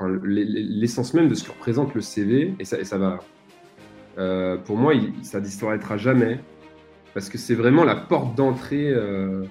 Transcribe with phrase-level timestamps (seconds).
[0.00, 3.20] l'essence même de ce que représente le CV, et ça, va,
[4.18, 6.40] euh, pour moi, ça disparaîtra jamais,
[7.14, 8.90] parce que c'est vraiment la porte d'entrée.
[8.90, 9.44] Euh,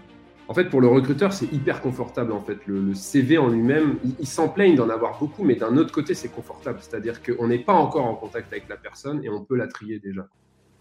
[0.50, 2.34] en fait, pour le recruteur, c'est hyper confortable.
[2.34, 5.94] En fait, le, CV en lui-même, il, s'en plaigne d'en avoir beaucoup, mais d'un autre
[5.94, 6.80] côté, c'est confortable.
[6.82, 10.00] C'est-à-dire qu'on n'est pas encore en contact avec la personne et on peut la trier
[10.00, 10.28] déjà.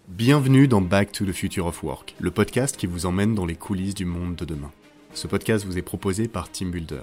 [0.09, 3.55] Bienvenue dans Back to the Future of Work, le podcast qui vous emmène dans les
[3.55, 4.73] coulisses du monde de demain.
[5.15, 7.03] Ce podcast vous est proposé par TeamBuilder,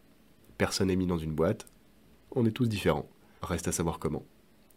[0.61, 1.65] Personne n'est mis dans une boîte.
[2.35, 3.09] On est tous différents.
[3.41, 4.23] Reste à savoir comment.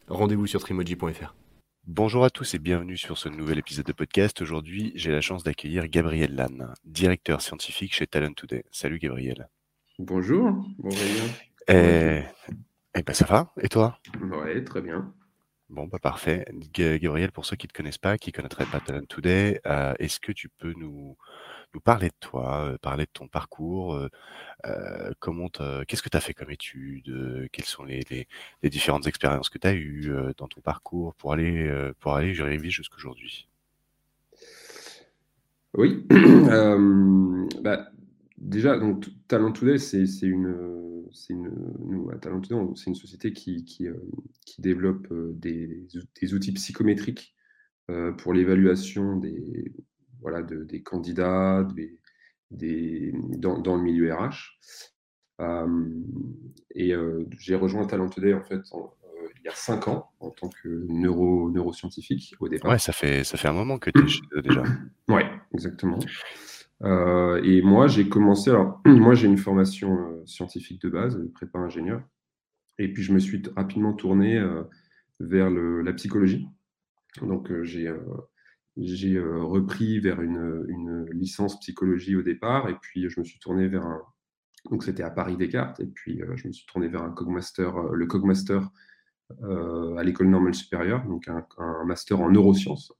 [0.08, 1.34] Rendez-vous sur trimoji.fr.
[1.86, 4.40] Bonjour à tous et bienvenue sur ce nouvel épisode de podcast.
[4.40, 8.64] Aujourd'hui, j'ai la chance d'accueillir Gabriel Lannes, directeur scientifique chez Talent Today.
[8.70, 9.50] Salut Gabriel.
[9.98, 10.54] Bonjour.
[10.78, 11.28] Bonjour.
[11.68, 12.22] Eh,
[12.94, 13.98] eh ben ça va Et toi?
[14.22, 15.12] Ouais, très bien.
[15.68, 16.46] Bon, bah parfait.
[16.72, 19.92] Gabriel, pour ceux qui ne te connaissent pas, qui ne connaîtraient pas Talent Today, euh,
[19.98, 21.18] est-ce que tu peux nous,
[21.80, 23.98] parler de toi, parler de ton parcours,
[24.62, 28.26] qu'est-ce que tu as fait comme études, quelles sont les,
[28.62, 33.48] différentes expériences que tu as eues dans ton parcours pour aller, pour aller jusqu'à jusqu'aujourd'hui?
[35.76, 36.06] Oui,
[37.62, 37.90] bah,
[38.38, 38.78] déjà,
[39.28, 43.88] Talent Today, c'est une, c'est une société qui,
[44.58, 45.86] développe des,
[46.32, 47.34] outils psychométriques
[48.18, 49.72] pour l'évaluation des,
[50.24, 51.66] voilà, de, des candidats
[52.50, 54.58] des, dans, dans, le milieu RH.
[55.40, 56.00] Euh,
[56.74, 60.30] et euh, j'ai rejoint Talent Today en fait euh, il y a cinq ans en
[60.30, 62.70] tant que neuro, neuroscientifique au départ.
[62.70, 64.62] Ouais, ça fait, ça fait un moment que tu es chez eux déjà.
[65.08, 65.98] ouais, exactement.
[66.82, 68.50] et moi, j'ai commencé.
[68.50, 72.02] Alors, moi, j'ai une formation scientifique de base, prépa ingénieur.
[72.78, 74.42] Et puis, je me suis rapidement tourné
[75.20, 76.48] vers le, la psychologie.
[77.20, 77.92] Donc, j'ai
[78.76, 83.68] j'ai euh, repris vers une, licence psychologie au départ, et puis je me suis tourné
[83.68, 84.02] vers un.
[84.70, 87.76] Donc c'était à Paris Descartes, et puis euh, je me suis tourné vers un Cogmaster,
[87.76, 88.60] euh, le Cogmaster
[89.42, 92.92] à l'école normale supérieure, donc un, un master en neurosciences,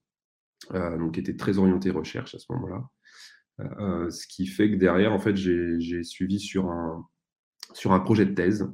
[0.72, 4.10] donc qui était très orienté recherche à ce moment-là.
[4.10, 7.06] ce qui fait que derrière, en fait, j'ai suivi sur un,
[7.74, 8.66] sur un projet de thèse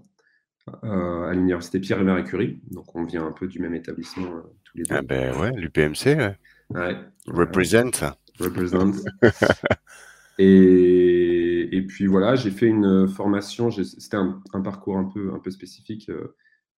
[0.83, 2.63] à l'université Pierre et Marie Curie.
[2.71, 4.31] Donc on vient un peu du même établissement
[4.63, 4.95] tous les deux.
[4.95, 6.17] Ah ben ouais, l'UPMC.
[6.17, 6.37] Ouais.
[6.71, 6.97] Ouais.
[7.27, 8.15] Represent.
[8.39, 9.05] Represent.
[10.39, 15.51] et, et, puis voilà, j'ai fait une formation, c'était un, parcours un peu, un peu
[15.51, 16.37] spécifique, euh,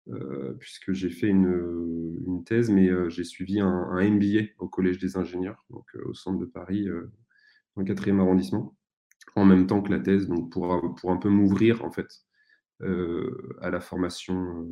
[0.09, 4.67] euh, puisque j'ai fait une, une, thèse, mais euh, j'ai suivi un, un, MBA au
[4.67, 6.87] Collège des ingénieurs, donc au centre de Paris,
[7.75, 8.75] dans le 4e arrondissement,
[9.35, 12.07] en même temps que la thèse, donc pour, pour un peu m'ouvrir en fait
[13.61, 14.65] à la formation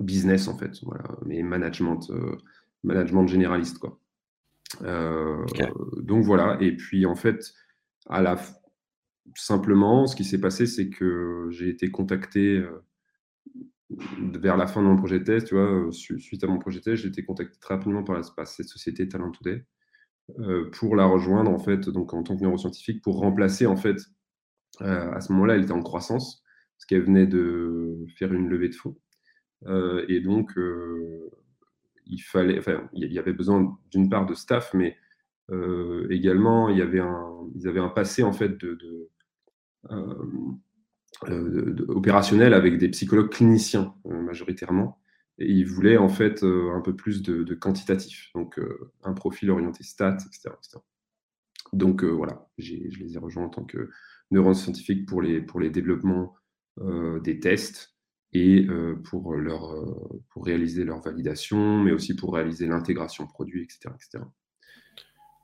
[0.00, 2.12] business en fait, voilà, mais management,
[2.84, 3.99] management généraliste quoi.
[4.78, 7.52] Donc voilà, et puis en fait,
[8.06, 8.38] à la
[9.36, 12.64] simplement, ce qui s'est passé, c'est que j'ai été contacté
[13.90, 16.84] vers la fin de mon projet de test, tu vois, suite à mon projet de
[16.84, 19.64] test, j'ai été contacté très rapidement par, la, cette société Talent Today
[20.72, 23.96] pour la rejoindre en fait, donc en tant que neuroscientifique, pour remplacer en fait,
[24.78, 26.42] à ce moment-là, elle était en croissance,
[26.76, 28.96] parce qu'elle venait de faire une levée de fonds.
[30.08, 30.52] et donc,
[32.10, 34.96] il fallait, enfin, il y avait besoin d'une part de staff, mais
[36.10, 38.78] également, il y avait un, ils avaient un passé en fait de,
[41.26, 45.00] de, opérationnel avec des psychologues cliniciens majoritairement.
[45.38, 48.60] Et ils voulaient en fait un peu plus de, quantitatif, donc
[49.02, 50.50] un profil orienté stats, etc.
[51.72, 53.90] Donc voilà, je les ai rejoints en tant que
[54.30, 56.36] neuroscientifique pour les, pour les développements
[56.78, 57.96] des tests
[58.32, 58.66] et
[59.04, 59.74] pour, leur,
[60.30, 64.24] pour réaliser leur validation, mais aussi pour réaliser l'intégration produit, etc., etc.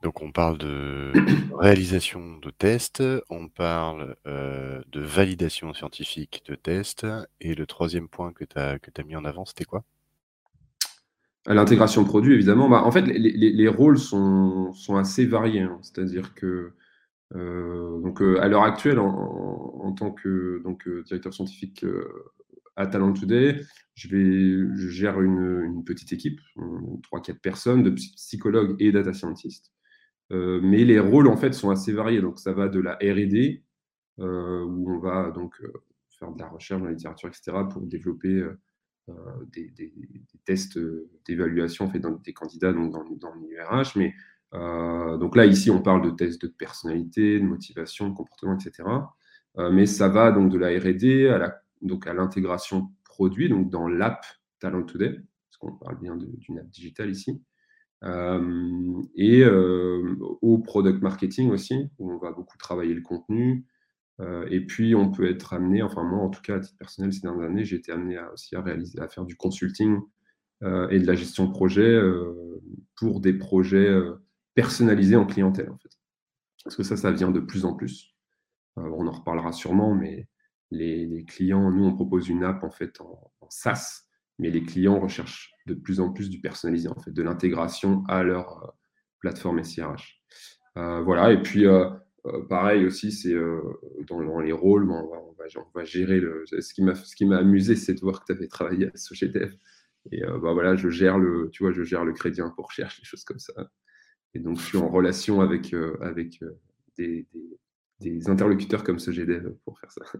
[0.03, 1.13] Donc on parle de
[1.59, 7.07] réalisation de tests, on parle de validation scientifique de tests,
[7.41, 9.83] et le troisième point que tu as, as, mis en avant, c'était quoi?
[11.49, 12.69] L'intégration produit, évidemment.
[12.69, 15.61] Bah, en fait, les, les, les rôles sont, sont, assez variés.
[15.61, 15.79] Hein.
[15.83, 16.73] C'est-à-dire que
[17.33, 21.85] donc, à l'heure actuelle, en, en, tant que donc, directeur scientifique
[22.77, 23.61] à Talent Today,
[23.95, 29.73] je, gère une, petite équipe, 3-4 personnes, de psychologues et data scientists.
[30.33, 32.21] Euh, mais les rôles, en fait, sont assez variés.
[32.21, 33.65] Donc, ça va de la R&D,
[34.21, 35.73] euh, où on va donc euh,
[36.19, 38.45] faire de la recherche dans la littérature, etc., pour développer
[39.53, 39.73] des,
[40.45, 40.79] tests
[41.27, 43.97] d'évaluation faits dans des candidats donc dans, dans le milieu RH.
[43.97, 44.15] Mais
[44.53, 48.89] donc là, ici, on parle de tests de personnalité, de motivation, de comportement, etc.
[49.73, 53.89] mais ça va donc de la R&D à la donc à l'intégration produit, donc dans
[53.89, 54.25] l'app
[54.61, 57.43] Talent Today, parce qu'on parle bien d'une app digitale ici,
[58.05, 63.65] euh, et euh, au product marketing aussi, où on va beaucoup travailler le contenu.
[64.21, 67.13] Euh, et puis, on peut être amené, enfin moi en tout cas à titre personnel
[67.13, 70.01] ces dernières années, j'ai été amené à, aussi à réaliser, à faire du consulting
[70.63, 72.01] et de la gestion de projet
[72.95, 73.95] pour des projets
[74.55, 75.91] personnalisés en clientèle en fait.
[76.65, 78.17] Parce que ça, ça vient de plus en plus.
[78.77, 80.29] on en reparlera sûrement, mais
[80.71, 84.07] les, clients, nous, on propose une app en fait en, SaaS,
[84.39, 88.23] mais les clients recherchent de plus en plus du personnalisé, en fait, de l'intégration à
[88.23, 88.69] leur euh,
[89.21, 90.21] plateforme SIRH.
[90.77, 91.89] Euh, voilà, et puis euh,
[92.49, 93.35] pareil aussi, c'est
[94.09, 95.35] dans, les rôles, on, va, on,
[95.75, 96.21] va, gérer.
[96.61, 99.55] Ce qui m'a amusé, c'est de voir que tu avais travaillé à Sogedev.
[100.13, 103.07] Et bah, voilà, je gère le, tu vois, je gère le crédit impôt recherche, des
[103.07, 103.71] choses comme ça.
[104.35, 106.41] Et donc, je suis en relation avec, avec
[106.99, 107.27] des
[108.27, 110.03] interlocuteurs comme ce GDEV pour faire ça.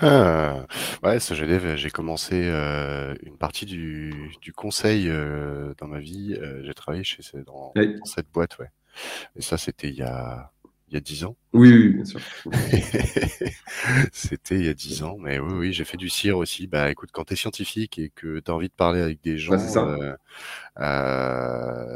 [0.00, 0.66] Ah,
[1.02, 6.36] ouais, ce GDEV, j'ai commencé euh, une partie du, du conseil euh, dans ma vie.
[6.40, 8.70] Euh, j'ai travaillé chez dans, dans, cette boîte, ouais.
[9.34, 10.52] Et ça, c'était il y a
[10.90, 11.36] il y a 10 ans.
[11.52, 12.20] Oui, oui, bien sûr.
[14.12, 16.66] c'était il y a 10 ans, mais oui, oui, j'ai fait du CIR aussi.
[16.66, 19.36] Bah écoute, quand tu es scientifique et que tu as envie de parler avec des
[19.36, 19.58] gens,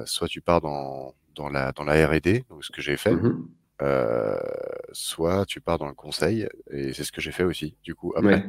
[0.04, 3.48] soit tu pars dans, dans la, dans la R&D, donc ce que j'ai fait, mmh
[3.82, 4.38] euh,
[4.92, 8.12] soit tu pars dans le conseil, et c'est ce que j'ai fait aussi, du coup,
[8.16, 8.44] après.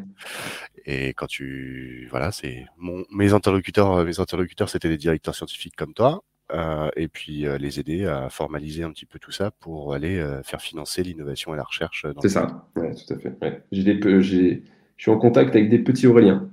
[0.86, 5.94] Et quand tu, voilà, c'est mon, mes interlocuteurs, mes interlocuteurs, c'était des directeurs scientifiques comme
[5.94, 9.94] toi, euh, et puis euh, les aider à formaliser un petit peu tout ça pour
[9.94, 12.06] aller faire financer l'innovation et la recherche.
[12.22, 13.64] C'est ça, ouais, tout à fait.
[13.72, 14.64] J'ai des, j'ai,
[14.98, 16.50] je suis en contact avec des petits Auréliens.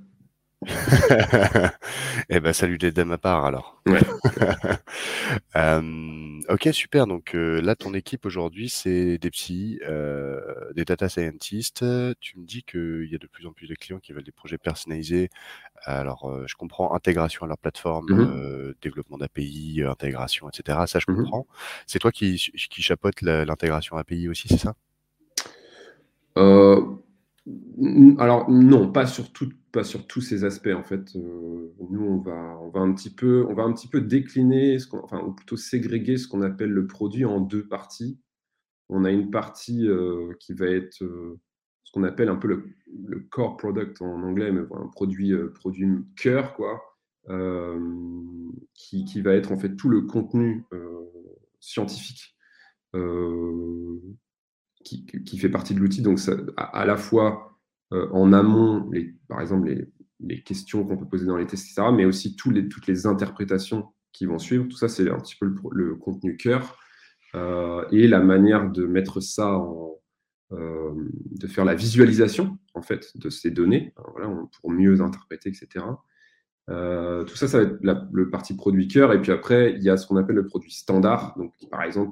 [2.29, 3.81] eh ben, salut de ma part alors.
[5.55, 7.07] euh, ok, super.
[7.07, 10.39] Donc euh, là, ton équipe aujourd'hui, c'est des psys, euh,
[10.75, 11.83] des data scientists.
[12.19, 14.31] Tu me dis qu'il y a de plus en plus de clients qui veulent des
[14.31, 15.29] projets personnalisés.
[15.83, 20.79] Alors, euh, je comprends intégration à leur plateforme, mmh développement d'API, intégration, etc.
[20.85, 21.47] Ça, je mmh comprends.
[21.87, 24.75] C'est toi qui, qui chapeaute l'intégration API aussi, c'est ça?
[28.19, 29.31] Alors non, pas sur,
[29.71, 31.15] pas sur tous ces aspects en fait.
[31.15, 34.77] Euh, nous, on va, on, va un petit peu, on va un petit peu décliner,
[34.79, 38.19] ce enfin, ou plutôt ségréguer ce qu'on appelle le produit en deux parties.
[38.89, 41.39] On a une partie euh, qui va être euh,
[41.83, 46.53] ce qu'on appelle un peu le, core product en anglais, mais un produit, produit cœur,
[46.53, 46.81] quoi,
[48.73, 50.65] qui, qui, va être en fait tout le contenu
[51.59, 52.35] scientifique
[54.83, 56.01] qui, fait partie de l'outil.
[56.01, 56.19] Donc,
[56.57, 57.57] à, la fois
[57.93, 59.85] euh, en amont, les, par exemple, les,
[60.19, 63.93] les questions qu'on peut poser dans les tests, etc., mais aussi les, toutes les interprétations
[64.11, 64.67] qui vont suivre.
[64.67, 66.77] Tout ça, c'est un petit peu le, contenu cœur.
[67.33, 69.89] Euh, et la manière de mettre ça en.
[70.53, 70.91] Euh,
[71.39, 75.85] de faire la visualisation en fait de ces données hein, voilà, pour mieux interpréter, etc.
[76.67, 77.79] tout ça, ça va être
[78.11, 79.13] le parti produit cœur.
[79.13, 81.35] Et puis après, il y a ce qu'on appelle le produit standard.
[81.37, 82.11] Donc, par exemple,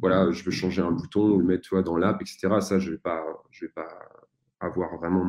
[0.00, 2.60] voilà, je veux changer un bouton ou le mettre tu dans l'app, etc.
[2.60, 3.88] Ça, je ne vais, pas, je vais pas
[4.60, 5.24] avoir vraiment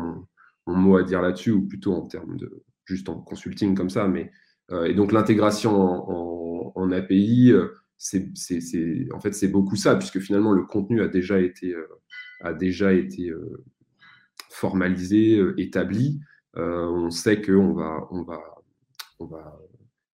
[0.65, 4.07] mon, mot à dire là-dessus, ou plutôt en termes de juste en consulting comme ça.
[4.07, 4.31] Mais,
[4.85, 5.73] et donc, l'intégration
[6.75, 7.53] en, API,
[7.97, 8.29] c'est,
[9.13, 11.75] en fait, c'est beaucoup ça, puisque finalement, le contenu a déjà été,
[12.41, 13.33] a déjà été
[14.51, 16.21] formalisé, établi.
[16.55, 18.39] on sait qu'on va, on va,
[19.19, 19.59] on va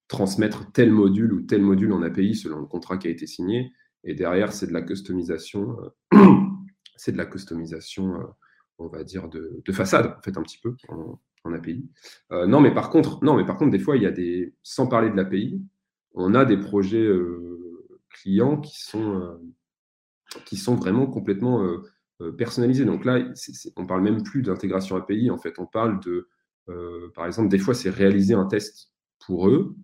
[0.07, 3.71] transmettre tel module ou tel module en API selon le contrat qui a été signé.
[4.03, 5.77] Et derrière, c'est de la customisation,
[6.13, 6.17] euh,
[6.95, 8.25] c'est de la customisation, euh,
[8.77, 11.19] on va dire, de, façade, en fait, un petit peu en,
[11.53, 11.87] API.
[12.31, 14.55] Euh, non, mais par contre, non, mais par contre, des fois, il y a des,
[14.63, 15.61] sans parler de l'API,
[16.13, 17.07] on a des projets
[18.09, 19.39] clients qui sont,
[20.45, 21.61] qui sont vraiment complètement
[22.37, 22.85] personnalisés.
[22.85, 23.19] Donc là,
[23.75, 26.29] on ne parle même plus d'intégration API, en fait, on parle de,
[27.13, 29.75] par exemple, des fois, c'est réaliser un test pour eux,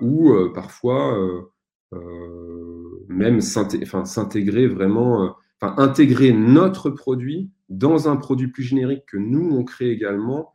[0.00, 9.06] ou euh, parfois euh, même s'intégrer vraiment, intégrer notre produit dans un produit plus générique
[9.06, 10.52] que nous on crée également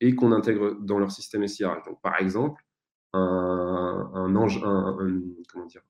[0.00, 1.84] et qu'on intègre dans leur système SIRH.
[1.86, 2.62] Donc par exemple,
[3.12, 4.36] un, un,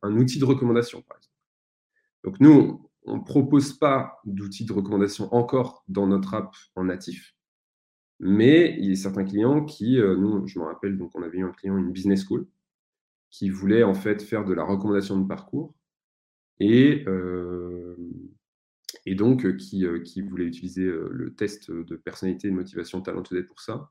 [0.03, 1.03] un, outil de recommandation.
[2.25, 7.35] Donc nous, on ne propose pas d'outil de recommandation encore dans notre app en natif,
[8.21, 11.45] mais il y a certains clients qui, nous, je me rappelle, donc on avait eu
[11.45, 12.47] un client, une business school,
[13.30, 15.75] qui voulait en fait faire de la recommandation de parcours
[16.58, 17.96] et, euh,
[19.06, 23.00] et donc euh, qui, euh, qui, voulait utiliser le test de personnalité et de motivation
[23.00, 23.90] Talent to pour ça.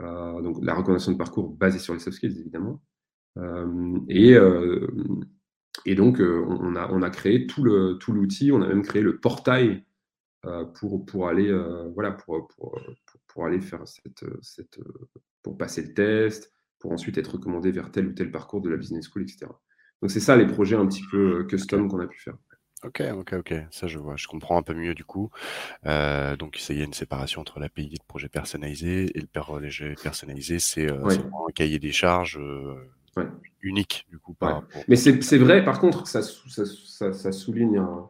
[0.00, 2.82] donc la recommandation de parcours basée sur les soft skills évidemment.
[4.08, 4.36] et,
[5.84, 9.18] et donc on a, on a créé tout l'outil, tout on a même créé le
[9.18, 9.84] portail
[10.74, 11.52] pour, pour aller
[11.94, 12.80] voilà pour, pour,
[13.26, 14.78] pour, aller faire cette, cette
[15.42, 18.76] pour passer le test, pour ensuite être recommandé vers tel ou tel parcours de la
[18.76, 19.46] business school, etc.
[20.00, 22.36] Donc c'est ça les projets un petit peu euh, custom qu'on a pu faire.
[22.84, 25.30] Ok, ok, ok, ça je vois, je comprends un peu mieux du coup.
[25.86, 29.96] Euh, donc il y a une séparation entre l'API le projet personnalisé, et le projet
[30.00, 32.38] personnalisé, c'est euh, un cahier des charges
[33.62, 34.36] unique du coup.
[34.86, 38.08] Mais c'est vrai, par contre, ça, ça, ça, souligne, un,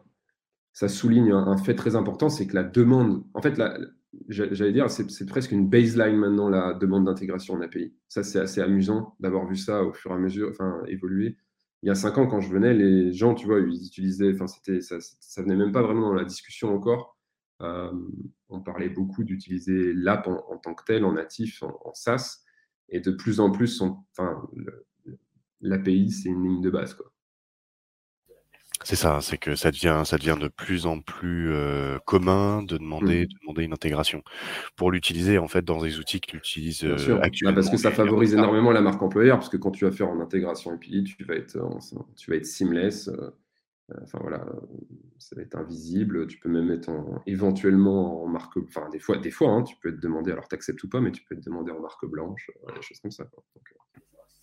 [0.71, 3.75] ça souligne un fait très important, c'est que la demande, en fait, la,
[4.27, 7.93] j'allais dire, c'est presque une baseline maintenant, la demande d'intégration en API.
[8.07, 11.37] Ça, c'est assez amusant d'avoir vu ça au fur et à mesure, enfin, évoluer.
[11.83, 14.47] Il y a cinq ans, quand je venais, les gens, tu vois, ils utilisaient, enfin,
[14.47, 17.17] ça, venait même pas vraiment dans la discussion encore.
[17.61, 17.91] Euh,
[18.49, 22.43] on parlait beaucoup d'utiliser l'app en, tant que tel, en natif, en, SaaS,
[22.89, 24.49] et de plus en plus, enfin,
[25.61, 27.11] l'API, c'est une ligne de base, quoi.
[28.85, 32.77] C'est ça, c'est que ça devient, ça devient de plus en plus euh, commun de
[32.77, 33.27] demander, mmh.
[33.27, 34.23] de demander une intégration
[34.77, 37.55] pour l'utiliser en fait dans des outils que tu utilises euh, actuellement.
[37.55, 40.21] parce que ça favorise énormément la marque employeur, parce que quand tu vas faire en
[40.21, 41.59] intégration API, tu vas être,
[42.15, 43.09] tu vas être seamless.
[43.09, 43.31] Euh,
[44.03, 44.45] enfin voilà,
[45.17, 46.27] ça va être invisible.
[46.27, 46.89] Tu peux même mettre
[47.27, 50.55] éventuellement en marque, enfin des fois, des fois, hein, tu peux être demandé, alors tu
[50.55, 53.25] acceptes ou pas, mais tu peux être demandé en marque blanche, des choses comme ça.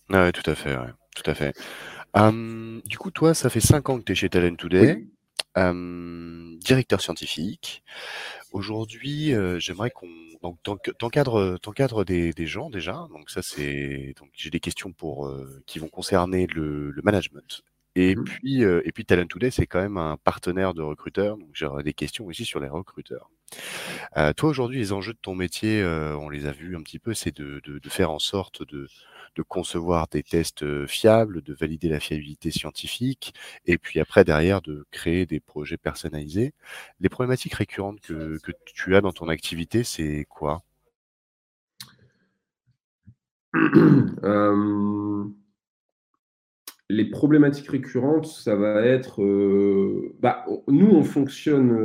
[0.09, 1.53] Ah ouais, tout à fait, ouais, tout à fait
[2.85, 5.05] du coup, toi, ça fait 5 ans que tu es chez Talent Today,
[5.55, 7.83] directeur scientifique.
[8.51, 10.09] Aujourd'hui, euh, j'aimerais qu'on
[10.43, 10.59] donc
[10.99, 13.07] t'encadres t'encadres des, des gens déjà.
[13.11, 17.63] Donc ça, c'est donc j'ai des questions pour euh, qui vont concerner le, le management.
[17.95, 21.37] Et mmh puis euh, et puis Talent Today, c'est quand même un partenaire de recruteurs.
[21.37, 23.29] Donc j'aurai des questions aussi sur les recruteurs.
[24.35, 27.35] toi aujourd'hui, les enjeux de ton métier, on les a vus un petit peu, c'est
[27.35, 28.87] de, de, de faire en sorte de
[29.37, 33.33] de concevoir des tests fiables, de valider la fiabilité scientifique,
[33.65, 36.53] et puis après, derrière, de créer des projets personnalisés.
[36.99, 40.63] Les problématiques récurrentes que, tu as dans ton activité, c'est quoi?
[46.89, 49.21] Les problématiques récurrentes, ça va être.
[50.19, 51.77] bah, nous, on fonctionne,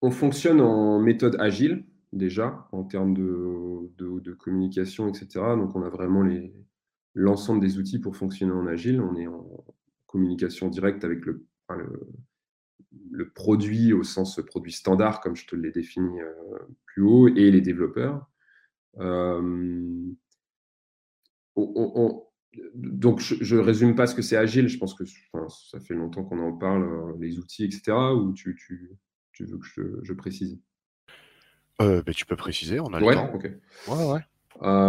[0.00, 5.26] on fonctionne en méthode agile déjà en termes de, communication, etc.
[5.56, 6.24] Donc on a vraiment
[7.14, 9.00] l'ensemble des outils pour fonctionner en agile.
[9.00, 9.64] On est en
[10.06, 11.46] communication directe avec le,
[13.34, 17.60] produit au sens produit standard, comme je te l'ai défini euh, plus haut, et les
[17.60, 18.28] développeurs.
[18.98, 20.12] Euh,
[22.74, 24.68] donc, je ne résume pas ce que c'est agile.
[24.68, 25.04] Je pense que
[25.70, 27.92] ça fait longtemps qu'on en parle, euh, les outils, etc.
[28.14, 28.56] Ou tu,
[29.40, 30.60] veux que je précise?
[31.80, 33.32] Euh, bah, tu peux préciser, on a le Ouais, temps.
[33.88, 34.20] Ouais, ouais.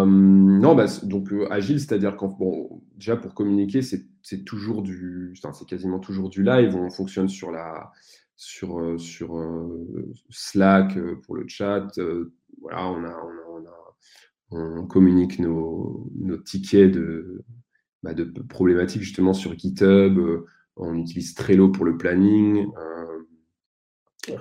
[0.06, 5.68] non, bah, donc euh, agile, c'est-à-dire qu'en bon, déjà pour communiquer, c'est toujours du, c'est
[5.68, 6.76] quasiment toujours du live.
[6.76, 7.92] On fonctionne sur la,
[8.36, 9.40] sur, euh, sur
[10.30, 11.88] Slack pour le chat.
[12.62, 13.18] voilà, on a,
[13.50, 13.96] on a,
[14.52, 17.44] on communique nos, nos tickets de,
[18.04, 20.20] bah, de problématiques justement sur GitHub.
[20.76, 22.68] on utilise Trello pour le planning.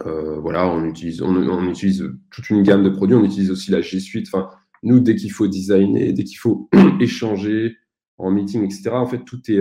[0.06, 3.16] Voilà, on utilise, on, utilise toute une gamme de produits.
[3.16, 4.28] On utilise aussi la G Suite.
[4.32, 4.50] Enfin,
[4.82, 6.68] nous, dès qu'il faut designer, dès qu'il faut
[7.00, 7.76] échanger
[8.18, 9.60] en meeting, etc., en fait, tout est,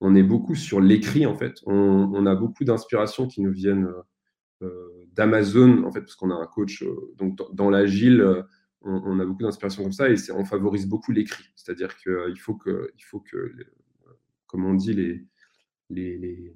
[0.00, 1.54] on est beaucoup sur l'écrit, en fait.
[1.66, 3.88] On, a beaucoup d'inspirations qui nous viennent
[5.14, 6.84] d'Amazon, en fait, parce qu'on a un coach.
[7.18, 8.44] donc, dans, l'agile,
[8.82, 11.44] on, a beaucoup d'inspirations comme ça et on favorise beaucoup l'écrit.
[11.56, 13.52] C'est-à-dire qu'il faut que, il faut que,
[14.46, 15.24] comme on dit, les,
[15.90, 16.54] les, les,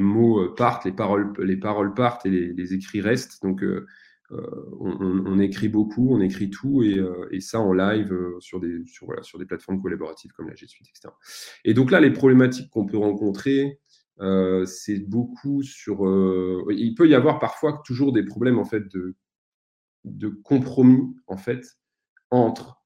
[0.00, 3.42] mots partent, les paroles, les partent et les, écrits restent.
[3.42, 3.62] Donc,
[4.32, 8.82] euh, on, écrit beaucoup, on écrit tout, et, euh, ça en live euh, sur, des,
[9.46, 11.12] plateformes collaboratives comme la G Suite, etc.
[11.64, 13.80] Et donc là, les problématiques qu'on peut rencontrer,
[14.64, 16.02] c'est beaucoup sur.
[16.70, 19.16] il peut y avoir parfois toujours des problèmes en fait de,
[20.04, 21.66] de compromis en fait
[22.30, 22.82] entre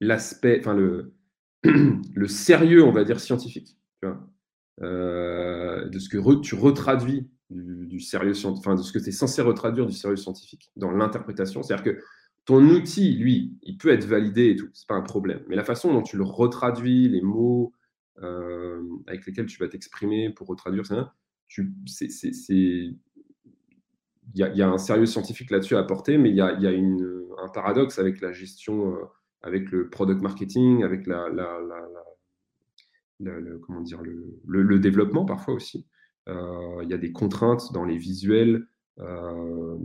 [0.00, 1.14] l'aspect, enfin le,
[1.62, 3.78] le sérieux, on va dire scientifique,
[4.80, 9.86] de ce que tu retraduis du, sérieux, enfin, de ce que tu es censé retraduire
[9.86, 11.62] du sérieux scientifique dans l'interprétation.
[11.62, 12.00] C'est-à-dire que
[12.44, 15.42] ton outil, lui, il peut être validé et tout, c'est pas un problème.
[15.48, 17.72] Mais la façon dont tu le retraduis, les mots
[18.22, 22.08] euh, avec lesquels tu vas t'exprimer pour retraduire, c'est,
[22.48, 22.96] il
[24.34, 28.20] y, a, un sérieux scientifique là-dessus à apporter, mais il y a, un paradoxe avec
[28.20, 29.04] la gestion, euh,
[29.42, 31.28] avec le product marketing, avec la,
[33.24, 34.00] le, comment dire,
[34.46, 35.86] le, développement parfois aussi.
[36.28, 38.66] Euh, il y a des contraintes dans les visuels,
[38.98, 39.76] euh,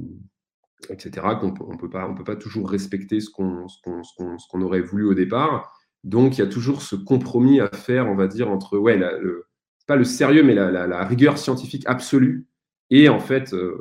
[0.89, 5.13] etc., qu'on ne peut, pas, on peut pas toujours respecter ce qu'on aurait voulu au
[5.13, 5.75] départ.
[6.03, 8.97] Donc, il y a toujours ce compromis à faire, on va dire, entre, ouais,
[9.87, 12.47] pas le sérieux, mais la, rigueur scientifique absolue
[12.91, 13.77] et en fait euh,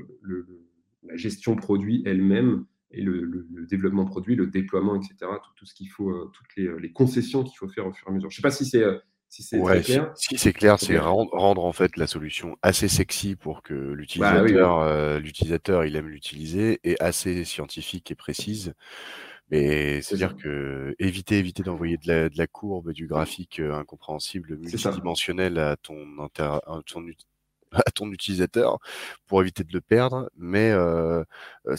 [1.03, 5.15] la gestion produit elle-même et le, développement produit, le déploiement, etc.
[5.21, 8.11] Tout, tout ce qu'il faut, toutes les, les concessions qu'il faut faire au fur et
[8.11, 8.31] à mesure.
[8.31, 8.83] Je ne sais pas si c'est
[9.29, 10.13] si c'est clair.
[10.15, 14.79] Si, c'est clair, c'est rendre, en fait la solution assez sexy pour que bah l'utilisateur,
[14.81, 18.75] euh, l'utilisateur, il aime l'utiliser et assez scientifique et précise.
[19.51, 24.57] Mais c'est-à-dire que éviter, éviter d'envoyer de la, de la courbe, du graphique euh, incompréhensible,
[24.59, 27.07] multidimensionnel à ton, à ton,
[27.73, 28.79] à ton utilisateur
[29.27, 31.25] pour éviter de le perdre, mais euh,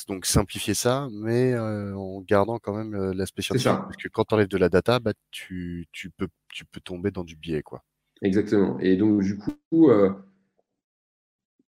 [0.07, 3.71] donc simplifier ça, mais euh, en gardant quand même l'aspect scientifique.
[3.71, 7.11] Parce que quand tu enlèves de la data, bah, tu, tu, peux, tu peux tomber
[7.11, 7.61] dans du biais.
[7.61, 7.83] Quoi.
[8.21, 8.79] Exactement.
[8.79, 9.89] Et donc, du coup,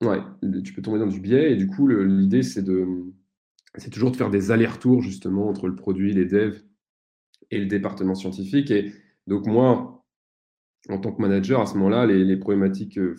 [0.03, 0.21] ouais,
[0.65, 1.53] tu peux tomber dans du biais.
[1.53, 3.13] Et du coup, l'idée, c'est de
[3.77, 6.63] c'est toujours de faire des allers-retours justement entre le produit, les devs
[7.51, 8.71] et le département scientifique.
[8.71, 8.93] Et
[9.27, 10.05] donc, moi,
[10.89, 13.15] en tant que manager, à ce moment-là, les, problématiques que,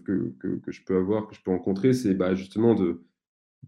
[0.67, 3.03] je peux avoir, que je peux rencontrer, c'est bah, justement de,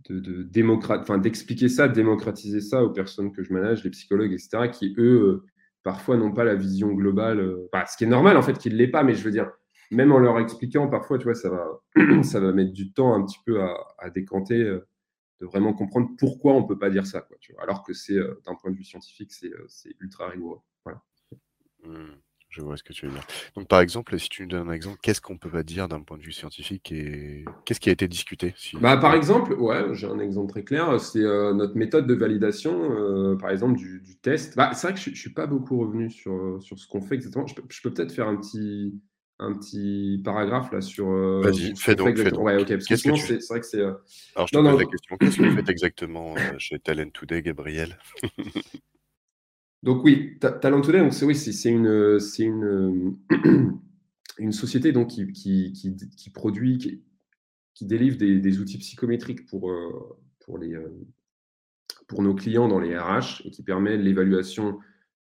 [0.09, 4.69] de, enfin, d'expliquer ça, de démocratiser ça aux personnes que je manage, les psychologues, etc.,
[4.71, 5.45] qui, eux, euh,
[5.85, 7.39] parfois n'ont pas la vision globale.
[7.39, 9.51] Euh, ce qui est normal, en fait, qu'ils ne l'aient pas, mais je veux dire,
[9.91, 11.63] même en leur expliquant, parfois, tu vois, ça va,
[12.53, 14.85] mettre du temps un petit peu à, décanter, euh,
[15.39, 18.55] de vraiment comprendre pourquoi on ne peut pas dire ça, quoi, alors que c'est, d'un
[18.55, 19.51] point de vue scientifique, c'est,
[19.99, 20.59] ultra rigoureux.
[20.83, 21.01] Voilà.
[21.83, 22.15] Mmh.
[22.55, 23.23] Je vois ce que tu veux dire.
[23.57, 25.99] Donc, par exemple, si tu nous donnes un exemple, qu'est-ce qu'on peut pas dire d'un
[25.99, 30.07] point de vue scientifique et qu'est-ce qui a été discuté bah, Par exemple, ouais, j'ai
[30.07, 34.55] un exemple très clair, c'est euh, notre méthode de validation, euh, par exemple, du, test.
[34.55, 37.15] Bah, c'est vrai que je ne suis pas beaucoup revenu sur, sur ce qu'on fait
[37.15, 37.45] exactement.
[37.45, 39.01] Je peux, peut-être faire un petit,
[39.39, 41.09] un petit paragraphe là sur.
[41.09, 42.17] Euh, Vas-y, fais donc.
[42.17, 42.41] Fais donc.
[42.41, 43.81] Ouais, ok, parce que c'est vrai que c'est.
[43.81, 47.97] Alors, je te pose la question qu'est-ce que vous faites exactement chez Talent Today, Gabriel?
[49.85, 53.19] donc oui, Talent Today, donc c'est oui, c'est une,
[54.51, 57.03] société qui, produit,
[57.75, 60.17] qui, délivre des, outils psychométriques pour, euh,
[60.49, 60.89] euh,
[62.07, 64.79] pour nos clients dans les RH et qui permet l'évaluation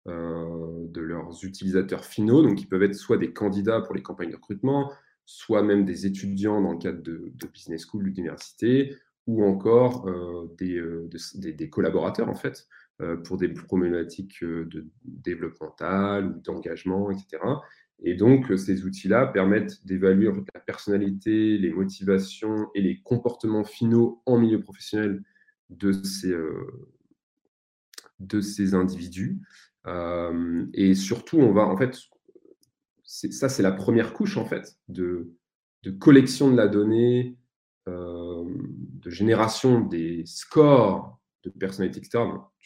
[0.09, 4.31] euh, de leurs utilisateurs finaux, donc qui peuvent être soit des candidats pour les campagnes
[4.31, 4.90] de recrutement,
[5.27, 8.96] soit même des étudiants dans le cadre de, business school, d'université,
[9.27, 10.09] ou encore
[10.57, 12.66] des, collaborateurs en fait.
[13.03, 17.43] Euh, pour des problématiques euh, de développementales ou d'engagement, etc.
[18.05, 23.01] Et donc, euh, ces outils-là permettent d'évaluer en fait, la personnalité, les motivations et les
[23.01, 25.25] comportements finaux en milieu professionnel
[25.71, 26.33] de ces,
[28.21, 29.41] de ces individus.
[30.73, 31.99] et surtout, on va en fait,
[33.03, 35.33] ça c'est la première couche en fait de,
[35.83, 37.39] de collection de la donnée,
[37.89, 42.25] de génération des scores de personnalité, etc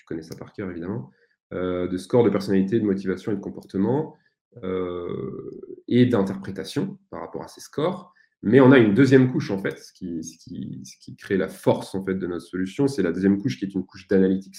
[0.09, 1.11] connais ça par cœur évidemment,
[1.53, 4.17] euh, de score de personnalité, de motivation et de comportement
[4.63, 5.51] euh,
[5.87, 8.13] et d'interprétation par rapport à ces scores.
[8.43, 12.15] Mais on a une deuxième couche en fait, ce qui, crée la force en fait
[12.15, 14.57] de notre solution, c'est la deuxième couche qui est une couche d'analytics.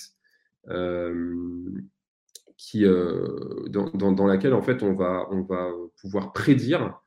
[2.58, 5.30] qui, dans, laquelle en fait on va,
[6.02, 7.00] pouvoir prédire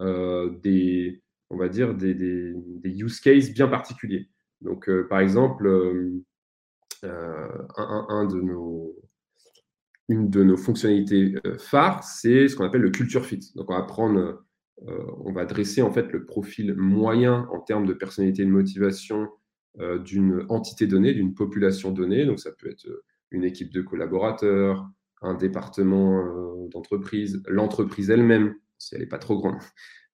[0.00, 4.28] des, on va dire des, des, use cases bien particuliers.
[4.62, 5.68] Donc, par exemple,
[7.04, 8.94] un, de nos,
[10.08, 13.52] une de nos fonctionnalités phares, c'est ce qu'on appelle le culture fit.
[13.54, 14.44] Donc, on va prendre,
[14.78, 19.28] on va dresser en fait le profil moyen en termes de personnalité et de motivation
[20.04, 22.24] d'une entité donnée, d'une population donnée.
[22.24, 22.86] Donc, ça peut être
[23.30, 24.88] une équipe de collaborateurs,
[25.22, 29.58] un département euh, d'entreprise, l'entreprise elle-même, si elle n'est pas trop grande.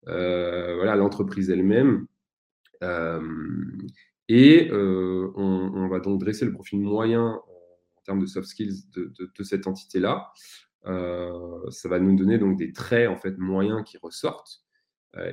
[0.09, 2.07] Euh, voilà, l'entreprise elle-même.
[4.33, 7.41] Euh, et on, va donc dresser le profil moyen
[7.97, 10.33] en termes de soft skills de, cette entité-là.
[10.85, 14.65] ça va nous donner donc des traits en fait moyens qui ressortent.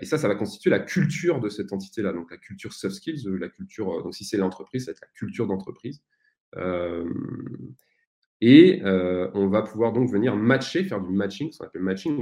[0.02, 2.14] et ça, ça va constituer la culture de cette entité-là.
[2.14, 4.04] Donc la culture soft skills, la culture.
[4.04, 6.02] donc si c'est l'entreprise, c'est la culture d'entreprise.
[8.42, 12.16] Et euh, on va pouvoir donc venir matcher, faire du matching, ce qu'on appelle matching.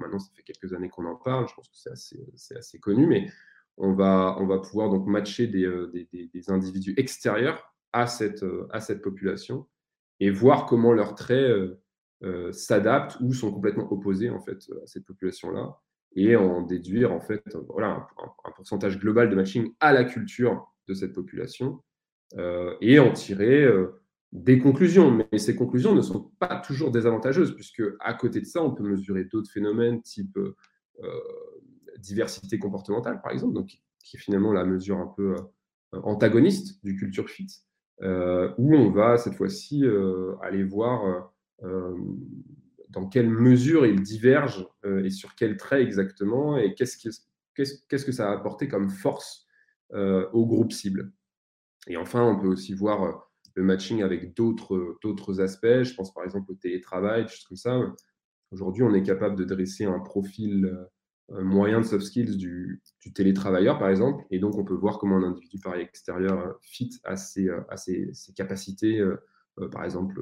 [0.00, 1.48] Maintenant, ça fait quelques années qu'on en parle.
[1.48, 3.30] Je pense que c'est assez, assez, connu, mais
[3.76, 8.42] on va, on va pouvoir donc matcher des, euh, des, des, individus extérieurs à cette,
[8.42, 9.66] euh, à cette population
[10.20, 11.52] et voir comment leurs traits
[12.52, 15.78] s'adaptent ou sont complètement opposés en fait à cette population-là
[16.16, 18.06] et en déduire en fait voilà
[18.44, 21.82] un, pourcentage global de matching à la culture de cette population
[22.80, 23.68] et en tirer
[24.34, 28.62] des conclusions, mais ces conclusions ne sont pas toujours désavantageuses, puisque à côté de ça,
[28.62, 31.10] on peut mesurer d'autres phénomènes type euh,
[32.04, 36.96] diversité comportementale, par exemple, donc, qui est finalement la mesure un peu euh, antagoniste du
[36.96, 37.48] culture fit,
[38.02, 39.84] euh, où on va cette fois-ci
[40.42, 41.32] aller voir
[42.90, 46.98] dans quelle mesure ils divergent et sur quel trait exactement, et qu'est-ce
[47.54, 49.46] qu'est-ce que ça a apporté comme force
[49.92, 51.12] au groupe cible.
[51.86, 55.82] Et enfin, on peut aussi voir le matching avec d'autres aspects.
[55.82, 57.80] Je pense par exemple au télétravail, des choses comme ça.
[58.50, 60.84] Aujourd'hui, on est capable de dresser un profil euh,
[61.30, 62.82] moyen de soft skills du,
[63.14, 66.90] télétravailleur, par exemple, et donc on peut voir comment un individu par extérieur euh, fit
[67.04, 69.02] à ses, euh, à ses, capacités,
[69.70, 70.20] par exemple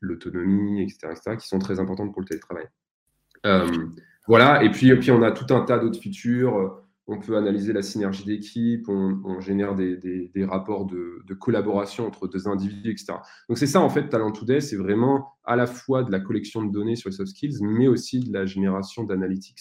[0.00, 2.66] l'autonomie, etc., etc., qui sont très importantes pour le télétravail.
[4.26, 7.72] voilà, et puis, et puis on a tout un tas d'autres features on peut analyser
[7.72, 13.14] la synergie d'équipe, on, génère des, rapports de, collaboration entre deux individus, etc.
[13.48, 16.64] Donc c'est ça en fait Talent Today, c'est vraiment à la fois de la collection
[16.64, 19.58] de données sur les soft skills, mais aussi de la génération d'analytics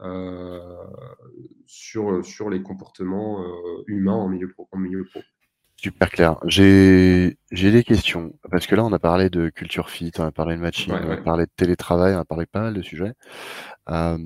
[0.00, 0.60] euh,
[1.66, 4.68] sur, sur les comportements euh, humains en milieu pro.
[4.76, 5.20] milieu pro.
[5.76, 6.38] Super clair.
[6.46, 8.32] J'ai des questions.
[8.50, 11.10] Parce que là, on a parlé de culture fit, on a parlé de matching, on
[11.10, 13.12] a parlé de télétravail, on a parlé pas mal de sujets.
[13.88, 14.18] Euh,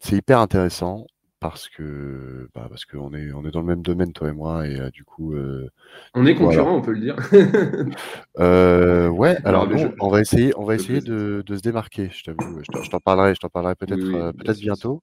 [0.00, 1.06] c'est hyper intéressant
[1.40, 4.66] parce que bah, parce qu'on est on est dans le même domaine toi et moi
[4.66, 5.70] et euh, du coup euh,
[6.14, 7.16] on est concurrents on peut le dire.
[8.38, 9.68] Euh, ouais alors
[10.00, 13.34] on va essayer on va essayer de, de se démarquer je t'avoue je t'en parlerai
[13.34, 15.02] je t'en parlerai peut-être peut-être bientôt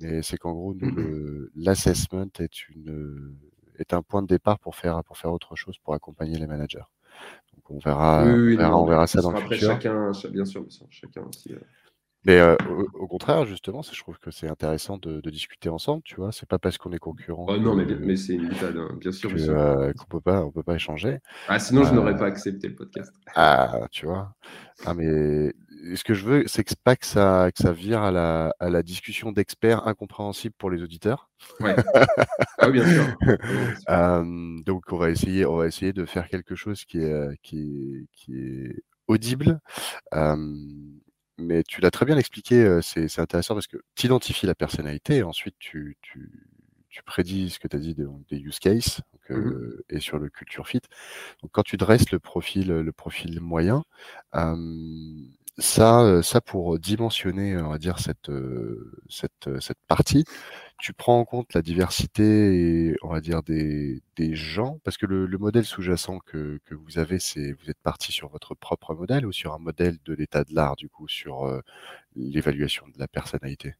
[0.00, 0.74] mais c'est qu'en gros
[1.56, 3.34] l'assessment est une
[3.78, 6.84] est un point de départ pour faire pour faire autre chose pour accompagner les managers.
[7.54, 9.58] Donc on verra on verra, on verra ça dans le futur.
[9.58, 11.54] chacun bien sûr, bien sûr chacun aussi
[12.24, 12.40] mais
[12.94, 16.32] au, contraire, justement, je trouve que c'est intéressant de, discuter ensemble, tu vois?
[16.32, 17.46] C'est pas parce qu'on est concurrent.
[17.48, 19.30] Oh, non, mais, mais c'est une hein, bien sûr.
[19.30, 21.18] qu'on peut pas, on peut pas échanger.
[21.48, 23.12] Ah, sinon, je n'aurais pas accepté le podcast.
[23.34, 24.34] Ah, tu vois?
[24.84, 25.52] Ah, mais
[25.94, 28.68] ce que je veux, c'est que pas que ça, que ça vire à la, à
[28.68, 31.30] la discussion d'experts incompréhensible pour les auditeurs.
[31.60, 31.76] Ouais.
[32.58, 33.04] ah, bien sûr.
[34.66, 38.34] donc, on va essayer, on va essayer de faire quelque chose qui est, qui qui
[38.34, 39.60] est audible.
[41.38, 45.22] Mais tu l'as très bien expliqué, c'est intéressant parce que tu identifies la personnalité et
[45.22, 46.30] ensuite tu, tu,
[46.88, 49.52] tu prédis ce que tu as dit des, des use cases mmh
[49.90, 50.80] et sur le culture fit.
[51.42, 53.84] Donc quand tu dresses le profil, le profil moyen,
[55.58, 58.30] ça, ça pour dimensionner, on va dire, cette,
[59.08, 60.24] cette, cette partie,
[60.78, 64.00] tu prends en compte la diversité, on va dire, des,
[64.34, 68.12] gens, parce que le, le modèle sous-jacent que, que vous avez, c'est vous êtes parti
[68.12, 71.44] sur votre propre modèle ou sur un modèle de l'état de l'art, du coup, sur
[71.46, 71.60] euh,
[72.14, 73.74] l'évaluation de la personnalité?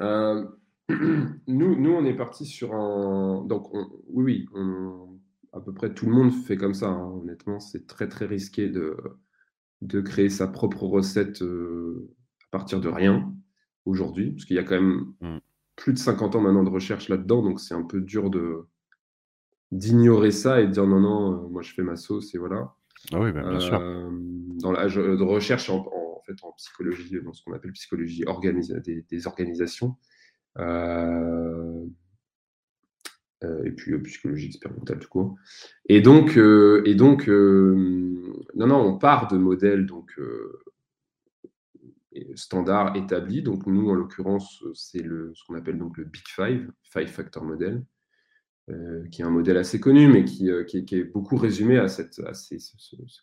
[0.00, 0.44] Euh,
[0.88, 3.44] nous, nous, on est parti sur un.
[3.46, 3.70] Donc,
[4.08, 4.60] oui, oui,
[5.52, 6.88] à peu près tout le monde fait comme ça.
[6.88, 7.10] Hein.
[7.20, 8.96] Honnêtement, c'est très, très risqué de,
[9.82, 12.10] de créer sa propre recette euh,
[12.44, 13.34] à partir de rien
[13.86, 15.38] aujourd'hui, parce qu'il y a quand même mmh.
[15.76, 18.66] plus de 50 ans maintenant de recherche là-dedans, donc c'est un peu dur de
[19.72, 22.74] d'ignorer ça et de dire non, non, euh, moi je fais ma sauce et voilà.
[23.12, 23.80] Ah oui, ben, bien sûr.
[23.80, 24.10] Euh,
[24.60, 25.84] dans la de recherche en,
[26.26, 28.24] fait, en psychologie, dans ce qu'on appelle psychologie
[28.84, 29.96] des, des, organisations,
[30.58, 31.86] euh,
[33.64, 35.36] et puis psychologie expérimentale tout court.
[35.88, 40.14] Et donc, et donc non, non, on part de modèles donc,
[42.34, 43.42] standards établis.
[43.42, 47.84] Donc, nous, en l'occurrence, c'est ce qu'on appelle donc le Big Five, Five Factor Model,
[49.10, 52.34] qui est un modèle assez connu, mais qui, qui, est, beaucoup résumé à, cette, à
[52.34, 52.54] ce,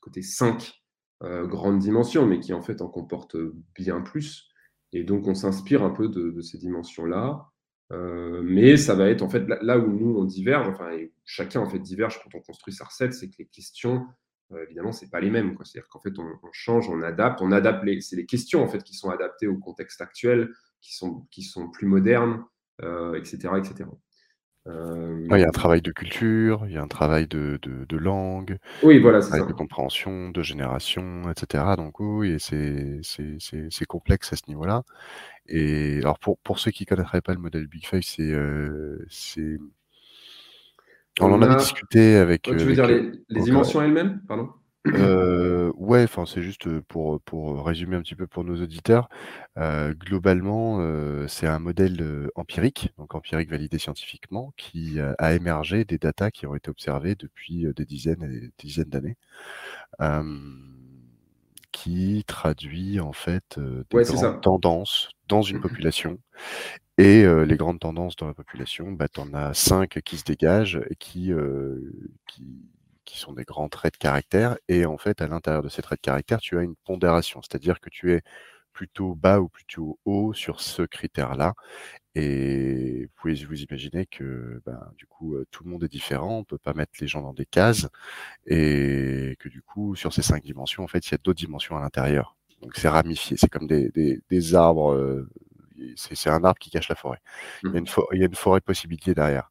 [0.01, 0.73] côté 5
[1.21, 3.37] grandes dimensions, mais qui en fait en comporte
[3.75, 4.49] bien plus.
[4.91, 7.49] Et donc, on s'inspire un peu de, de ces dimensions-là.
[7.93, 10.89] Euh, mais ça va être en fait là, où nous on diverge, enfin
[11.23, 14.05] chacun en fait diverge quand on construit sa recette, c'est que les questions,
[14.53, 15.57] euh, évidemment, c'est pas les mêmes.
[15.63, 18.83] C'est-à-dire qu'en fait on, change, on adapte, on adapte les, c'est les questions en fait
[18.83, 20.49] qui sont adaptées au contexte actuel,
[20.81, 22.43] qui sont qui sont plus modernes,
[22.79, 23.85] etc., euh, etc.
[24.67, 28.57] il y a un travail de culture, il y a un travail de, de, langue,
[28.83, 31.63] oui, voilà, un travail de compréhension, de génération, etc.
[31.77, 34.83] Donc oui, c'est complexe à ce niveau-là.
[35.47, 39.57] Et alors pour, pour ceux qui ne connaîtraient pas le modèle Big Five, c'est
[41.21, 42.43] euh, on, en avait discuté avec.
[42.43, 44.49] tu veux dire les, les dimensions elles-mêmes, pardon?
[44.93, 49.09] Euh, ouais, enfin c'est juste pour, pour résumer un petit peu pour nos auditeurs.
[49.57, 55.97] Euh, globalement, euh, c'est un modèle empirique, donc empirique validé scientifiquement, qui a émergé des
[55.97, 59.17] datas qui ont été observées depuis des dizaines et des dizaines d'années
[61.77, 66.17] qui traduit en fait des grandes tendances dans une mmh population.
[66.97, 70.81] Et les grandes tendances dans la population, bah, tu en as cinq qui se dégagent
[70.89, 71.31] et qui,
[72.27, 72.43] qui,
[73.05, 74.57] qui, sont des grands traits de caractère.
[74.67, 77.79] Et en fait, à l'intérieur de ces traits de caractère, tu as une pondération, c'est-à-dire
[77.79, 78.23] que tu es
[78.77, 81.55] plutôt bas ou plutôt haut sur ce critère-là.
[82.13, 86.43] Et vous pouvez vous imaginer que ben, du coup, tout le monde est différent, on
[86.43, 87.87] peut pas mettre les gens dans des cases,
[88.45, 91.75] et que du coup, sur ces cinq dimensions, en fait, il y a d'autres dimensions
[91.75, 92.35] à l'intérieur.
[92.61, 93.89] Donc c'est ramifié, c'est comme des,
[94.29, 95.25] des, arbres,
[95.95, 97.19] c'est un arbre qui cache la forêt.
[97.63, 97.85] Il, y a mmh.
[97.85, 99.49] une il y a une forêt de possibilités derrière.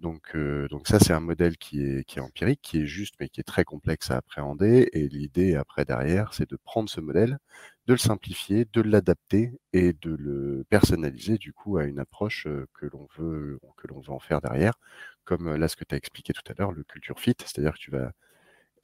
[0.00, 0.34] Donc,
[0.70, 3.40] donc ça, c'est un modèle qui est, qui est empirique, qui est juste, mais qui
[3.40, 4.88] est très complexe à appréhender.
[4.94, 7.38] Et l'idée après derrière, c'est de prendre ce modèle,
[7.86, 12.86] de le simplifier, de l'adapter et de le personnaliser du coup à une approche que
[12.86, 14.74] l'on veut, que l'on veut en faire derrière.
[15.24, 17.78] Comme là, ce que tu as expliqué tout à l'heure, le culture fit, c'est-à-dire que
[17.78, 18.12] tu vas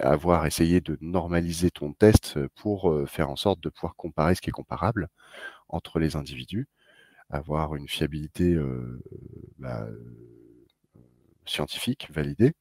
[0.01, 4.51] avoir essayé de normaliser ton test pour faire en sorte de pouvoir comparer ce qui
[4.51, 5.09] est comparable
[5.69, 6.69] entre les individus,
[7.31, 8.59] avoir une fiabilité
[9.59, 9.87] bah,
[11.47, 12.53] scientifique validée.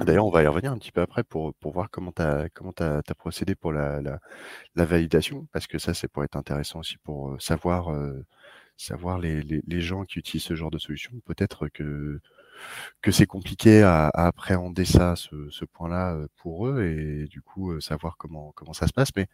[0.00, 0.04] Mmh.
[0.04, 2.48] D'ailleurs, on va y revenir un petit peu après pour, pour voir comment tu as,
[2.52, 4.18] comment as, procédé pour la, la,
[4.74, 7.90] la, validation, parce que ça, c'est pour être intéressant aussi pour savoir,
[8.76, 11.12] savoir les, les, les, gens qui utilisent ce genre de solution.
[11.26, 12.20] Peut-être que,
[13.02, 17.80] que c'est compliqué à, à, appréhender ça, ce, ce point-là pour eux, et du coup,
[17.80, 19.10] savoir comment, comment ça se passe.
[19.16, 19.28] Mais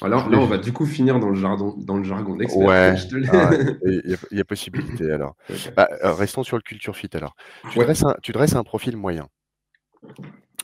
[0.00, 2.62] alors là, on va du coup finir dans le jargon, dans le jargon d'expert.
[2.66, 2.94] Ouais,
[3.32, 3.50] ah
[3.84, 5.10] il y, a possibilité.
[5.10, 5.36] Alors,
[5.76, 7.10] bah, restons sur le culture fit.
[7.12, 7.36] Alors,
[7.70, 9.28] tu, dresses un, tu dresses un profil moyen.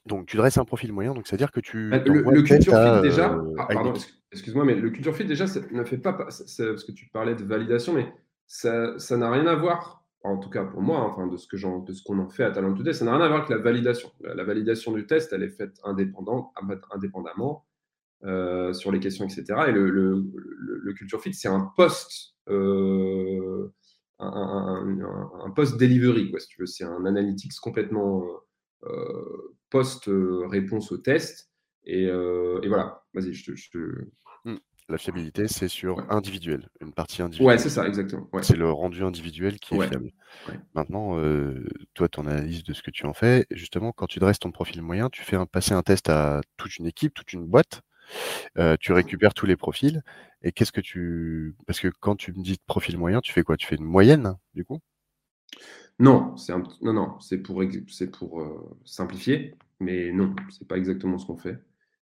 [0.06, 1.90] Donc, tu dresses un profil moyen, donc c'est-à-dire que tu.
[1.90, 3.38] Bah, le, culture fit, déjà.
[3.58, 3.92] Ah, pardon,
[4.32, 6.12] excuse-moi, mais le culture fit, déjà, ça ne fait pas.
[6.12, 8.12] Parce que tu parlais de validation, mais
[8.46, 12.28] ça n'a rien à voir, en tout cas pour moi, enfin, de ce qu'on en,
[12.28, 14.10] fait à Talent Today, ça n'a rien à voir avec la validation.
[14.20, 16.52] La, validation du test, elle est faite indépendant,
[16.90, 17.64] indépendamment
[18.24, 19.44] euh, sur les questions, etc.
[19.68, 22.34] Et le, le, culture fit, c'est un post.
[22.48, 23.72] Euh,
[24.18, 24.98] un,
[25.44, 26.66] un, post delivery, quoi, si tu veux.
[26.66, 28.26] C'est un analytics complètement euh,
[29.70, 31.50] post-réponse au test.
[31.84, 33.78] Et, euh, voilà, vas-y, je te.
[34.44, 34.56] Mmh.
[34.88, 37.46] La fiabilité, c'est sur individuel, une partie individuelle.
[37.46, 38.28] Ouais, c'est ça, exactement.
[38.42, 40.10] C'est le rendu individuel qui est fiable.
[40.74, 41.64] Maintenant, euh,
[41.94, 44.82] toi, ton analyse de ce que tu en fais, justement, quand tu dresses ton profil
[44.82, 47.82] moyen, tu fais passer un test à toute une équipe, toute une boîte.
[48.80, 50.02] tu récupères tous les profils.
[50.42, 51.54] Et qu'est-ce que tu.
[51.66, 53.56] Parce que quand tu me dis profil moyen, tu fais quoi?
[53.56, 54.80] Tu fais une moyenne, du coup?
[56.02, 61.16] Non, c'est non, non, c'est pour, c'est pour euh, simplifier, mais non, c'est pas exactement
[61.16, 61.60] ce qu'on fait.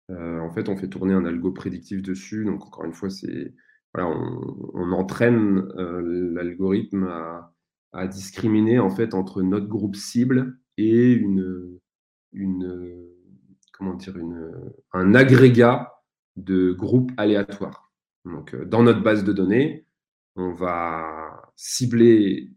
[0.09, 2.45] Euh, en fait, on fait tourner un algo prédictif dessus.
[2.45, 3.53] Donc, encore une fois, c'est
[3.93, 7.03] voilà, on, entraîne euh, l'algorithme
[7.93, 11.77] à, discriminer en fait entre notre groupe cible et une,
[12.31, 13.09] une
[13.73, 14.53] comment dire, une,
[14.93, 15.91] un agrégat
[16.37, 17.91] de groupes aléatoires.
[18.23, 19.85] Donc, dans notre base de données,
[20.37, 22.53] on va cibler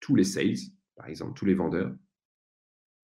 [0.00, 0.56] tous les sales,
[0.96, 1.92] par exemple, tous les vendeurs.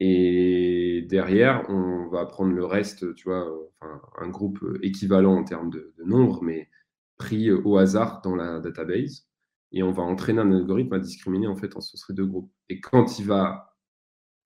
[0.01, 3.49] Et derrière, on va prendre le reste, tu vois,
[3.81, 6.69] enfin, un groupe équivalent en termes de, nombre, mais
[7.17, 9.29] pris au hasard dans la database.
[9.73, 12.53] Et on va entraîner un algorithme à discriminer en fait entre ces deux groupes.
[12.69, 13.77] Et quand il va,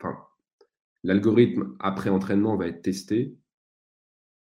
[0.00, 0.16] enfin,
[1.02, 3.36] l'algorithme après entraînement va être testé,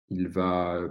[0.09, 0.81] il va,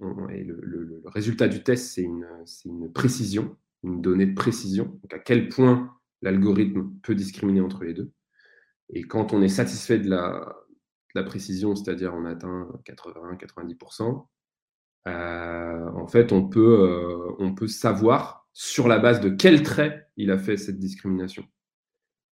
[0.00, 2.26] le, résultat du test, c'est une,
[2.64, 4.98] une précision, une donnée de précision.
[5.02, 8.12] Donc à quel point l'algorithme peut discriminer entre les deux.
[8.90, 14.26] Et quand on est satisfait de la, précision, c'est-à-dire on atteint 80-90%,
[15.08, 20.08] euh, en fait, on peut, euh, on peut savoir sur la base de quel trait
[20.16, 21.44] il a fait cette discrimination.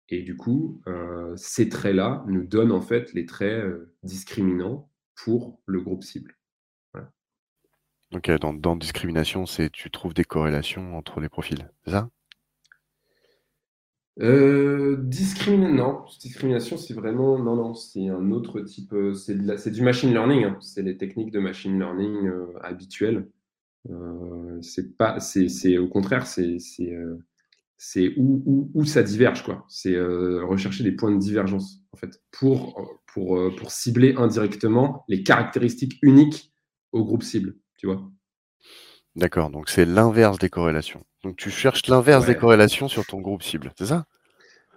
[0.08, 3.64] Et du coup, euh, ces traits-là nous donnent en fait les traits
[4.02, 6.36] discriminants pour le groupe cible.
[8.12, 12.08] Donc, dans, dans discrimination, c'est tu trouves des corrélations entre les profils, c'est ça?
[14.20, 14.96] Euh.
[14.98, 17.38] Discrimination, c'est vraiment.
[17.38, 18.92] Non, non, c'est un autre type.
[18.92, 20.44] Euh, c'est du machine learning.
[20.44, 20.58] Hein.
[20.60, 23.28] C'est les techniques de machine learning euh, habituelles.
[23.90, 25.20] Euh, c'est pas.
[25.20, 26.58] C'est au contraire, c'est
[27.78, 29.66] c'est où, où, ça diverge, quoi.
[29.68, 35.98] C'est rechercher des points de divergence, en fait, pour, pour, pour cibler indirectement les caractéristiques
[36.00, 36.54] uniques
[36.92, 38.10] au groupe cible, tu vois.
[39.16, 41.02] D'accord, donc c'est l'inverse des corrélations.
[41.24, 44.04] Donc tu cherches l'inverse des corrélations sur ton groupe cible, c'est ça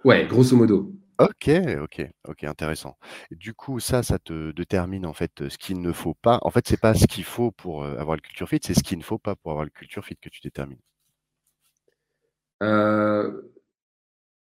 [0.02, 0.92] Ouais, grosso modo.
[1.18, 1.50] Ok,
[1.82, 2.96] ok, ok, intéressant.
[3.30, 6.38] Du coup, ça, ça te détermine en fait ce qu'il ne faut pas.
[6.40, 8.96] En fait, c'est pas ce qu'il faut pour avoir le culture fit, c'est ce qu'il
[8.96, 10.80] ne faut pas pour avoir le culture fit que tu détermines.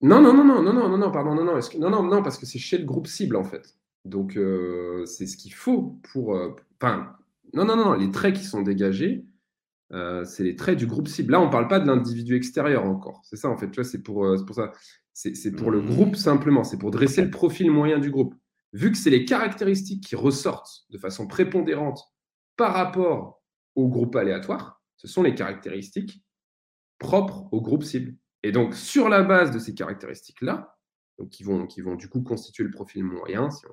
[0.01, 2.39] Non, non, non, non, non, non, non, non, pardon, non, non, non, non, non, parce
[2.39, 3.75] que c'est chez le groupe cible en fait.
[4.03, 4.39] Donc
[5.05, 6.35] c'est ce qu'il faut pour.
[6.81, 7.15] Enfin,
[7.53, 9.23] non, non, non, les traits qui sont dégagés
[9.91, 11.31] euh, c'est les traits du groupe cible.
[11.31, 13.21] Là, on ne parle pas de l'individu extérieur encore.
[13.23, 13.69] C'est ça, en fait.
[13.69, 14.71] Tu vois, c'est pour, euh, pour ça.
[15.13, 15.85] C'est pour le mmh.
[15.85, 16.63] groupe simplement.
[16.63, 18.35] C'est pour dresser le profil moyen du groupe.
[18.73, 22.01] Vu que c'est les caractéristiques qui ressortent de façon prépondérante
[22.57, 23.41] par rapport
[23.75, 26.21] au groupe aléatoire, ce sont les caractéristiques
[26.99, 28.15] propres au groupe cible.
[28.43, 30.75] Et donc, sur la base de ces caractéristiques-là,
[31.31, 33.69] qui vont, qui vont du coup constituer le profil moyen, si on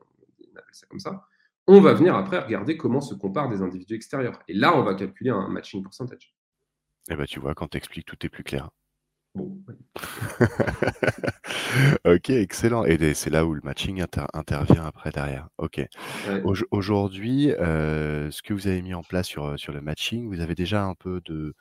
[0.57, 1.25] appelle ça comme ça,
[1.67, 4.39] on va venir après regarder comment se comparent des individus extérieurs.
[4.49, 6.35] Et là, on va calculer un matching percentage.
[7.11, 8.71] Eh bien, tu vois, quand tu expliques, tout est plus clair.
[9.35, 9.59] Bon.
[12.05, 12.85] ok, excellent.
[12.85, 15.49] Et c'est là où le matching intervient après derrière.
[15.59, 15.81] Ok.
[16.71, 20.55] Aujourd'hui, euh, ce que vous avez mis en place sur, sur le matching, vous avez
[20.55, 21.55] déjà un peu de, euh,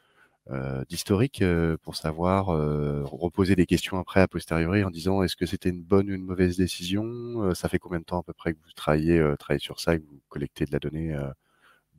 [0.89, 5.45] d'historique euh, pour savoir euh, reposer des questions après a posteriori en disant est-ce que
[5.45, 7.54] c'était une bonne ou une mauvaise décision?
[7.54, 9.99] Ça fait combien de temps à peu près que vous travaillez, travaillez sur ça et
[9.99, 11.15] que vous collectez de la donnée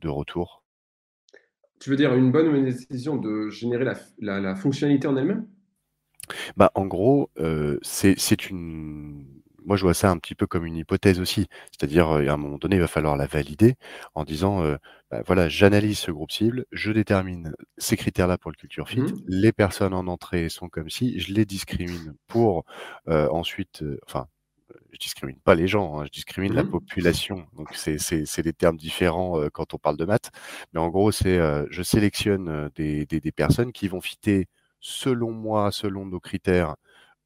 [0.01, 0.63] de retour?
[1.79, 3.85] Tu veux dire une bonne ou une décision de générer
[4.19, 5.47] la, la, fonctionnalité en elle-même?
[6.55, 7.29] Bah, en gros,
[7.81, 9.25] c'est une
[9.65, 11.47] moi, je vois ça un petit peu comme une hypothèse aussi.
[11.71, 13.75] C'est-à-dire, à un moment donné, il va falloir la valider
[14.15, 14.63] en disant,
[15.11, 19.01] bah, voilà, j'analyse ce groupe cible, je détermine ces critères-là pour le culture fit.
[19.01, 22.65] Mmh les personnes en entrée sont comme si, je les discrimine pour
[23.07, 24.27] ensuite, enfin,
[24.91, 27.45] je discrimine pas les gens, hein, je discrimine la mmh population.
[27.57, 30.31] Donc, c'est des termes différents quand on parle de maths.
[30.73, 34.47] Mais en gros, c'est, je sélectionne des, des, des personnes qui vont fitter
[34.79, 36.75] selon moi, selon nos critères,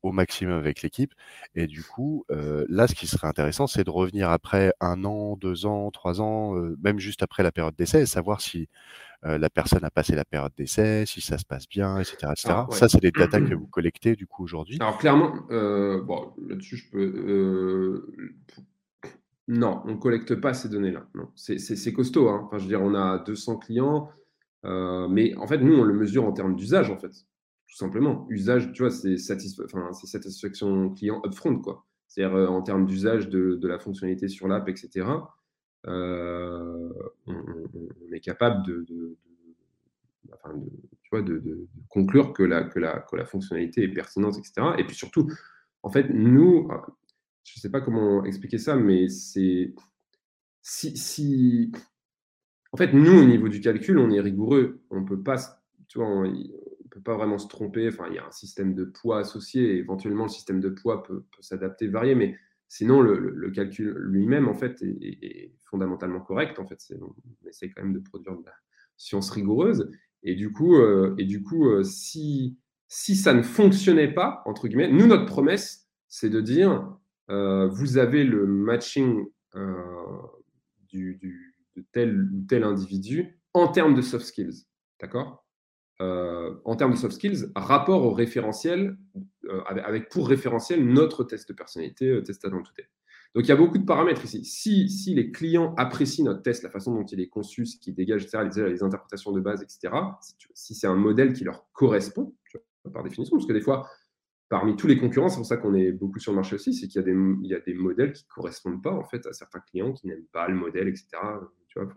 [0.04, 1.14] au maximum avec l'équipe.
[1.56, 5.66] Et du coup, là, ce qui serait intéressant, c'est de revenir après un an, deux
[5.66, 8.70] ans, trois ans, même juste après la période d'essai, savoir si
[9.24, 12.34] la personne a passé la période d'essai, si ça se passe bien, etc.
[12.70, 14.78] Ça, c'est des datas que vous collectez du coup aujourd'hui.
[14.80, 18.06] Alors clairement, bon, là-dessus, je peux.
[19.50, 21.08] Non, on ne collecte pas ces données-là.
[21.36, 22.30] C'est costaud.
[22.30, 22.44] Hein.
[22.46, 24.10] Enfin, je veux dire, on a 200 clients,
[24.64, 27.26] mais en fait, nous, on le mesure en termes d'usage, en fait
[27.67, 28.25] tout simplement.
[28.30, 31.86] Usage, tu vois, c'est satisfaction client upfront, quoi.
[32.08, 35.08] C'est-à-dire euh, en termes d'usage de, la fonctionnalité sur l'app, etc.
[35.86, 36.89] Euh,
[37.27, 37.65] on,
[38.12, 38.86] est capable de,
[41.03, 44.67] tu vois, de, conclure que la, que, la, que la fonctionnalité est pertinente, etc.
[44.77, 45.30] Et puis surtout,
[45.84, 46.69] en fait, nous,
[47.43, 49.73] je ne sais pas comment expliquer ça, mais c'est
[50.62, 51.71] si, si,
[52.71, 54.82] en fait, nous, au niveau du calcul, on est rigoureux.
[54.89, 55.38] On peut pas,
[55.88, 56.27] tu vois,
[57.04, 57.88] pas vraiment se tromper.
[57.88, 59.78] Enfin, il y a un système de poids associé.
[59.78, 62.16] éventuellement, le système de poids peut, s'adapter, varier.
[62.16, 62.36] Mais
[62.68, 66.60] sinon, le, calcul lui-même, en fait, est, fondamentalement correct.
[66.60, 68.54] En fait, on essaie quand même de produire de la
[68.96, 69.90] science rigoureuse.
[70.24, 72.58] Et du coup, euh, et du coup euh, si,
[72.88, 76.98] si ça ne fonctionnait pas, entre guillemets, nous, notre promesse, c'est de dire
[77.30, 79.26] euh, vous avez le matching
[80.89, 81.20] du,
[81.76, 84.66] de tel ou tel individu en termes de soft skills.
[85.00, 85.47] D'accord?
[86.00, 88.98] Euh, en termes de soft skills, rapport au référentiel,
[89.45, 92.89] euh, avec, pour référentiel notre test de personnalité, euh, test tout test.
[93.34, 94.45] Donc il y a beaucoup de paramètres ici.
[94.89, 98.24] Si, les clients apprécient notre test, la façon dont il est conçu, ce qui dégage,
[98.24, 99.93] etc., les, interprétations de base, etc.,
[100.54, 102.36] si, c'est un modèle qui leur correspond,
[102.93, 103.89] par définition, parce que des fois,
[104.50, 106.88] parmi tous les concurrents, c'est pour ça qu'on est beaucoup sur le marché aussi, c'est
[106.88, 109.26] qu'il y, a des, il y a des modèles qui ne correspondent pas en fait
[109.26, 111.08] à certains clients qui n'aiment pas le modèle, etc.
[111.68, 111.91] tu vois,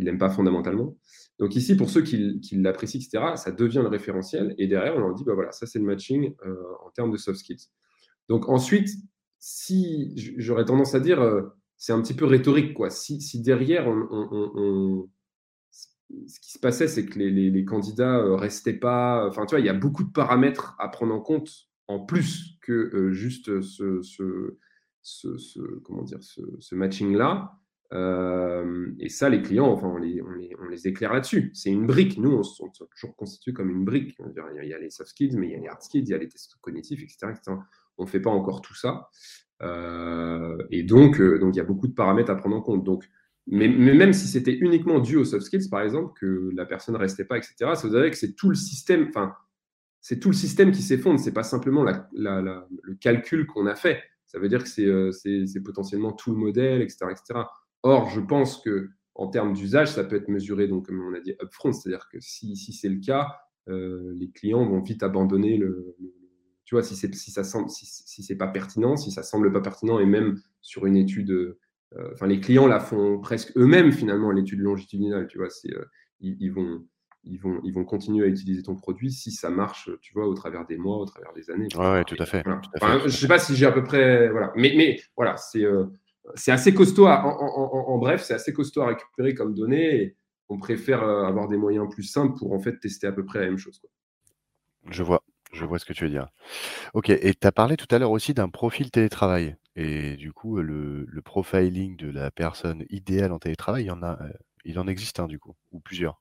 [0.00, 0.96] qui l'aiment pas fondamentalement.
[1.38, 4.54] Donc ici, pour ceux qui, l'apprécient, etc., ça devient le référentiel.
[4.58, 6.34] Et derrière, on leur dit, bah voilà, ça c'est le matching
[6.84, 7.68] en termes de soft skills.
[8.28, 8.90] Donc ensuite,
[9.38, 11.20] si j'aurais tendance à dire,
[11.76, 12.90] c'est un petit peu rhétorique, quoi.
[12.90, 15.08] Si, derrière, on,
[15.70, 19.26] ce qui se passait, c'est que les, candidats restaient pas.
[19.26, 21.50] Enfin, tu vois, il y a beaucoup de paramètres à prendre en compte
[21.88, 24.50] en plus que juste ce,
[25.84, 27.52] comment dire, ce, matching-là.
[27.92, 31.50] Et ça, les clients, enfin, on les, éclaire là-dessus.
[31.54, 32.18] C'est une brique.
[32.18, 34.16] Nous, on, se toujours constitué comme une brique.
[34.18, 36.14] Il y a les soft skills, mais il y a les hard skills, il y
[36.14, 37.34] a les tests cognitifs, etc.
[37.98, 39.08] On ne fait pas encore tout ça.
[40.70, 42.84] et donc, donc, il y a beaucoup de paramètres à prendre en compte.
[42.84, 43.08] Donc,
[43.46, 47.00] mais, même si c'était uniquement dû aux soft skills, par exemple, que la personne ne
[47.00, 49.34] restait pas, etc., ça vous savez que c'est tout le système, enfin,
[50.00, 51.18] c'est tout le système qui s'effondre.
[51.18, 54.02] C'est pas simplement le calcul qu'on a fait.
[54.26, 57.40] Ça veut dire que euh, c'est potentiellement tout le modèle, etc., etc.
[57.82, 61.20] Or, je pense que en termes d'usage, ça peut être mesuré, donc comme on a
[61.20, 63.36] dit upfront, c'est-à-dire que si, si c'est le cas,
[63.68, 65.96] euh, les clients vont vite abandonner le,
[66.64, 69.52] tu vois, si c'est si ça semble, si, si c'est pas pertinent, si ça semble
[69.52, 71.58] pas pertinent, et même sur une étude, euh,
[72.12, 75.70] enfin les clients la font presque eux-mêmes finalement l'étude longitudinale, tu vois, c'est
[76.20, 76.84] ils, vont
[77.24, 80.34] ils vont, ils vont continuer à utiliser ton produit si ça marche, tu vois, au
[80.34, 81.68] travers des mois, au travers des années.
[81.76, 82.42] Ouais, tout à fait.
[82.44, 84.28] je ne sais pas si j'ai à peu près.
[84.30, 84.52] Voilà.
[84.56, 85.86] Mais, mais voilà, c'est euh,
[86.34, 87.06] c'est assez costaud.
[87.06, 90.02] en, bref, c'est assez costaud à récupérer comme données.
[90.02, 90.16] Et
[90.48, 93.40] on préfère euh, avoir des moyens plus simples pour en fait tester à peu près
[93.40, 93.80] la même chose.
[94.88, 95.22] Je vois.
[95.52, 96.28] Je vois ce que tu veux dire.
[96.94, 99.56] Ok, et tu as parlé tout à l'heure aussi d'un profil télétravail.
[99.74, 104.02] Et du coup, le, le, profiling de la personne idéale en télétravail, il y en,
[104.02, 104.32] a, euh,
[104.64, 106.20] il en existe un du coup, ou plusieurs?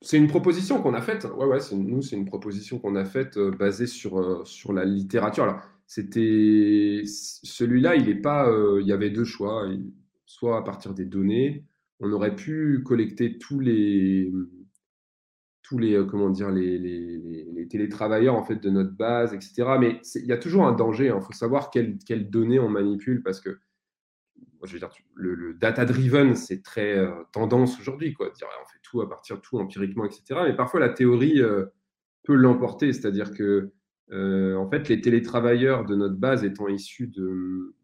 [0.00, 1.24] C'est une proposition qu'on a faite.
[1.24, 4.84] Ouais, ouais, nous, c'est une proposition qu'on a faite euh, basée sur, euh, sur la
[4.84, 5.44] littérature.
[5.44, 5.60] Alors,
[5.94, 8.48] c'était celui-là, il est pas.
[8.48, 9.68] Euh, il y avait deux choix.
[10.24, 11.66] Soit à partir des données,
[12.00, 14.32] on aurait pu collecter tous les
[15.62, 19.64] tous les comment dire les, les, télétravailleurs en fait de notre base, etc.
[19.78, 21.06] Mais il y a toujours un danger.
[21.06, 21.20] Il hein.
[21.20, 21.98] faut savoir quelles,
[22.30, 23.58] données on manipule parce que
[24.64, 28.30] je veux dire, le, data-driven, c'est très euh, tendance aujourd'hui, quoi.
[28.30, 30.40] Dire, on fait tout à partir de tout empiriquement, etc.
[30.44, 31.66] Mais parfois, la théorie euh,
[32.22, 33.72] peut l'emporter, c'est-à-dire que,
[34.10, 37.74] euh, en fait, les télétravailleurs de notre base étant issus de,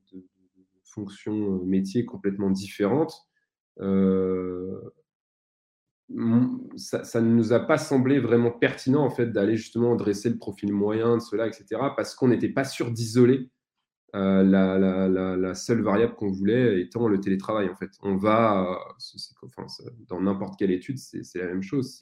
[0.83, 3.29] fonctions métiers complètement différentes,
[6.77, 10.73] ça, ne nous a pas semblé vraiment pertinent, en fait, d'aller justement dresser le profil
[10.73, 11.67] moyen de cela, etc.,
[11.97, 13.51] parce qu'on n'était pas sûr d'isoler
[14.17, 17.69] euh, la, seule variable qu'on voulait étant le télétravail.
[17.69, 18.79] En fait, on va,
[19.43, 19.67] enfin,
[20.09, 22.01] dans n'importe quelle étude, c'est la même chose.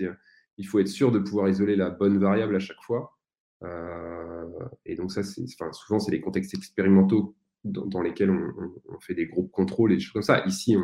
[0.59, 3.16] Il faut être sûr de pouvoir isoler la bonne variable à chaque fois.
[3.62, 4.44] Euh,
[4.84, 7.34] et donc ça, souvent, c'est les contextes expérimentaux
[7.64, 10.44] dans, lesquels on, fait des groupes contrôle et des choses comme ça.
[10.46, 10.76] Ici,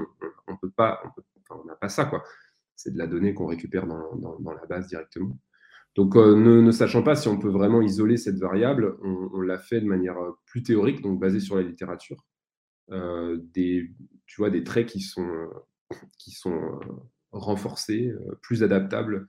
[0.48, 1.02] on peut pas,
[1.50, 2.10] on n'a pas ça.
[2.74, 5.38] C'est de la donnée qu'on récupère dans, la base directement.
[5.94, 9.80] Donc, euh, ne, sachant pas si on peut vraiment isoler cette variable, on, l'a fait
[9.80, 12.24] de manière euh, plus théorique, donc basée sur la littérature.
[13.54, 13.90] Des,
[14.26, 15.48] tu vois, des traits qui sont,
[16.18, 16.78] qui sont
[17.30, 18.12] renforcés,
[18.42, 19.28] plus adaptables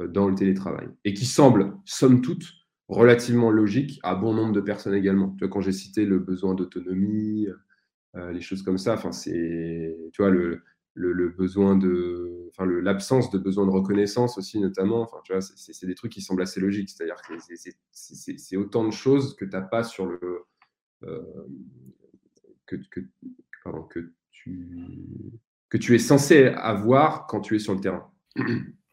[0.00, 0.88] dans le télétravail.
[1.04, 2.59] Et qui semblent, somme toute,
[2.90, 5.36] relativement logiques à bon nombre de personnes également.
[5.50, 7.46] Quand j'ai cité le besoin d'autonomie,
[8.14, 10.62] les choses comme ça, enfin, c'est, tu vois, le,
[11.28, 15.02] besoin de, enfin l'absence de besoin de reconnaissance aussi notamment.
[15.02, 16.90] Enfin, tu vois, c'est des trucs qui semblent assez logiques.
[16.90, 17.34] C'est-à-dire que
[17.92, 20.44] c'est autant de choses que tu n'as pas sur le
[21.04, 21.22] euh,
[22.66, 23.00] que, que
[24.30, 25.32] tu
[25.68, 28.10] que tu es censé avoir quand tu es sur le terrain.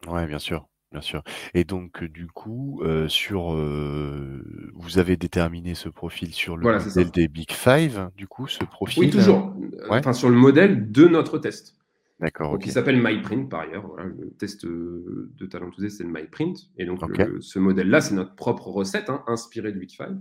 [0.06, 0.68] Ouais, bien sûr.
[0.90, 1.22] Bien sûr.
[1.52, 4.42] Et donc, du coup, euh, sur, euh,
[4.74, 9.04] vous avez déterminé ce profil sur le modèle des Big Five, du coup, ce profil.
[9.04, 9.54] Oui, toujours.
[9.90, 11.74] Enfin, sur le modèle de notre test.
[12.20, 12.58] D'accord.
[12.58, 13.94] Qui s'appelle MyPrint par ailleurs.
[13.96, 16.54] le test euh, de Talent c'est le MyPrint.
[16.78, 17.00] Et donc,
[17.40, 20.14] ce modèle-là, c'est notre propre recette, hein, inspirée du Wikify.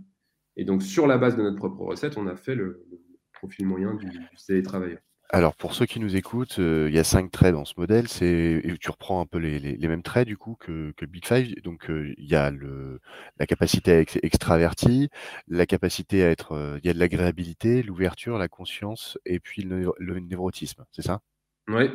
[0.58, 2.86] Et donc, sur la base de notre propre recette, on a fait le,
[3.34, 5.00] profil moyen du, du télétravailleur.
[5.30, 8.08] Alors, pour ceux qui nous écoutent, euh, il y a cinq traits dans ce modèle.
[8.08, 11.54] C'est, tu reprends un peu les, mêmes traits du coup que, que Big Five.
[11.64, 13.02] Donc, euh, il y a le,
[13.38, 15.10] la capacité à être extraverti,
[15.50, 19.92] la capacité à être, il y a de l'agréabilité, l'ouverture, la conscience et puis le,
[19.98, 20.86] le névrotisme.
[20.92, 21.20] C'est ça?
[21.68, 21.90] Oui.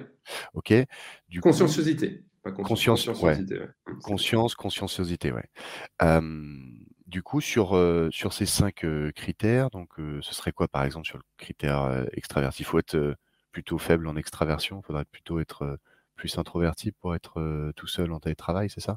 [0.53, 0.74] Ok.
[1.28, 2.24] Du conscienciosité.
[2.43, 3.09] conscience,
[4.03, 5.49] conscience, conscienciosité, ouais.
[7.12, 7.78] Du coup, sur,
[8.10, 12.62] sur ces cinq critères, donc ce serait quoi par exemple sur le critère extraverti?
[12.62, 13.16] Il faut être
[13.52, 15.78] plutôt faible en extraversion, il faudrait plutôt être
[16.16, 18.96] plus introverti pour être tout seul en télétravail, c'est ça?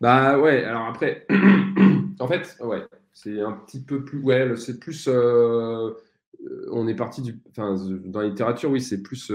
[0.00, 1.26] Bah ouais, alors après,
[2.18, 2.82] en fait, ouais,
[3.12, 5.08] c'est un petit peu plus, ouais, c'est plus
[6.70, 7.40] on est parti du.
[7.50, 9.32] Enfin, dans la littérature, oui, c'est plus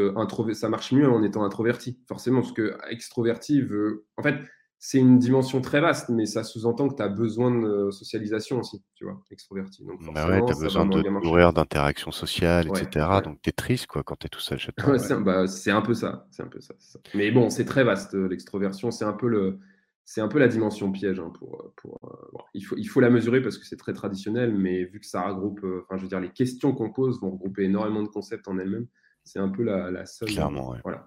[0.53, 4.05] ça marche mieux en étant introverti, forcément, parce que extroverti veut.
[4.17, 4.35] En fait,
[4.81, 8.81] c'est une dimension très vaste, mais ça sous-entend que tu as besoin de socialisation aussi,
[8.95, 9.83] tu vois, extroverti.
[9.83, 13.05] Donc bah ouais, tu as besoin de nourrir d'interactions sociales, etc.
[13.23, 14.93] Donc tu es triste quoi, quand tu es tout seul chez toi.
[15.19, 16.73] Bah, c'est un, peu ça, c'est un peu ça,
[17.13, 19.59] Mais bon, c'est très vaste l'extroversion, c'est un peu le,
[20.05, 21.19] c'est un peu la dimension piège.
[21.19, 24.55] Hein, pour, pour euh, il, faut, il faut la mesurer parce que c'est très traditionnel,
[24.57, 27.31] mais vu que ça regroupe, euh, enfin, je veux dire, les questions qu'on pose vont
[27.31, 28.87] regrouper énormément de concepts en elles-mêmes
[29.31, 30.29] c'est un peu la, la seule.
[30.29, 31.03] Clairement, Voilà,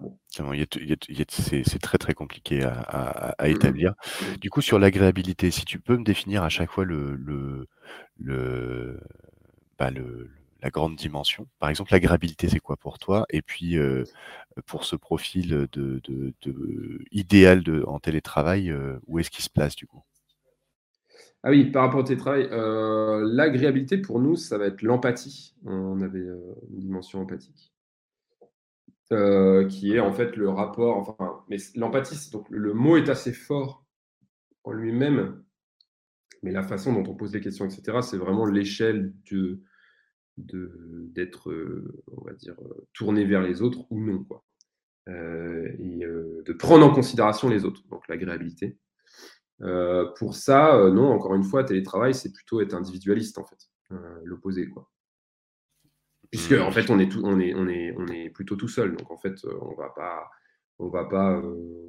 [1.29, 3.93] c'est très très compliqué à, mmh établir.
[4.39, 7.67] Du coup, sur l'agréabilité, si tu peux me définir à chaque fois le, le,
[8.17, 8.99] le,
[9.77, 10.29] bah, le
[10.63, 11.45] la grande dimension.
[11.59, 13.25] Par exemple, l'agréabilité, c'est quoi pour toi?
[13.29, 14.05] Et puis, euh,
[14.65, 19.49] pour ce profil de, de, de idéal de, en télétravail, euh, où est-ce qu'il se
[19.49, 20.01] place du coup?
[21.43, 25.53] Ah oui, par rapport au télétravail, euh, l'agréabilité pour nous, ça va être l'empathie.
[25.65, 26.25] On avait
[26.71, 27.72] une dimension empathique.
[29.13, 33.31] Euh, qui est en fait le rapport, enfin, mais l'empathie, donc le mot est assez
[33.31, 33.85] fort
[34.63, 35.43] en lui-même,
[36.41, 39.61] mais la façon dont on pose les questions, etc., c'est vraiment l'échelle de
[40.37, 44.43] d'être, euh, on va dire, euh, tourné vers les autres ou non, quoi.
[45.07, 48.79] et de prendre en considération les autres, donc l'agréabilité.
[50.17, 53.69] pour ça, non, encore une fois, télétravail, c'est plutôt être individualiste, en fait,
[54.23, 54.89] l'opposé, quoi.
[56.33, 58.95] Puisque en fait, on est, tout, on, est, on, est, on est plutôt tout seul.
[58.95, 60.31] Donc en fait, euh, on va pas.
[60.79, 61.83] On va pas euh,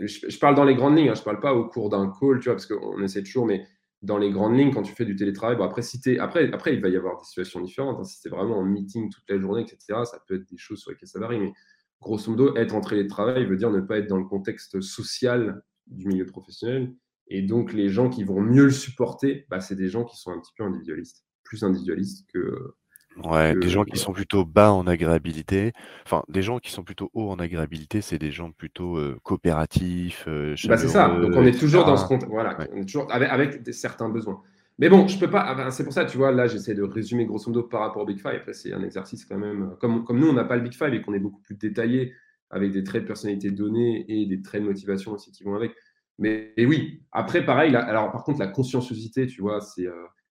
[0.00, 2.40] je, parle dans les grandes lignes, hein, je ne parle pas au cours d'un call,
[2.40, 3.64] tu vois, parce qu'on essaie toujours, mais
[4.02, 6.80] dans les grandes lignes, quand tu fais du télétravail, bon, après, si après, après, il
[6.80, 8.00] va y avoir des situations différentes.
[8.00, 8.04] Hein.
[8.04, 10.90] si c'est vraiment en meeting toute la journée, etc., ça peut être des choses sur
[10.90, 11.38] lesquelles ça varie.
[11.38, 11.52] Mais
[12.00, 16.08] grosso modo, être en télétravail veut dire ne pas être dans le contexte social du
[16.08, 16.92] milieu professionnel.
[17.28, 20.32] Et donc, les gens qui vont mieux le supporter, bah, c'est des gens qui sont
[20.32, 22.74] un petit peu individualistes, plus individualistes que,
[23.22, 25.72] Ouais, des gens qui sont plutôt bas en agréabilité.
[26.04, 30.76] Enfin, des gens qui sont plutôt hauts en agréabilité, c'est des gens plutôt coopératifs, bah,
[30.76, 31.08] c'est ça.
[31.08, 32.30] Donc on est toujours dans ce contexte.
[32.30, 34.42] Voilà, on est toujours avec, certains besoins.
[34.78, 35.70] Mais bon, je peux pas.
[35.70, 38.18] c'est pour ça, tu vois, là, j'essaie de résumer grosso modo par rapport au Big
[38.18, 38.34] Five.
[38.34, 39.76] Après, c'est un exercice quand même.
[39.80, 42.12] Comme, comme nous, on n'a pas le Big Five et qu'on est beaucoup plus détaillé
[42.50, 45.72] avec des traits de personnalité donnés et des traits de motivation aussi qui vont avec.
[46.18, 49.86] Mais oui, après, pareil, alors par contre, la conscienciosité, tu vois, c'est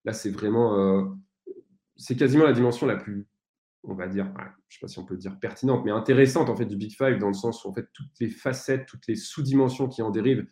[0.05, 1.15] là, c'est vraiment
[2.03, 3.27] c'est quasiment la dimension la plus,
[3.83, 6.55] on va dire, je ne sais pas si on peut dire pertinente, mais intéressante en
[6.55, 10.01] fait du Big Five dans le sens où toutes les facettes, toutes les sous-dimensions qui
[10.01, 10.45] en dérivent,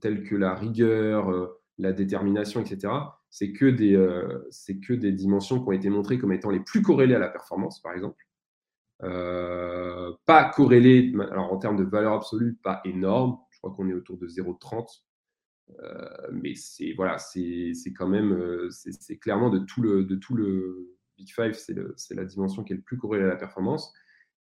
[0.00, 2.92] telles que la rigueur, euh, la détermination, etc.
[3.28, 4.48] C'est que des, euh,
[4.86, 7.80] que des dimensions qui ont été montrées comme étant les plus corrélées à la performance,
[7.80, 8.16] par exemple.
[9.02, 13.38] Euh, pas corrélées, alors en termes de valeur absolue, pas énorme.
[13.50, 14.84] Je crois qu'on est autour de 0,30 euh,
[16.32, 20.96] mais c'est voilà, c'est quand même, euh, c'est clairement de tout le, de tout le
[21.16, 23.92] Big Five, c'est la dimension qui est le plus corrélée à la performance.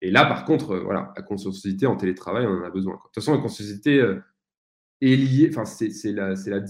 [0.01, 2.95] Et là, par contre, euh, voilà, la conscienciosité en télétravail, on en a besoin.
[2.95, 4.17] De toute façon, la conscienciosité
[5.01, 6.61] est liée, enfin, c'est la, la,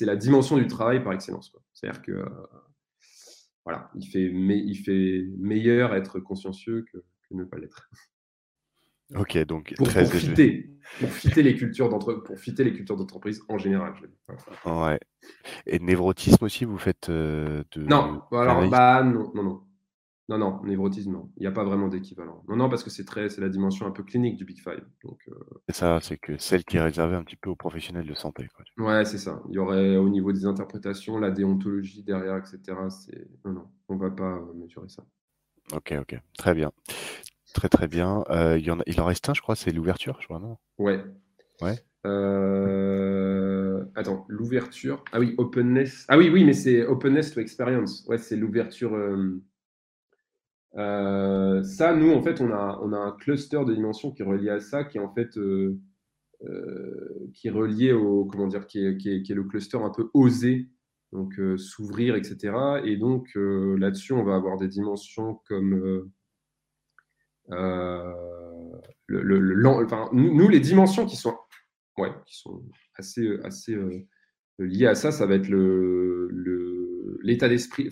[0.00, 1.54] la, dimension du travail par excellence.
[1.72, 2.24] C'est-à-dire que,
[3.64, 6.98] voilà, il fait, il fait meilleur être consciencieux que
[7.30, 7.88] ne pas l'être.
[9.16, 12.96] Ok, donc pour, très pour fitter, pour fitter les cultures d'entre, pour fitter les cultures
[12.96, 13.92] d'entreprise en général.
[14.64, 15.00] Ouais.
[15.66, 17.82] Et névrotisme aussi, vous faites euh, de.
[17.82, 19.62] Non, alors bah non, non, non,
[20.28, 22.42] non, non, névrotisme non, il n'y a pas vraiment d'équivalent.
[22.48, 24.84] Non, non, parce que c'est très, c'est la dimension un peu clinique du Big Five.
[25.04, 25.18] Donc.
[25.28, 25.34] Euh...
[25.68, 28.48] ça, c'est que celle qui est réservée un petit peu aux professionnels de santé.
[28.54, 28.86] Quoi.
[28.86, 29.42] Ouais, c'est ça.
[29.48, 32.58] Il y aurait au niveau des interprétations, la déontologie derrière, etc.
[32.88, 35.04] C'est non, non, on va pas euh, mesurer ça.
[35.74, 36.70] Ok, ok, très bien.
[37.54, 38.24] Très très bien.
[38.30, 40.56] Euh, il, y en il en reste un, je crois, c'est l'ouverture, je crois, non?
[40.78, 41.04] Ouais.
[41.60, 41.78] Ouais.
[42.06, 45.04] Euh, attends, l'ouverture.
[45.12, 46.06] Ah oui, openness.
[46.08, 48.04] Ah oui, oui, mais c'est openness to experience.
[48.08, 48.94] Ouais, c'est l'ouverture.
[50.76, 54.26] Euh, ça, nous, en fait, on a, on a un cluster de dimensions qui est
[54.26, 55.38] relié à ça, qui est en fait
[57.34, 60.68] qui est relié au comment dire, qui est, qui est, le cluster un peu osé,
[61.12, 62.80] donc s'ouvrir, etc.
[62.84, 66.10] Et donc là-dessus, on va avoir des dimensions comme
[67.52, 68.12] euh,
[69.10, 71.36] nous, les dimensions qui sont,
[72.96, 74.06] assez, assez euh,
[74.58, 75.48] liées à ça, ça va être
[77.22, 77.90] l'état d'esprit,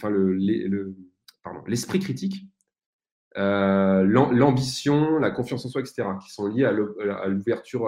[1.67, 2.47] l'esprit critique,
[3.37, 7.87] euh, l'ambition, la confiance en soi, etc., qui sont liés à l'ouverture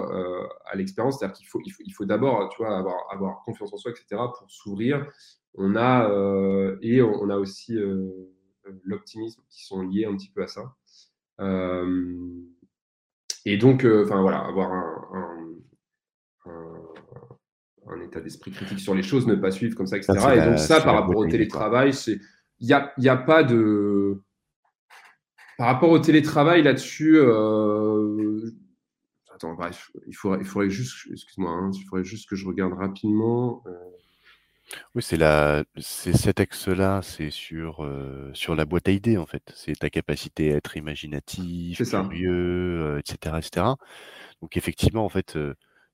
[0.67, 1.19] à l'expérience.
[1.19, 2.55] C'est-à-dire qu'il faut, d'abord,
[3.11, 5.07] avoir confiance en soi, etc., pour s'ouvrir.
[5.55, 6.09] On a
[6.83, 7.79] et on a aussi
[8.85, 10.75] l'optimisme qui sont liés un petit peu à ça.
[13.45, 15.53] Et donc, euh, enfin voilà, avoir un,
[17.89, 20.13] un état d'esprit critique sur les choses, ne pas suivre comme ça, etc.
[20.37, 22.21] et donc ça, par rapport au télétravail, c'est
[22.61, 24.23] il n'y a, y a pas de.
[25.59, 28.51] Par rapport au télétravail là-dessus, euh,
[29.35, 32.73] attends, bref, il faudrait, il faudrait juste, excuse-moi, hein, il faudrait juste que je regarde
[32.73, 33.63] rapidement.
[33.67, 33.73] Euh.
[34.95, 39.27] Oui, c'est la, c'est cet axe-là, c'est sur, euh, sur la boîte à idées en
[39.27, 39.43] fait.
[39.55, 43.77] C'est ta capacité à être imaginatif, curieux, etc., etc.
[44.41, 45.33] Donc effectivement, en fait,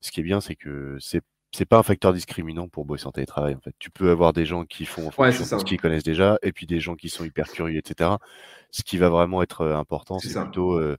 [0.01, 3.11] ce qui est bien, c'est que c'est c'est pas un facteur discriminant pour bosser en
[3.11, 3.55] télétravail.
[3.55, 6.67] En fait, tu peux avoir des gens qui font ce qu'ils connaissent déjà, et puis
[6.67, 8.11] des gens qui sont hyper curieux, etc.
[8.71, 10.95] Ce qui va vraiment être important, c'est plutôt euh,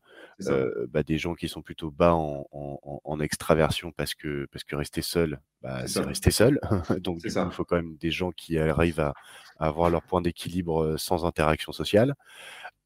[0.49, 4.75] euh, bah, des gens qui sont plutôt bas en, en, extraversion parce que parce que
[4.75, 6.59] rester seul, bah, c'est rester seul.
[7.01, 9.15] Donc il faut quand même des gens qui arrivent à,
[9.59, 12.15] à avoir leur point d'équilibre euh, sans interaction sociale.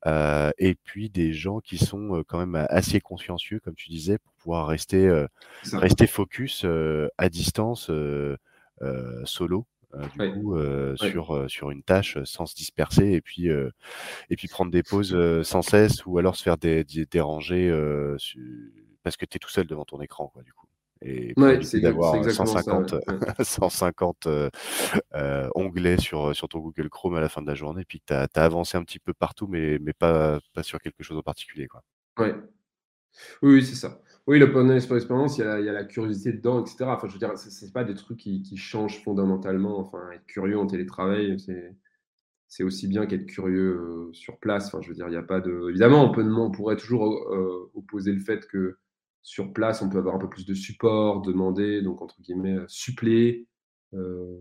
[0.06, 4.34] Euh, et puis des gens qui sont quand même assez consciencieux, comme tu disais, pour
[4.45, 5.26] pouvoir rester,
[5.72, 6.66] rester focus
[7.18, 7.90] à distance,
[9.24, 9.66] solo.
[10.18, 10.57] du coup,
[10.97, 15.62] sur, sur une tâche sans se disperser et puis, et puis prendre des pauses sans
[15.62, 17.70] cesse ou alors se faire déranger
[19.03, 20.66] parce que tu es tout seul devant ton écran, quoi, du coup
[21.05, 22.95] et c'est d'avoir 150,
[23.42, 24.51] 150 euh,
[25.14, 28.07] euh, onglets sur, sur ton Google Chrome à la fin de la journée, puis que
[28.07, 31.22] tu as, avancé un petit peu partout, mais, mais pas, pas sur quelque chose en
[31.22, 31.66] particulier.
[31.66, 31.82] Quoi.
[32.18, 32.34] Ouais.
[33.42, 34.01] Oui, oui c'est ça.
[34.26, 36.84] Oui, le point expérience, il y, a, la curiosité dedans, etc.
[36.84, 39.78] Enfin, je veux dire, c'est pas des trucs qui, changent fondamentalement.
[39.78, 41.36] Enfin, être curieux en télétravail,
[42.48, 44.68] c'est aussi bien qu'être curieux euh, sur place.
[44.68, 45.68] Enfin, je veux dire, il n'y a pas de.
[45.68, 47.10] Évidemment, on, on pourrait toujours
[47.74, 48.78] opposer le fait que
[49.24, 52.66] sur place, on peut avoir un peu plus de support, demander, donc entre guillemets, euh,
[52.68, 53.48] suppléer
[53.94, 54.36] euh,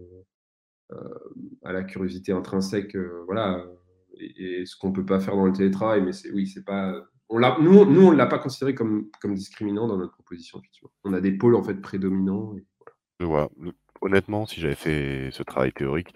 [0.91, 3.65] euh, à la curiosité intrinsèque, voilà,
[4.19, 7.01] et, ce qu'on ne peut pas faire dans le télétravail, mais oui, c'est pas.
[7.35, 10.91] On nous, nous, on ne l'a pas considéré comme, comme discriminant dans notre proposition, effectivement.
[11.03, 12.55] On a des pôles en fait prédominants.
[14.01, 16.13] Honnêtement, si j'avais fait ce travail théorique,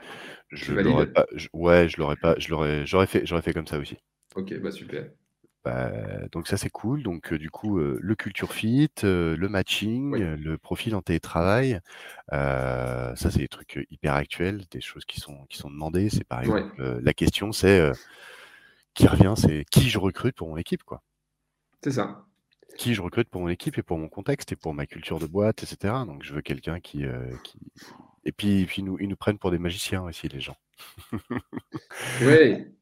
[0.52, 1.26] je l'aurais pas.
[1.54, 2.36] ouais, je l'aurais pas.
[2.38, 2.86] Je l'aurais.
[2.86, 3.26] J'aurais fait.
[3.26, 3.98] J'aurais fait comme ça aussi.
[4.36, 5.10] Ok, bah super.
[5.66, 5.92] Bah,
[6.32, 7.02] donc ça c'est cool.
[7.02, 11.80] Donc du coup, le culture fit, le matching, le profil en télétravail,
[12.30, 16.10] ça c'est des trucs hyper actuels, des choses qui sont qui sont demandées.
[16.10, 17.92] C'est par exemple la question c'est
[18.94, 21.02] qui revient, c'est qui je recrute pour mon équipe quoi.
[21.84, 22.26] C'est ça.
[22.78, 25.26] Qui je recrute pour mon équipe et pour mon contexte et pour ma culture de
[25.26, 25.94] boîte, etc.
[26.06, 27.06] Donc je veux quelqu'un qui,
[27.44, 27.60] qui
[28.28, 30.58] et puis, puis nous, ils nous prennent pour des magiciens aussi les gens.
[32.22, 32.66] oui.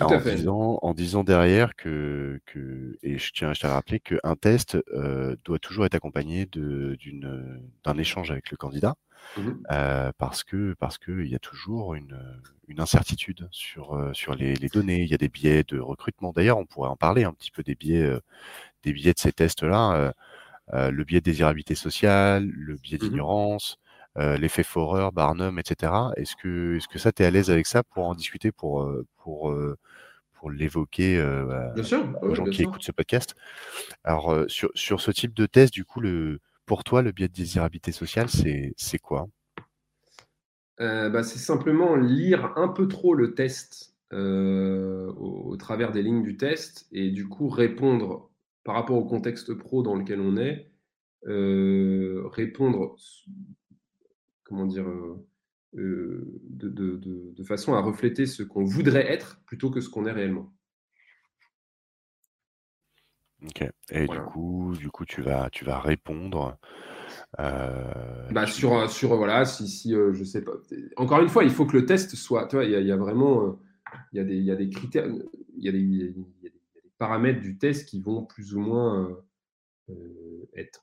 [0.00, 5.36] En disant, en disant derrière que, que, et je tiens, à rappeler qu'un test euh,
[5.44, 8.94] doit toujours être accompagné d'un échange avec le candidat,
[9.36, 12.18] mmh euh, parce que parce qu'il y a toujours une,
[12.68, 15.02] une incertitude sur, euh, sur les, les, données.
[15.02, 16.32] Il y a des biais de recrutement.
[16.32, 18.18] D'ailleurs, on pourrait en parler un petit peu des biais,
[18.82, 20.14] des biais de ces tests-là.
[20.72, 23.83] le biais de désirabilité sociale, le biais mmh d'ignorance, euh,
[24.16, 25.92] l'effet Forer, Barnum, etc.
[26.16, 28.82] Est-ce que, est-ce que ça, tu es à l'aise avec ça pour en discuter, pour,
[28.82, 29.76] euh, pour, euh,
[30.34, 31.20] pour l'évoquer
[32.22, 33.34] aux gens qui écoutent ce podcast?
[34.04, 37.32] Alors, sur, sur ce type de test, du coup, le, pour toi, le biais de
[37.32, 39.26] désirabilité sociale, c'est, c'est quoi?
[40.78, 46.86] Bah, C'est simplement lire un peu trop le test au, travers des lignes du test
[46.92, 48.30] et du coup répondre
[48.62, 50.70] par rapport au contexte pro dans lequel on est,
[51.24, 52.96] répondre
[54.44, 55.26] comment dire, euh,
[55.76, 60.52] euh, de, façon à refléter ce qu'on voudrait être plutôt que ce qu'on est réellement.
[63.42, 63.68] Ok.
[63.90, 66.56] Et du coup, du coup, tu vas, tu vas répondre.
[67.38, 70.52] Euh, bah, sur, sur voilà, si, si je sais pas.
[70.96, 72.46] Encore une fois, il faut que le test soit.
[72.48, 73.58] Tu vois, il y, a vraiment,
[74.12, 75.96] il y a des, il y a des critères, il y a des, il
[76.42, 76.54] y a des,
[76.96, 79.14] paramètres du test qui vont plus ou moins
[80.54, 80.82] être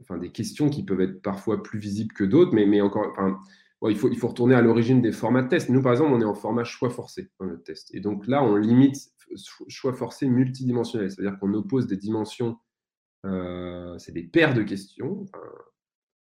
[0.00, 3.12] enfin, des questions qui peuvent être parfois plus visibles que d'autres, mais, mais encore,
[3.88, 5.68] il, faut, il faut retourner à l'origine des formats de test.
[5.68, 7.94] Nous, par exemple, on est en format choix forcé dans notre test.
[7.94, 8.96] Et donc là, on limite
[9.68, 12.58] choix forcé multidimensionnel, c'est-à-dire qu'on oppose des dimensions,
[13.24, 15.26] euh, c'est des paires de questions.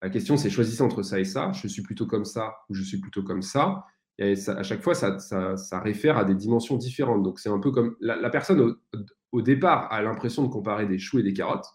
[0.01, 1.51] la question, c'est choisissez entre ça et ça.
[1.53, 3.85] Je suis plutôt comme ça ou je suis plutôt comme ça.
[4.17, 7.21] Et à chaque fois, ça, ça, ça, réfère à des dimensions différentes.
[7.21, 8.75] Donc, c'est un peu comme la, personne au,
[9.33, 11.67] au, départ a l'impression de comparer des choux et des carottes.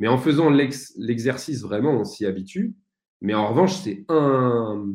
[0.00, 2.74] Mais en faisant l'exercice, vraiment, on s'y habitue.
[3.20, 4.92] Mais en revanche, c'est un.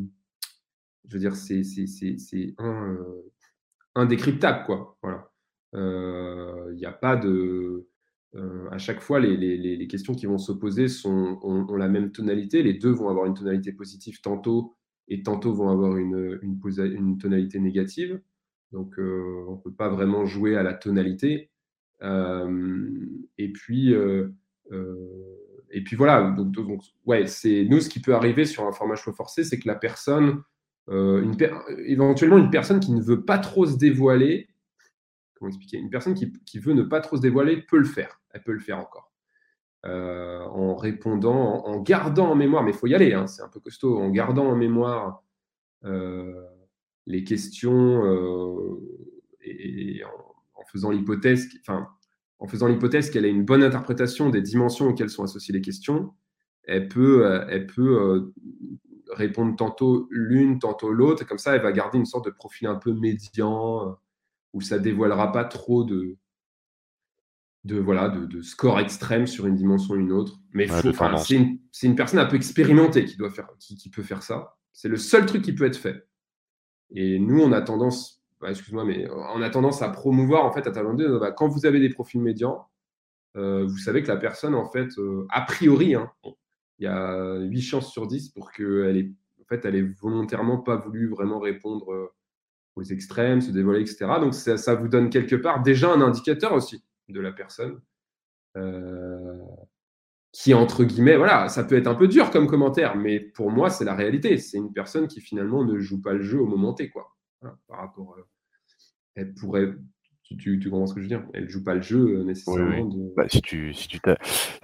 [1.08, 1.64] Je veux dire, c'est
[2.58, 3.32] un, euh,
[3.96, 4.98] indécryptable, quoi.
[5.02, 5.32] Voilà.
[5.74, 7.88] Il euh, n'y a pas de.
[8.36, 12.12] Euh, à chaque fois, les, les, les, questions qui vont s'opposer ont, ont, la même
[12.12, 12.62] tonalité.
[12.62, 14.76] Les deux vont avoir une tonalité positive tantôt
[15.08, 18.22] et tantôt vont avoir une, une, tonalité négative.
[18.74, 21.50] Donc, on ne peut pas vraiment jouer à la tonalité.
[22.02, 24.30] et puis, euh,
[24.72, 29.14] et puis voilà, donc, ouais, c'est nous ce qui peut arriver sur un format choix
[29.14, 30.44] forcé, c'est que la personne
[30.90, 31.36] une
[31.86, 34.48] éventuellement une personne qui ne veut pas trop se dévoiler,
[35.36, 38.22] comment expliquer Une personne qui, qui, veut ne pas trop se dévoiler peut le faire.
[38.32, 39.12] Elle peut le faire encore.
[39.84, 43.60] en répondant, en, gardant en mémoire, mais il faut y aller, hein, c'est un peu
[43.60, 45.24] costaud, en gardant en mémoire
[47.06, 48.80] les questions
[49.42, 51.90] et, en, en, faisant l'hypothèse, enfin,
[52.40, 56.14] en faisant l'hypothèse qu'elle ait une bonne interprétation des dimensions auxquelles sont associées les questions,
[56.64, 58.34] elle peut, euh, elle peut euh,
[59.12, 62.76] répondre tantôt l'une, tantôt l'autre, comme ça, elle va garder une sorte de profil un
[62.76, 63.94] peu médian, euh,
[64.54, 66.18] où ça dévoilera pas trop de,
[67.64, 70.40] de, voilà, de, score extrême sur une dimension ou une autre.
[70.54, 74.24] Mais c'est une, une, personne un peu expérimentée qui, doit faire, qui, qui peut faire
[74.24, 74.58] ça.
[74.74, 76.08] C'est le seul truc qui peut être fait.
[76.92, 80.72] Et nous, on a tendance, excuse-moi, mais on a tendance à promouvoir en fait à
[80.72, 82.68] Talent 2, bah, quand vous avez des profils médians,
[83.36, 84.90] vous savez que la personne, en fait,
[85.30, 86.12] a priori, hein,
[86.80, 89.12] il y a 8 chances sur 10 pour qu'elle ait,
[89.48, 89.66] fait,
[90.00, 92.14] volontairement pas voulu vraiment répondre euh,
[92.76, 94.06] aux extrêmes, se dévoiler, etc.
[94.20, 97.82] Donc ça, vous donne quelque part déjà un indicateur aussi de la personne.
[98.58, 99.40] Euh,
[100.32, 103.70] qui entre guillemets, voilà, ça peut être un peu dur comme commentaire, mais pour moi,
[103.70, 104.38] c'est la réalité.
[104.38, 107.17] C'est une personne qui finalement ne joue pas le jeu au moment T, quoi.
[107.68, 108.28] Par rapport, euh,
[109.16, 109.74] elle pourrait
[110.36, 111.24] tu, tu, comprends ce que je veux dire?
[111.34, 112.90] Elle joue pas le jeu euh, nécessairement.
[113.16, 114.00] Bah, si tu, si tu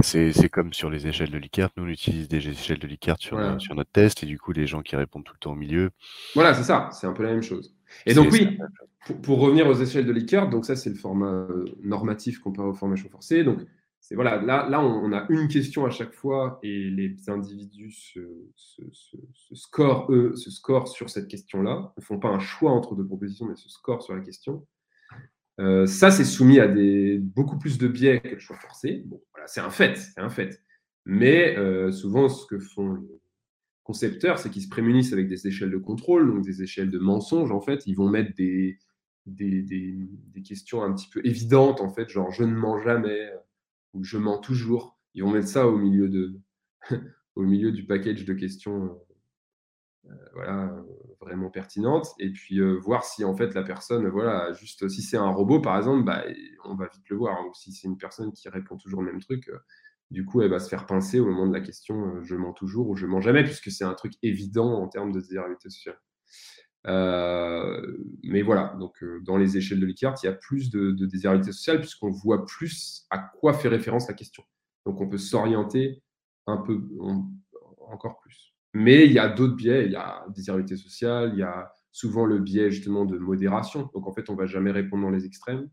[0.01, 1.69] c'est, c'est comme sur les échelles de Likert.
[1.78, 4.67] Nous, on utilise des échelles de Likert sur, sur notre test et du coup, les
[4.67, 5.91] gens qui répondent tout le temps au milieu.
[6.36, 6.89] Voilà, c'est ça.
[6.91, 7.74] C'est un peu la même chose.
[8.05, 8.57] Et donc, oui,
[9.21, 12.74] pour, revenir aux échelles de Likert, donc ça, c'est le format euh, normatif comparé au
[12.74, 13.43] format forcé.
[13.43, 13.59] Donc,
[14.04, 18.20] c'est voilà, là, là on, a une question à chaque fois et les individus se,
[19.54, 21.93] scorent, eux, se scorent sur cette question-là.
[21.97, 24.68] Ne font pas un choix entre deux propositions, mais se scorent sur la question.
[25.62, 29.04] Euh, ça, c'est soumis à des, beaucoup plus de biais que le choix forcé.
[29.06, 30.62] Bon, voilà, c'est un fait, c'est un fait.
[31.06, 33.22] Mais euh, souvent, ce que font les
[33.84, 37.54] concepteurs, c'est qu'ils se prémunissent avec des échelles de contrôle, donc des échelles de mensonges.
[37.54, 38.80] En fait, ils vont mettre des,
[39.28, 43.32] des, des, questions un petit peu évidentes, en fait, genre je ne mens jamais
[43.94, 44.98] ou je mens toujours.
[45.14, 46.08] Ils vont mettre ça au milieu,
[47.72, 49.00] du package de questions
[50.06, 50.84] euh, voilà,
[51.22, 55.18] vraiment pertinente et puis euh, voir si en fait la personne, voilà, juste si c'est
[55.18, 56.24] un robot par exemple, bah,
[56.66, 57.39] on va vite le voir.
[57.48, 59.58] Ou si c'est une personne qui répond toujours le même truc, euh,
[60.12, 62.89] du coup, elle va se faire pincer au moment de la question je mens toujours
[62.89, 66.00] ou je mens jamais, puisque c'est un truc évident en termes de désirabilité sociale.
[66.86, 71.51] Mais voilà, donc dans les échelles de Likert, il y a plus de, de désirabilité
[71.51, 74.43] sociale puisqu'on voit plus à quoi fait référence la question.
[74.86, 76.01] Donc on peut s'orienter
[76.47, 76.81] un peu
[77.79, 78.53] encore plus.
[78.73, 82.25] Mais il y a d'autres biais, il y a désirabilité sociale, il y a souvent
[82.25, 83.89] le biais justement de modération.
[83.93, 85.69] Donc en fait, on ne va jamais répondre dans les extrêmes,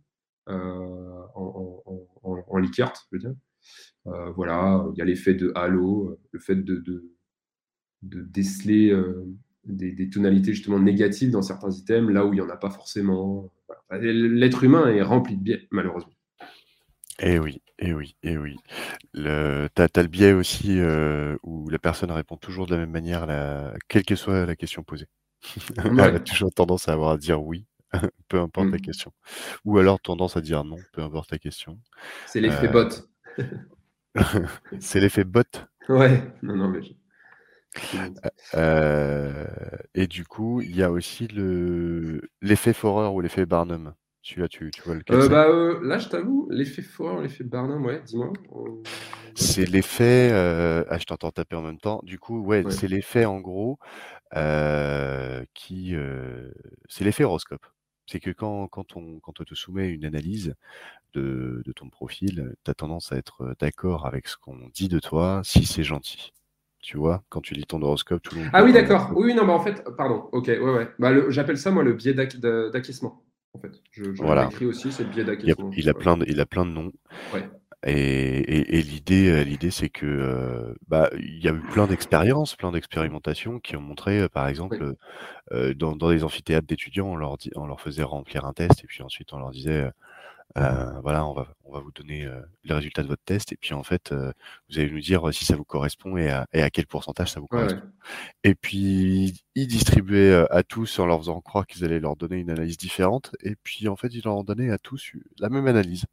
[0.48, 1.82] euh, en,
[2.22, 3.34] en, je veux dire.
[4.06, 7.10] Euh, voilà, il y a l'effet de halo, le fait de,
[8.02, 9.26] déceler euh,
[9.64, 12.70] des, des, tonalités justement négatives dans certains items, là où il n'y en a pas
[12.70, 13.50] forcément.
[13.90, 16.12] L'être humain est rempli de biais, malheureusement.
[17.22, 18.56] Eh oui, eh oui, eh oui.
[19.12, 22.90] Le tu as le biais aussi, euh, où la personne répond toujours de la même
[22.90, 25.06] manière la quelle que soit la question posée.
[25.76, 27.66] Elle a toujours tendance à avoir à dire «oui»,
[28.28, 28.80] peu importe la mmh.
[28.80, 29.12] question.
[29.64, 31.78] Ou alors tendance à dire «non», peu importe la question.
[32.26, 33.08] C'est l'effet euh, bot.
[34.80, 35.42] C'est l'effet bot?
[35.88, 36.80] Ouais, non, non, mais
[38.54, 39.46] euh,
[39.94, 43.94] et du coup, il y a aussi le l'effet Forer ou l'effet Barnum.
[44.22, 47.86] Celui-là, tu, tu vois lequel euh, bah, euh, Là, je t'avoue, l'effet fort, l'effet Barnum,
[47.86, 48.32] ouais, dis-moi.
[49.34, 50.30] C'est l'effet.
[50.88, 52.00] Ah, je t'entends taper en même temps.
[52.02, 53.78] Du coup, ouais, c'est l'effet en gros
[55.54, 55.94] qui.
[56.88, 57.64] C'est l'effet horoscope.
[58.06, 60.54] C'est que quand, quand, on, quand on te soumet une analyse
[61.14, 64.98] de, de ton profil, tu as tendance à être d'accord avec ce qu'on dit de
[64.98, 66.32] toi si c'est gentil.
[66.82, 68.50] Tu vois, quand tu lis ton horoscope, tout le monde.
[68.54, 69.12] Ah oui, d'accord.
[69.14, 70.28] Oui, non, bah en fait, pardon.
[70.32, 70.88] Ok, ouais, ouais.
[70.98, 73.22] Bah, j'appelle ça, moi, le biais d'acquiescement
[73.54, 73.80] en fait.
[73.90, 74.46] Je, voilà.
[74.46, 75.70] écrit aussi, c'est le biais d'acquisition.
[75.76, 76.92] Il, a, plein de, il a plein de noms.
[77.86, 82.54] Et, et, l'idée, euh, l'idée, c'est que euh, bah, il y a eu plein d'expériences,
[82.54, 84.94] plein d'expérimentations qui ont montré, euh, par exemple,
[85.76, 89.02] dans, dans des amphithéâtres d'étudiants, on leur, on leur faisait remplir un test et puis
[89.02, 89.90] ensuite on leur disait
[90.56, 93.56] euh, voilà, on va, on va vous donner euh, les résultats de votre test et
[93.56, 94.32] puis en fait, euh,
[94.68, 97.40] vous allez nous dire si ça vous correspond et à, et à quel pourcentage ça
[97.40, 97.80] vous correspond.
[98.42, 102.50] Et puis, ils distribuaient à tous en leur faisant croire qu'ils allaient leur donner une
[102.50, 106.04] analyse différente et puis en fait, ils leur ont donné à tous la même analyse.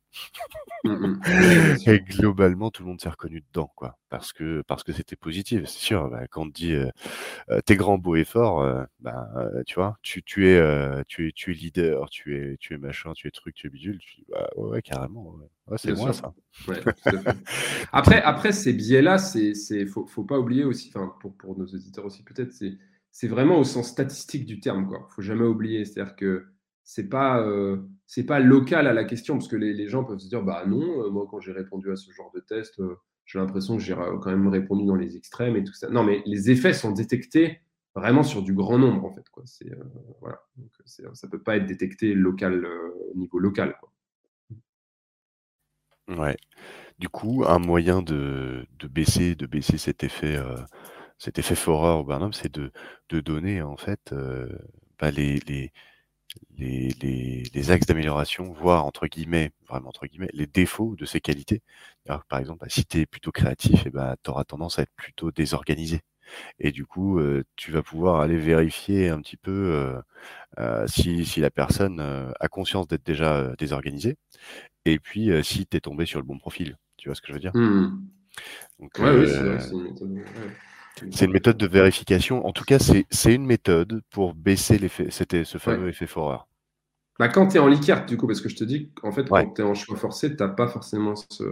[0.83, 1.21] Mmh, mmh.
[1.87, 5.65] et globalement, tout le monde s'est reconnu dedans, quoi, parce que parce que c'était positif.
[5.65, 6.75] C'est sûr, bah, quand on te dit
[7.65, 9.27] t'es grand, beau et fort, bah,
[9.65, 13.13] tu vois, tu, tu es tu es tu es leader, tu es tu es machin,
[13.13, 13.97] tu es truc, tu es bidule.
[13.99, 15.35] Tu, bah, ouais, carrément.
[15.67, 15.77] Ouais.
[15.77, 16.33] c'est moi ça.
[17.91, 22.23] après, après ces biais-là, c'est faut, faut pas oublier aussi, pour, pour nos auditeurs aussi
[22.23, 22.77] peut-être, c'est
[23.17, 24.87] c'est vraiment au sens statistique du terme.
[24.91, 25.85] Il ne faut jamais oublier.
[25.85, 26.45] C'est-à-dire que
[26.83, 27.77] ce n'est pas, euh,
[28.27, 31.09] pas local à la question, parce que les, gens peuvent se dire bah non, euh,
[31.09, 34.29] moi, quand j'ai répondu à ce genre de test, euh, j'ai l'impression que j'ai quand
[34.29, 35.89] même répondu dans les extrêmes et tout ça.
[35.89, 37.59] Non, mais les effets sont détectés
[37.95, 39.27] vraiment sur du grand nombre, en fait.
[39.31, 39.43] Quoi.
[40.21, 40.39] voilà.
[40.85, 43.75] ça ne peut pas être détecté local, au niveau local.
[46.07, 46.37] Ouais.
[46.99, 50.57] Du coup, un moyen de, baisser, de baisser cet effet, euh,
[51.19, 52.71] cet effet Forer au Barnum, c'est de,
[53.09, 54.49] de donner en fait euh,
[54.99, 55.71] bah, les, les,
[56.57, 61.61] les, les, axes d'amélioration, voire entre guillemets, vraiment entre guillemets, les défauts de ces qualités.
[62.29, 64.93] par exemple, bah, si tu es plutôt créatif, eh ben, tu auras tendance à être
[64.95, 66.01] plutôt désorganisé.
[66.59, 67.19] Et du coup,
[67.55, 69.93] tu vas pouvoir aller vérifier un petit peu
[70.87, 74.17] si, si la personne a conscience d'être déjà désorganisée,
[74.85, 76.77] et puis si tu es tombé sur le bon profil.
[76.97, 77.55] Tu vois ce que je veux dire?
[77.55, 78.07] Mmh.
[79.01, 79.59] euh,
[81.11, 82.45] c'est une méthode de vérification.
[82.45, 86.39] En tout cas, c'est une méthode pour baisser l'effet, c'était ce fameux effet Forer.
[87.19, 89.27] Bah, quand tu es en liqueur, du coup, parce que je te dis qu'en fait,
[89.27, 91.43] quand tu es en choix forcé, tu n'as pas forcément ce.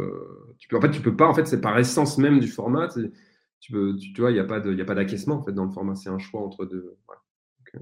[0.59, 0.77] Tu peux...
[0.77, 2.89] En fait, tu peux pas, en fait, c'est par essence même du format.
[3.65, 4.59] Tu, peux, tu, vois, il n'y a pas
[4.93, 5.95] d'acquiescement en fait, dans le format.
[5.95, 6.99] C'est un choix entre deux.
[7.73, 7.79] Euh,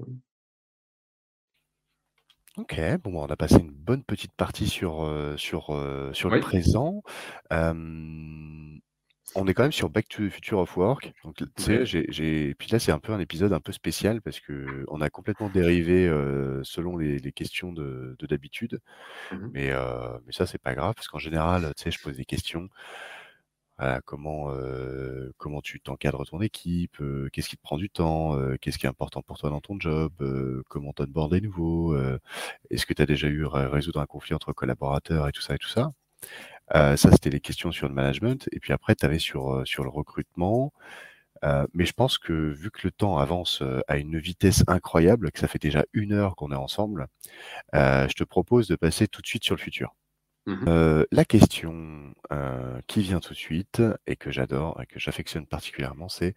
[2.56, 5.06] OK, bon, bah, on a passé une bonne petite partie sur,
[5.36, 5.78] sur,
[6.14, 7.02] sur le présent.
[7.50, 11.12] on est quand même sur Back to the Future of Work.
[11.22, 15.50] Donc, puis là, c'est un peu un épisode un peu spécial parce qu'on a complètement
[15.50, 16.06] dérivé,
[16.62, 18.80] selon les questions de d'habitude.
[19.32, 19.70] Mmh mais
[20.24, 22.70] mais ça, c'est pas grave parce qu'en général, je pose des questions
[24.04, 26.98] comment, euh, comment tu t'encadres ton équipe,
[27.32, 30.12] qu'est-ce qui te prend du temps, qu'est-ce qui est important pour toi dans ton job,
[30.68, 31.96] comment t'onboard des nouveaux,
[32.70, 35.54] est-ce que tu as déjà eu à résoudre un conflit entre collaborateurs et tout ça
[35.54, 35.92] et tout ça?
[36.72, 38.48] ça, c'était les questions sur le management.
[38.52, 40.72] Et puis après, tu avais sur, sur le recrutement.
[41.74, 45.48] mais je pense que vu que le temps avance à une vitesse incroyable, que ça
[45.48, 47.08] fait déjà une heure qu'on est ensemble,
[47.74, 49.94] je te propose de passer tout de suite sur le futur.
[50.46, 52.14] Mmh la question,
[52.86, 56.34] qui vient tout de suite et que j'adore et que j'affectionne particulièrement, c'est: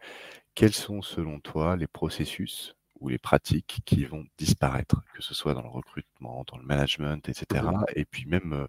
[0.55, 5.03] quels sont selon toi les processus ou les pratiques qui vont disparaître?
[5.14, 7.66] Que ce soit dans le recrutement, dans le management etc.
[7.95, 8.68] et puis même,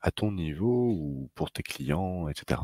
[0.00, 2.60] à ton niveau ou pour tes clients etc.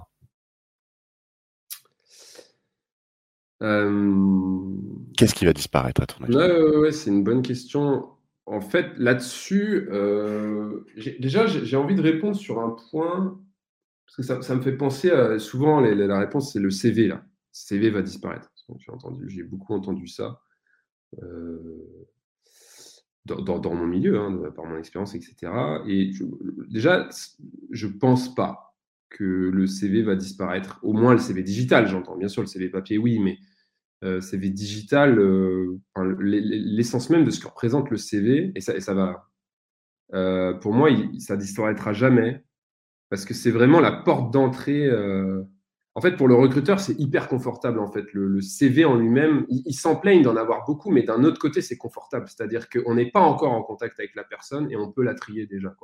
[5.17, 6.37] Qu'est-ce qui va disparaître à ton avis?
[6.37, 8.09] ouais, c'est une bonne question
[8.51, 10.85] en fait, là-dessus, euh,
[11.19, 13.41] déjà, j'ai envie de répondre sur un point,
[14.07, 17.25] parce que ça, me fait penser souvent, la réponse, c'est le CV, là.
[17.53, 18.51] CV va disparaître.
[19.27, 20.41] J'ai beaucoup entendu ça
[21.23, 22.07] euh,
[23.25, 25.53] dans, mon milieu, hein, par mon expérience, etc.
[25.87, 26.13] Et
[26.69, 27.09] déjà,
[27.71, 28.75] je pense pas
[29.11, 32.17] que le CV va disparaître, au moins le CV digital, j'entends.
[32.17, 33.39] Bien sûr, le CV papier, oui, mais
[34.03, 35.81] CV digital, euh,
[36.21, 39.29] l'essence même de ce que représente le CV, et ça, va,
[40.15, 42.45] euh, pour moi, ça disparaîtra jamais,
[43.11, 44.89] parce que c'est vraiment la porte d'entrée.
[45.95, 47.81] En fait, pour le recruteur, c'est hyper confortable.
[47.81, 51.41] En fait, le, CV en lui-même, il, s'en plaigne d'en avoir beaucoup, mais d'un autre
[51.41, 52.29] côté, c'est confortable.
[52.29, 55.47] C'est-à-dire qu'on n'est pas encore en contact avec la personne et on peut la trier
[55.47, 55.75] déjà.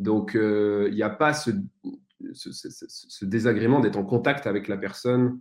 [0.00, 1.52] Donc, il n'y a pas ce
[3.24, 5.40] désagrément d'être en contact avec la personne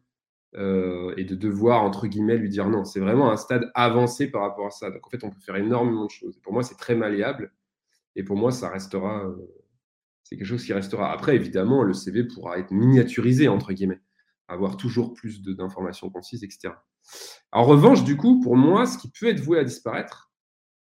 [0.55, 2.85] euh, et de devoir, entre guillemets, lui dire non.
[2.85, 4.89] C'est vraiment un stade avancé par rapport à ça.
[4.89, 6.37] Donc, en fait, on peut faire énormément de choses.
[6.39, 7.53] pour moi, c'est très malléable.
[8.15, 9.25] Et pour moi, ça restera.
[9.25, 9.35] Euh,
[10.23, 11.11] c'est quelque chose qui restera.
[11.11, 14.01] Après, évidemment, le CV pourra être miniaturisé, entre guillemets,
[14.47, 16.73] avoir toujours plus d'informations concises, etc.
[17.51, 20.31] En revanche, du coup, pour moi, ce qui peut être voué à disparaître,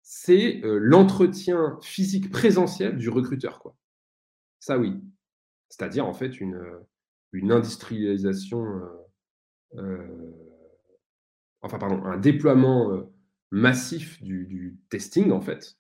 [0.03, 3.61] c'est euh, l'entretien physique présentiel du recruteur.
[3.61, 3.76] Quoi.
[4.59, 5.01] Ça, oui.
[5.68, 6.61] C'est-à-dire, en fait, une,
[7.32, 8.64] une industrialisation
[11.62, 13.03] enfin pardon, un déploiement euh,
[13.51, 15.77] massif du, testing en fait,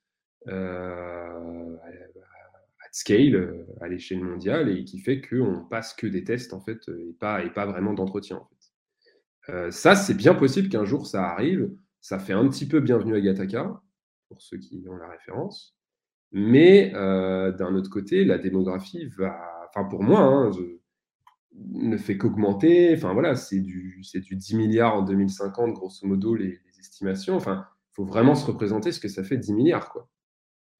[0.48, 6.60] euh, à scale, à l'échelle mondiale, et qui fait qu'on passe que des tests en
[6.60, 9.70] fait, et pas, et pas vraiment d'entretien en fait.
[9.70, 11.70] ça, c'est bien possible qu'un jour ça arrive.
[12.00, 13.80] Ça fait un petit peu bienvenue à Gataka,
[14.28, 15.76] pour ceux qui ont la référence.
[16.32, 19.36] Mais d'un autre côté, la démographie va,
[19.68, 20.50] enfin pour moi, hein,
[21.68, 22.94] ne fait qu'augmenter.
[22.96, 27.36] Enfin voilà, c'est du, du 10 milliards en 2050, grosso modo, les, estimations.
[27.36, 29.90] Enfin, il faut vraiment se représenter ce que ça fait 10 milliards.
[29.90, 30.08] Quoi.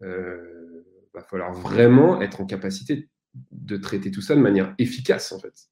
[0.03, 3.09] Euh, va falloir vraiment être en capacité
[3.53, 5.69] de traiter tout ça de manière efficace, en fait.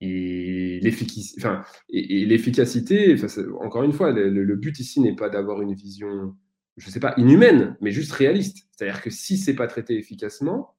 [0.00, 3.16] Et l'efficacité, enfin, et, l'efficacité
[3.60, 6.36] encore une fois, le, but ici n'est pas d'avoir une vision,
[6.76, 8.68] je ne sais pas, inhumaine, mais juste réaliste.
[8.72, 10.76] C'est-à-dire que si c'est pas traité efficacement,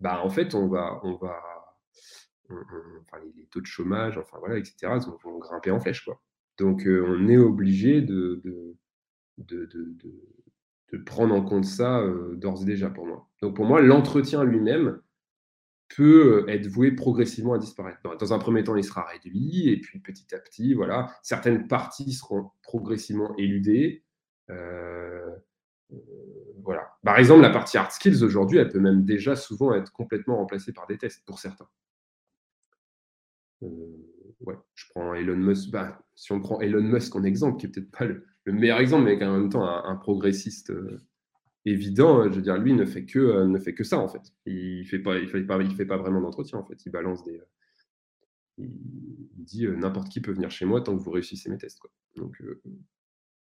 [0.00, 1.40] bah, en fait, on va, on va,
[2.50, 4.74] enfin, les, taux de chômage, enfin voilà, etc.,
[5.06, 6.04] vont, vont grimper en flèche.
[6.04, 6.20] Quoi.
[6.58, 8.76] Donc, on est obligé de, de,
[9.38, 13.28] de, prendre en compte ça d'ores et déjà pour moi.
[13.40, 15.00] Donc, pour moi, l'entretien lui-même
[15.88, 17.98] peut être voué progressivement à disparaître.
[18.18, 22.12] Dans un premier temps, il sera réduit, et puis petit à petit, voilà, certaines parties
[22.12, 24.04] seront progressivement éludées.
[26.62, 26.92] voilà.
[27.04, 30.72] Par exemple, la partie hard skills aujourd'hui, elle peut même déjà souvent être complètement remplacée
[30.72, 31.68] par des tests pour certains.
[33.60, 35.70] Ouais, je prends Elon Musk.
[35.70, 39.04] Bah, si on prend Elon Musk en exemple, qui est peut-être pas le, meilleur exemple,
[39.04, 40.72] mais en même temps un, progressiste
[41.64, 44.32] évident, je veux dire, lui ne fait que, ne fait que ça en fait.
[44.46, 46.84] Il fait il fait pas, fait pas vraiment d'entretien en fait.
[46.84, 47.40] Il balance des,
[48.58, 51.80] il dit n'importe qui peut venir chez moi tant que vous réussissez mes tests.
[52.16, 52.42] Donc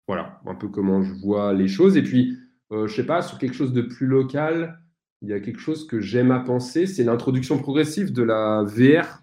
[0.07, 1.97] voilà, un peu comment je vois les choses.
[1.97, 2.39] Et puis,
[2.71, 4.81] je sais pas, sur quelque chose de plus local,
[5.23, 9.23] il y a quelque chose que j'aime à penser, c'est l'introduction progressive de la VR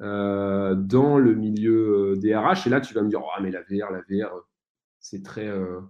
[0.00, 2.66] euh, dans le milieu euh, des RH.
[2.66, 4.32] Et là, tu vas me dire, oh, mais la VR, la VR,
[5.00, 5.46] c'est très.
[5.46, 5.80] Euh,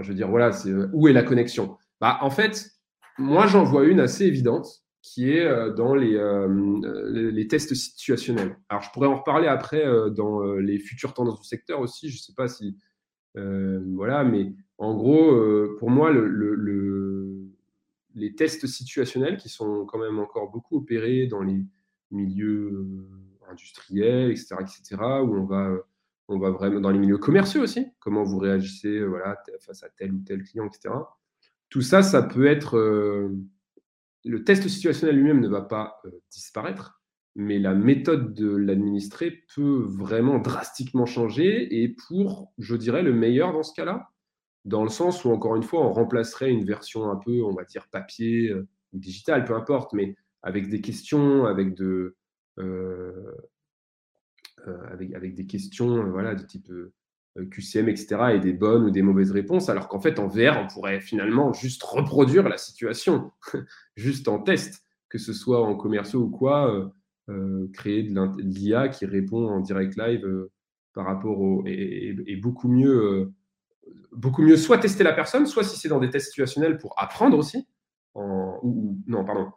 [0.00, 0.50] je veux dire, voilà,
[0.92, 1.78] où est la connexion?
[2.00, 2.70] Bah, En fait,
[3.16, 6.18] moi, j'en vois une assez évidente qui est dans les,
[7.30, 8.56] les, tests situationnels.
[8.70, 12.08] Alors, je pourrais en reparler après dans les futures tendances du secteur aussi.
[12.08, 12.76] Je ne sais pas si.
[13.34, 15.38] voilà, mais en gros,
[15.78, 17.52] pour moi, le,
[18.14, 21.64] les tests situationnels qui sont quand même encore beaucoup opérés dans les
[22.10, 22.86] milieux
[23.54, 25.70] industriels, etc., etc., où on va,
[26.28, 29.88] on va vraiment dans les milieux commerciaux aussi, comment vous réagissez euh, voilà, face à
[29.96, 30.94] tel ou tel client, etc.
[31.70, 32.76] Tout ça, ça peut être.
[32.76, 33.30] Euh,
[34.24, 37.02] le test situationnel lui-même ne va pas euh, disparaître,
[37.34, 43.52] mais la méthode de l'administrer peut vraiment drastiquement changer et pour, je dirais, le meilleur
[43.52, 44.08] dans ce cas-là,
[44.64, 47.64] dans le sens où, encore une fois, on remplacerait une version un peu, on va
[47.64, 52.16] dire, papier ou digital, peu importe, mais avec des questions, avec de, euh, euh,
[54.90, 56.70] avec, avec, des questions euh, voilà, de type
[57.50, 60.68] QCM, etc., et des bonnes ou des mauvaises réponses, alors qu'en fait, en VR, on
[60.68, 63.32] pourrait finalement juste reproduire la situation,
[63.96, 66.92] juste en test, que ce soit en commerciaux ou quoi,
[67.72, 70.48] créer de l'IA qui répond en direct live
[70.92, 71.64] par rapport au.
[71.66, 73.32] et, beaucoup mieux.
[74.12, 77.36] beaucoup mieux soit tester la personne, soit si c'est dans des tests situationnels pour apprendre
[77.36, 77.66] aussi,
[78.14, 79.50] non, pardon,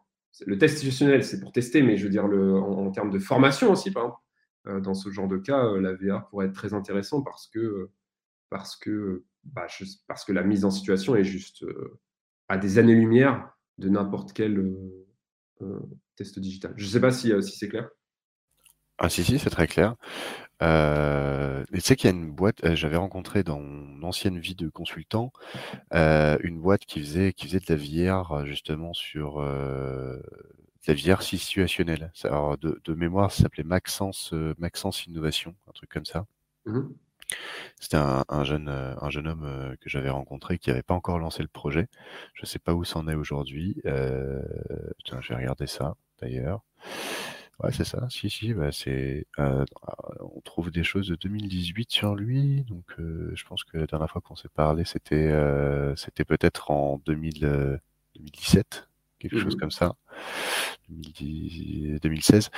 [0.46, 3.72] le test institutionnel, c'est pour tester, mais je veux dire, le, en, termes de formation
[3.72, 4.22] aussi, par exemple,
[4.68, 7.90] euh, dans ce genre de cas, euh, la VR pourrait être très intéressant parce que,
[8.50, 9.68] parce que, bah,
[10.08, 12.00] parce que la mise en situation est juste euh,
[12.50, 14.76] à des années-lumière de n'importe quel
[16.16, 16.74] test digital.
[16.78, 17.90] Je ne sais pas si, si c'est clair.
[19.00, 19.96] Ah si, si, c'est très clair.
[20.64, 24.56] Euh, tu sais qu'il y a une boîte, euh, j'avais rencontré dans mon ancienne vie
[24.56, 25.32] de consultant,
[25.94, 30.22] euh, une boîte qui faisait qui faisait de la VR, justement sur, de
[30.88, 32.12] la VR situationnelle.
[32.24, 36.26] alors de de mémoire, ça s'appelait Maxence, Maxence Innovation, un truc comme ça.
[36.66, 36.82] Mmh
[37.80, 41.50] C'était un jeune, un jeune homme, que j'avais rencontré qui n'avait pas encore lancé le
[41.50, 41.88] projet.
[42.34, 43.80] Je ne sais pas où c'en est aujourd'hui.
[45.06, 46.62] tiens, je vais regarder ça d'ailleurs.
[47.64, 48.06] Ouais, c'est ça.
[48.10, 49.66] Si, si, bah, c'est, euh,
[50.22, 54.10] on trouve des choses de 2018 sur lui, donc euh, je pense que la dernière
[54.12, 57.40] fois qu'on s'est parlé, c'était, euh, c'était peut-être en 2000,
[58.16, 58.88] 2017,
[59.18, 59.96] quelque chose mmh comme ça,
[60.90, 62.50] 2016.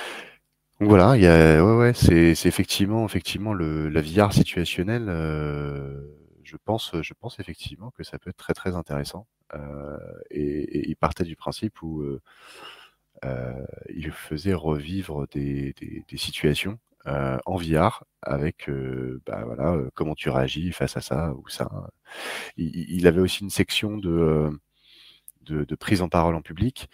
[0.80, 5.06] Donc voilà, il y a ouais, ouais, c'est c'est effectivement effectivement le la VR situationnelle,
[6.44, 9.26] je pense je pense effectivement que ça peut être très, très intéressant,
[10.30, 10.40] et
[10.78, 12.20] et il partait du principe où, euh,
[13.88, 15.74] il faisait revivre des,
[16.16, 21.48] situations euh, en VR avec euh, bah, voilà, comment tu réagis face à ça ou
[21.48, 21.88] ça.
[22.56, 24.50] Il, avait aussi une section de,
[25.42, 26.90] de, prise en parole en public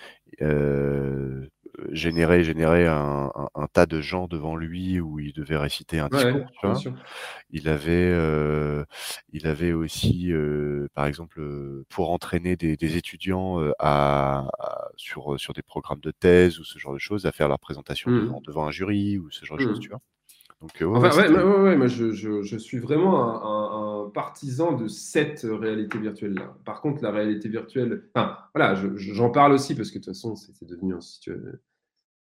[1.93, 3.31] générer, générer un,
[3.73, 6.47] tas de gens devant lui où il devait réciter un discours.
[7.51, 8.85] Il avait, euh,
[9.33, 14.49] il avait aussi, euh, par exemple, euh, pour entraîner des, étudiants à,
[14.97, 18.11] sur, sur des programmes de thèse ou ce genre de choses, à faire leur présentation
[18.11, 18.41] mmh.
[18.47, 19.83] devant, un jury ou ce genre de choses, mmh.
[19.83, 20.01] tu vois.
[20.63, 26.57] Donc, ouais, moi, je, je, suis vraiment un, partisan de cette réalité virtuelle-là.
[26.65, 30.35] Par contre, la réalité virtuelle, enfin, voilà, j'en parle aussi parce que de toute façon,
[30.35, 31.01] c'était devenu un,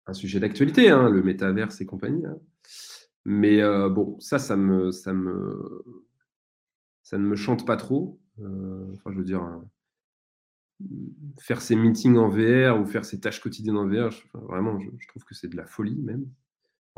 [0.06, 2.26] un sujet d'actualité, hein, le métaverse et compagnie.
[2.26, 2.38] Hein.
[3.24, 5.84] Mais euh, bon, ça, ça me, ça me,
[7.02, 8.18] ça ne me chante pas trop.
[8.40, 10.86] Euh, enfin, je veux dire, euh,
[11.38, 15.24] faire ses meetings en VR ou faire ses tâches quotidiennes en VR, vraiment, je, trouve
[15.24, 16.26] que c'est de la folie même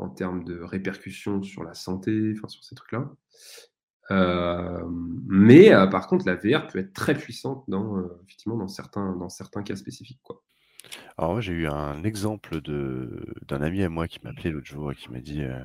[0.01, 3.09] en termes de répercussions sur la santé, enfin sur ces trucs-là.
[5.27, 9.63] mais par contre, la VR peut être très puissante dans, effectivement, dans certains, dans certains
[9.63, 10.19] cas spécifiques.
[10.23, 10.43] Quoi.
[11.17, 14.95] Alors j'ai eu un exemple d'un ami à moi qui m'a appelé l'autre jour et
[14.95, 15.63] qui m'a dit, euh,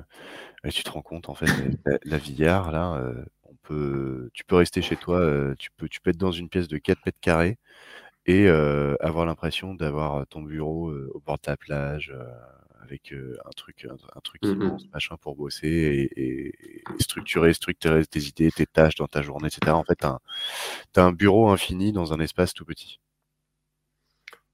[0.69, 1.47] tu te rends compte en fait,
[1.85, 3.13] la la VR là,
[3.43, 6.67] on peut tu peux rester chez toi, tu peux tu peux être dans une pièce
[6.67, 7.57] de 4 mètres carrés
[8.25, 12.13] et avoir l'impression d'avoir, ton bureau, au bord de la plage,
[12.83, 14.87] avec, heu, un truc un truc Mmh immense, mh.
[14.93, 19.47] machin, pour bosser et et et structurer structurer tes idées, tes tâches dans ta journée
[19.47, 19.75] et cetera.
[19.77, 20.19] En fait, tu as un
[20.97, 22.99] as un bureau infini dans un espace tout petit.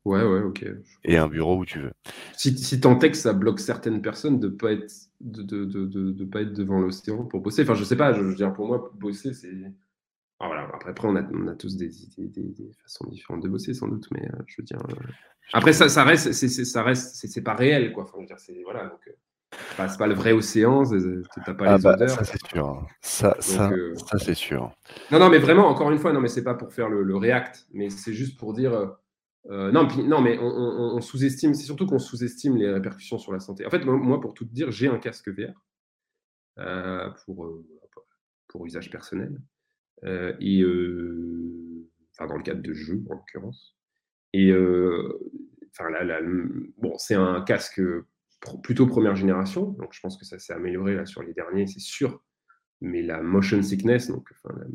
[0.05, 0.65] Ouais, ouais, OK,
[1.05, 1.93] Et un bureau où tu veux.
[2.33, 5.65] Si si tant est que ça bloque certaines personnes de pas être de de
[6.11, 7.63] de pas être devant l'océan pour bosser.
[7.63, 9.51] Enfin, je sais pas, je je veux dire pour moi, bosser, c'est
[10.47, 13.49] voilà, après après on a on a tous des idées des des façons différentes de
[13.49, 16.83] bosser sans doute, mais, heu, je veux dire, Je après ça ça reste c'est ça
[16.83, 18.03] reste c'est pas réel quoi.
[18.03, 18.99] Enfin, je veux dire, c'est voilà, donc,
[19.77, 22.23] c'est pas le vrai océan, c'est c'est tu as pas ah les bah, odeurs, ça
[22.23, 22.87] c'est sûr.
[23.01, 24.71] Ça donc, ça c'est sûr.
[25.11, 27.15] non, non, mais vraiment, encore une fois, non, mais c'est pas pour faire le le
[27.15, 28.71] React, mais c'est juste pour dire,
[29.49, 33.31] non, puis non, mais on on on sous-estime, c'est surtout qu'on sous-estime les répercussions sur
[33.31, 33.65] la santé.
[33.65, 35.53] En fait, moi pour tout te dire, j'ai un casque VR,
[37.25, 37.51] pour,
[38.47, 39.39] pour usage personnel,
[40.05, 43.75] et heu, enfin, dans le cadre de jeux, en l'occurrence
[44.33, 45.19] et heu,
[45.71, 46.19] enfin, là
[46.77, 47.81] bon, c'est un casque,
[48.63, 51.79] plutôt 1re génération, donc je pense que ça s'est amélioré là sur les derniers, c'est
[51.79, 52.21] sûr,
[52.81, 54.65] mais la motion sickness, donc la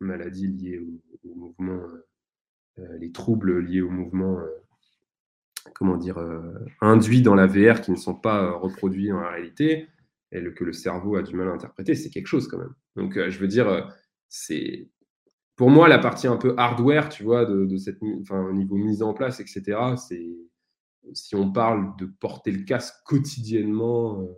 [0.00, 0.80] maladie liée
[1.24, 1.82] au mouvement,
[3.00, 4.40] les troubles liés au mouvement,
[5.74, 6.18] comment dire?
[6.80, 9.88] Induits dans la VR qui ne sont pas, reproduits dans la réalité
[10.30, 12.74] que le cerveau a du mal à interpréter, c'est quelque chose quand même.
[12.96, 13.92] Donc, je veux dire,
[14.28, 14.88] c'est
[15.56, 18.76] pour moi la partie un peu hardware, tu vois, de de cette enfin, au niveau
[18.76, 20.28] mise en place et cetera, c'est
[21.14, 24.36] si on parle de porter le casque quotidiennement, heu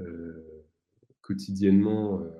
[0.00, 0.46] heu,
[1.22, 2.32] quotidiennement, heu,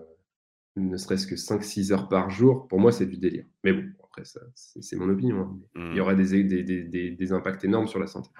[0.76, 3.46] ne serait-ce que 5-6 heures par jour, pour moi, c'est du délire.
[3.64, 5.58] Mais bon, après ça, c'est mon opinion, hein,
[5.92, 6.02] il y Mmh.
[6.02, 8.30] aurait des é des des des des impacts énormes sur la santé.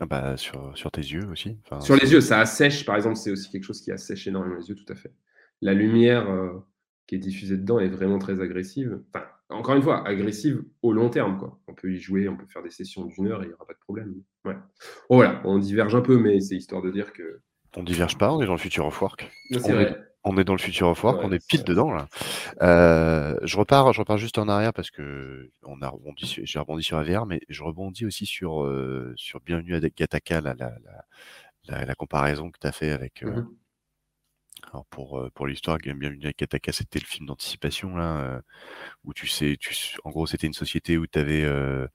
[0.00, 3.16] Ah bah, sur sur tes yeux aussi, enfin Sur les yeux, ça assèche, par exemple,
[3.16, 5.12] c'est aussi quelque chose qui assèche énormément les yeux, tout à fait.
[5.60, 6.28] La lumière,
[7.08, 9.02] qui est diffusée dedans est vraiment très agressive.
[9.14, 11.60] Enfin, encore une fois, agressive au long terme, quoi.
[11.68, 13.66] On peut y jouer, on peut faire des sessions d'1 heure et il y aura
[13.66, 14.14] pas de problème.
[14.46, 14.56] Ouais.
[15.10, 17.40] Bon voilà, on diverge un peu, mais c'est histoire de dire que
[17.76, 19.30] On diverge pas, on est dans le future of work.
[19.62, 19.96] On est vrai.
[20.24, 22.08] on est dans le future of work, on est pile dedans là.
[22.62, 26.82] Heu, je repars je repars juste en arrière parce qu'on a rebondi su j'ai rebondi
[26.84, 30.54] sur la VR, mais je rebondis aussi sur, heu, sur Bienvenue à Gattaca, la
[31.68, 33.58] la la comparaison que tu as fait avec, heu Mmh mh.
[34.66, 38.42] Alors pour, heu, pour l'histoire, Bien Bienvenue à Gattaca, c'était le film d'anticipation là, heu,
[39.04, 41.86] où tu sais tu en gros, c'était une société où tu avais, avais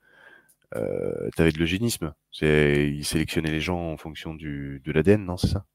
[1.51, 2.13] de l'eugénisme.
[2.41, 5.65] Ils sélectionnaient les gens en fonction du de l'ADN, non, c'est ça?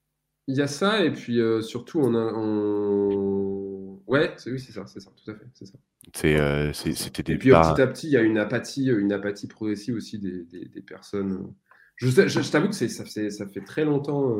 [0.47, 5.01] Il y a ça et puis, surtout on a on ouais, oui, c'est ça, c'est
[5.01, 5.78] ça, tout à fait, c'est ça.
[6.72, 9.12] C'était et des puis, heu, pas petit à petit, il y a une apathie, une
[9.12, 11.55] apathie progressive aussi des des des personnes,
[11.97, 14.34] je je je t'avoue que ça fait ça fait très longtemps,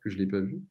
[0.00, 0.62] que je l'ai pas vu,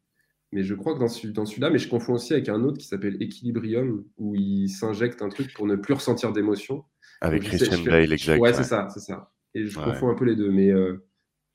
[0.52, 2.78] mais je crois que dans celui dans celui-là, mais je confonds aussi avec un autre
[2.80, 6.86] qui s'appelle Equilibrium, où ils s'injectent un truc pour ne plus ressentir d'émotion.
[7.22, 8.66] Avec Christian Bale, exact, ouais, c'est ouais.
[8.66, 9.82] ça, c'est ça et je Ouais.
[9.82, 11.06] confonds un peu les 2, mais, heu,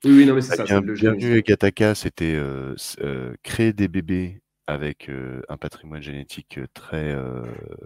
[0.05, 1.43] oui, oui, non, mais c'est Bah, ça, c'est bien l'eugénisme, Bienvenue.
[1.45, 7.13] Gattaca, c'était, heu, s heu, créer des bébés avec, heu, un patrimoine génétique, très,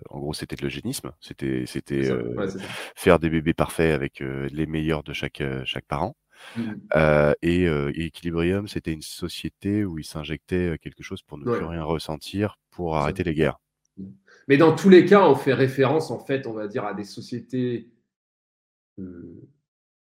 [0.10, 1.12] en gros, c'était de l'eugénisme.
[1.20, 1.66] C'était
[2.00, 2.60] C'est c'était, ouais, c'est
[2.96, 6.16] faire des bébés parfaits avec, les meilleurs de chaque, chaque parent.
[6.56, 6.76] Mmh mh.
[6.96, 11.84] Heu et Equilibrium, c'était une société où ils s'injectaient, quelque chose pour ne plus rien
[11.84, 13.60] ressentir, pour arrêter les guerres.
[13.98, 14.08] Mmh.
[14.48, 17.04] Mais dans tous les cas, on fait référence, en fait, on va dire, à des
[17.04, 17.90] sociétés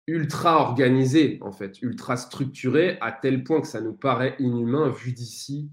[0.07, 5.11] ultra organisées, en fait, ultra structurées, à tel point que ça nous paraît inhumain vu
[5.13, 5.71] d'ici,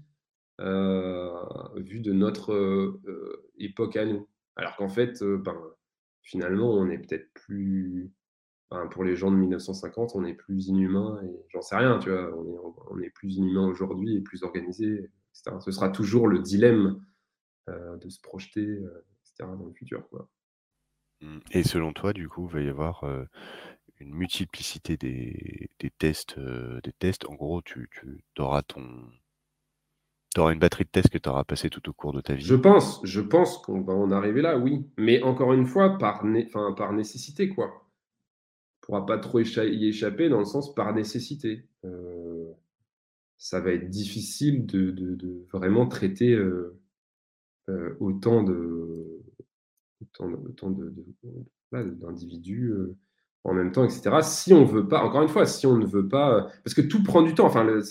[0.59, 4.27] vu de notre, heu, époque à nous.
[4.55, 5.55] Alors qu'en fait, ben,
[6.21, 8.11] finalement, on est peut-être plus
[8.69, 12.09] enfin, pour les gens de 1950, on est plus inhumains et j'en sais rien, tu
[12.11, 12.31] vois?
[12.37, 12.57] On est
[12.91, 15.59] on est plus inhumains aujourd'hui et plus organisés et cetera.
[15.61, 17.05] Ce sera toujours le dilemme,
[17.69, 20.29] heu, de se projeter, heu, et cetera, dans le futur, quoi.
[21.21, 23.27] Mmh et selon toi, du coup, va y avoir, heu,
[23.99, 27.25] une multiplicité des des tests, des tests?
[27.25, 27.89] En gros, tu
[28.39, 29.11] auras ton
[30.35, 32.35] tu auras une batterie de tests que tu auras passé tout au cours de ta
[32.37, 32.55] Je vie.
[32.55, 36.45] pense je pense qu'on va en arriver là, oui, mais encore une fois, par né
[36.47, 37.82] enfin, par nécessité, quoi.
[38.83, 41.67] Pourra pas trop y échapper dans le sens par nécessité.
[41.85, 42.49] Heu,
[43.37, 46.79] ça va être difficile de vraiment traiter, heu
[47.69, 49.21] heu, autant de
[50.11, 50.71] autant
[51.71, 52.95] d'individus, heu,
[53.43, 54.21] en même temps et cetera.
[54.23, 56.81] Si on veut pas encore une fois, si on ne veut pas, heu parce que
[56.81, 57.81] tout prend du temps, enfin le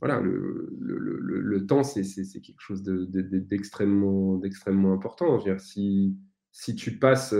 [0.00, 2.02] voilà, le le le le temps, c'est
[2.40, 5.38] quelque chose de de de d'extrêmement d'extrêmement important.
[5.38, 6.16] Je veux dire, si
[6.52, 7.32] si tu passes,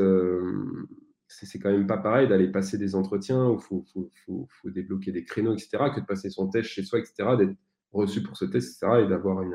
[1.44, 5.12] c'est quand même pas pareil d'aller passer des entretiens où il faut, faut, faut, débloquer
[5.12, 7.54] des créneaux, etc., que de passer son test chez soi, etc., d'être
[7.92, 9.54] reçu pour ce test, etc., et d'avoir une.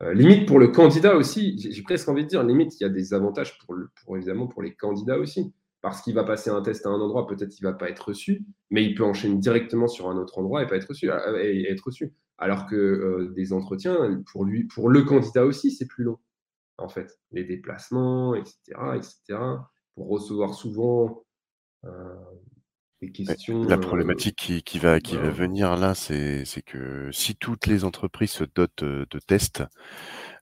[0.00, 2.88] Euh, limite pour le candidat aussi, j'ai presque envie de dire, limite, il y a
[2.88, 5.52] des avantages pour, évidemment pour les candidats aussi.
[5.80, 8.44] Parce qu'il va passer un test à un endroit, peut-être ne va pas être reçu,
[8.70, 11.08] mais il peut enchaîner directement sur un autre endroit et pas être reçu.
[11.08, 12.12] Être reçu.
[12.36, 16.18] Alors que euh, des entretiens, pour lui, pour le candidat aussi, c'est plus long,
[16.78, 17.18] en fait.
[17.30, 18.56] Les déplacements, etc.,
[18.96, 19.38] etc.
[19.98, 21.24] Pour recevoir souvent
[23.02, 23.64] des questions.
[23.64, 28.30] La problématique qui, qui va, qui va venir là, c'est que si toutes les entreprises
[28.30, 29.64] se dotent de tests,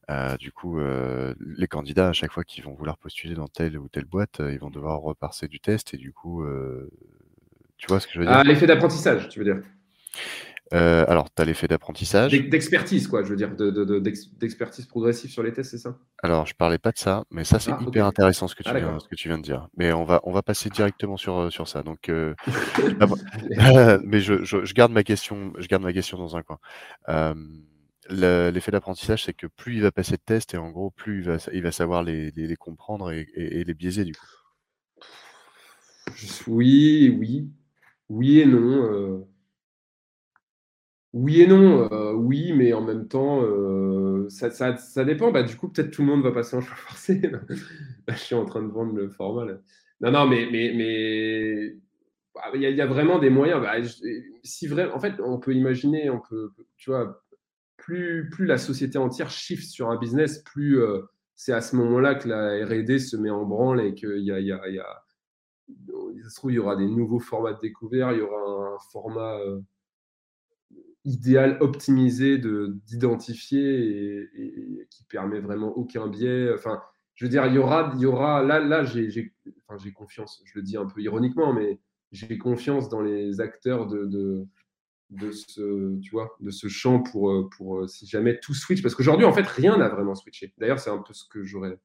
[0.09, 3.77] euh, du coup, euh, les candidats, à chaque fois qu'ils vont vouloir postuler dans telle
[3.77, 6.45] ou telle boîte, euh, ils vont devoir repasser du test et du coup,
[7.77, 8.37] tu vois ce que je veux dire?
[8.37, 9.63] Ah, l'effet d'apprentissage, tu veux dire?
[10.73, 12.33] Alors, tu as l'effet d'apprentissage.
[12.33, 13.55] D'expertise, quoi, je veux dire,
[14.39, 15.99] d'expertise progressive sur les tests, c'est ça?
[16.23, 18.71] Alors, je parlais pas de ça, mais ça, c'est ah, hyper intéressant ce que, tu
[18.71, 19.69] ah, viens, ce que tu viens de dire.
[19.77, 21.83] Mais on va, on va passer directement sur, sur ça.
[21.83, 22.11] Donc,
[24.05, 26.59] mais je, je, garde ma question, je garde ma question dans un coin
[28.11, 31.25] l'effet d'apprentissage, c'est que plus il va passer de tests et en gros, plus il
[31.25, 33.27] va, il va savoir les, les, comprendre et,
[33.65, 34.27] les biaiser du coup.
[36.47, 37.51] Oui, oui.
[38.09, 39.27] Oui et non.
[41.19, 41.91] Oui et non.
[41.91, 45.33] Euh, oui, mais en même temps, euh, ça, ça, ça, dépend.
[45.33, 47.23] Bah, du coup, peut-être tout le monde va passer en choix forcé.
[48.09, 49.47] je suis en train de vendre le format.
[50.03, 51.75] Non, non, mais, mais, mais
[52.35, 53.63] bah, il y, a vraiment des moyens.
[53.63, 53.77] Bah,
[54.43, 57.25] si vrai, en fait, on peut imaginer, on peut, tu vois,
[57.79, 61.01] plus, la société entière shift sur un business, plus euh,
[61.35, 64.39] c'est à ce moment-là que la RD se met en branle et qu'il y a,
[64.41, 65.03] il y il y a
[66.29, 69.39] se trouve, il y aura des nouveaux formats de découvert, il y aura un format
[71.07, 76.53] idéal, optimisé d'identifier et, qui permet vraiment aucun biais.
[76.53, 76.83] Enfin,
[77.15, 79.33] je veux dire, il y aura, il y aura là, là j'ai
[79.67, 81.81] enfin, confiance, je le dis un peu ironiquement, mais
[82.13, 84.47] j'ai confiance dans les acteurs de
[85.11, 88.83] de ce, tu vois, de ce champ pour, pour si jamais tout switch.
[88.83, 90.53] Parce qu'aujourd'hui, en fait, rien n'a vraiment switché.
[90.59, 91.79] D'ailleurs, c'est un peu ce que j'aurais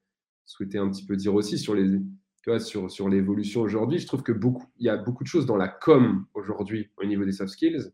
[0.45, 3.99] souhaité un petit peu dire aussi sur les, tu vois, sur, sur l'évolution aujourd'hui.
[3.99, 7.05] Je trouve que beaucoup, il y a beaucoup de choses dans la com aujourd'hui au
[7.05, 7.91] niveau des soft skills,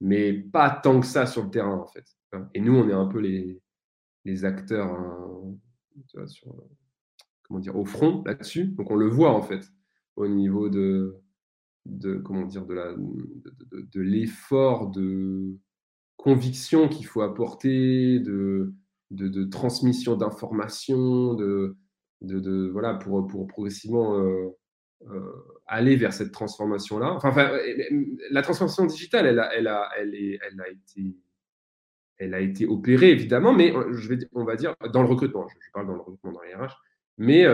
[0.00, 2.04] mais pas tant que ça sur le terrain, en fait.
[2.54, 3.60] Et nous, on est un peu les,
[4.24, 5.54] les acteurs, hein,
[7.42, 8.66] comment dire, au front là-dessus.
[8.66, 9.64] Donc, on le voit, en fait,
[10.16, 11.22] au niveau de,
[12.24, 15.58] comment dire de l'effort de
[16.16, 18.74] conviction qu'il faut apporter de
[19.10, 21.76] de, transmission d'informations de,
[22.22, 24.48] de, voilà pour pour progressivement euh,
[25.66, 27.50] aller vers cette transformation là enfin,
[28.30, 29.26] la transformation digitale
[32.18, 35.86] elle a été opérée évidemment mais euh, on va dire dans le recrutement je, parle
[35.86, 36.74] dans le recrutement dans les RH
[37.18, 37.44] mais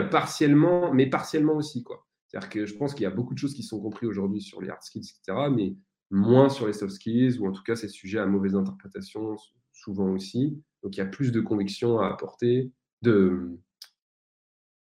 [1.11, 1.83] partiellement aussi
[2.31, 4.61] c'est-à-dire que je pense qu'il y a beaucoup de choses qui sont comprises aujourd'hui sur
[4.61, 5.75] les hard skills, etc., mais
[6.11, 9.37] moins sur les soft skills, ou en tout cas, c'est sujet à mauvaise interprétation
[9.73, 10.63] souvent aussi.
[10.83, 12.71] Donc, il y a plus de conviction à apporter,
[13.03, 13.59] de...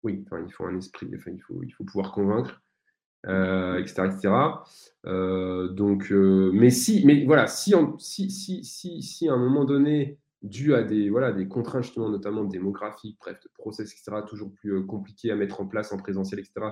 [0.03, 2.61] Oui, il faut un esprit, il, faut, pouvoir convaincre,
[3.27, 4.03] euh, etc.
[4.05, 4.33] etc.
[5.05, 8.31] Euh, donc, euh, mais si, mais voilà, si, si,
[8.63, 13.17] si, si, à un moment donné, dû à des, voilà, des contraintes justement, notamment démographiques,
[13.19, 16.71] bref, de process, etc., toujours plus compliqué à mettre en place en présentiel, etc.,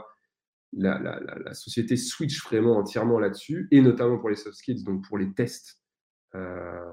[0.73, 5.33] la, société switch vraiment entièrement là-dessus, et notamment pour les soft skills, donc pour les
[5.33, 5.79] tests
[6.35, 6.91] euh,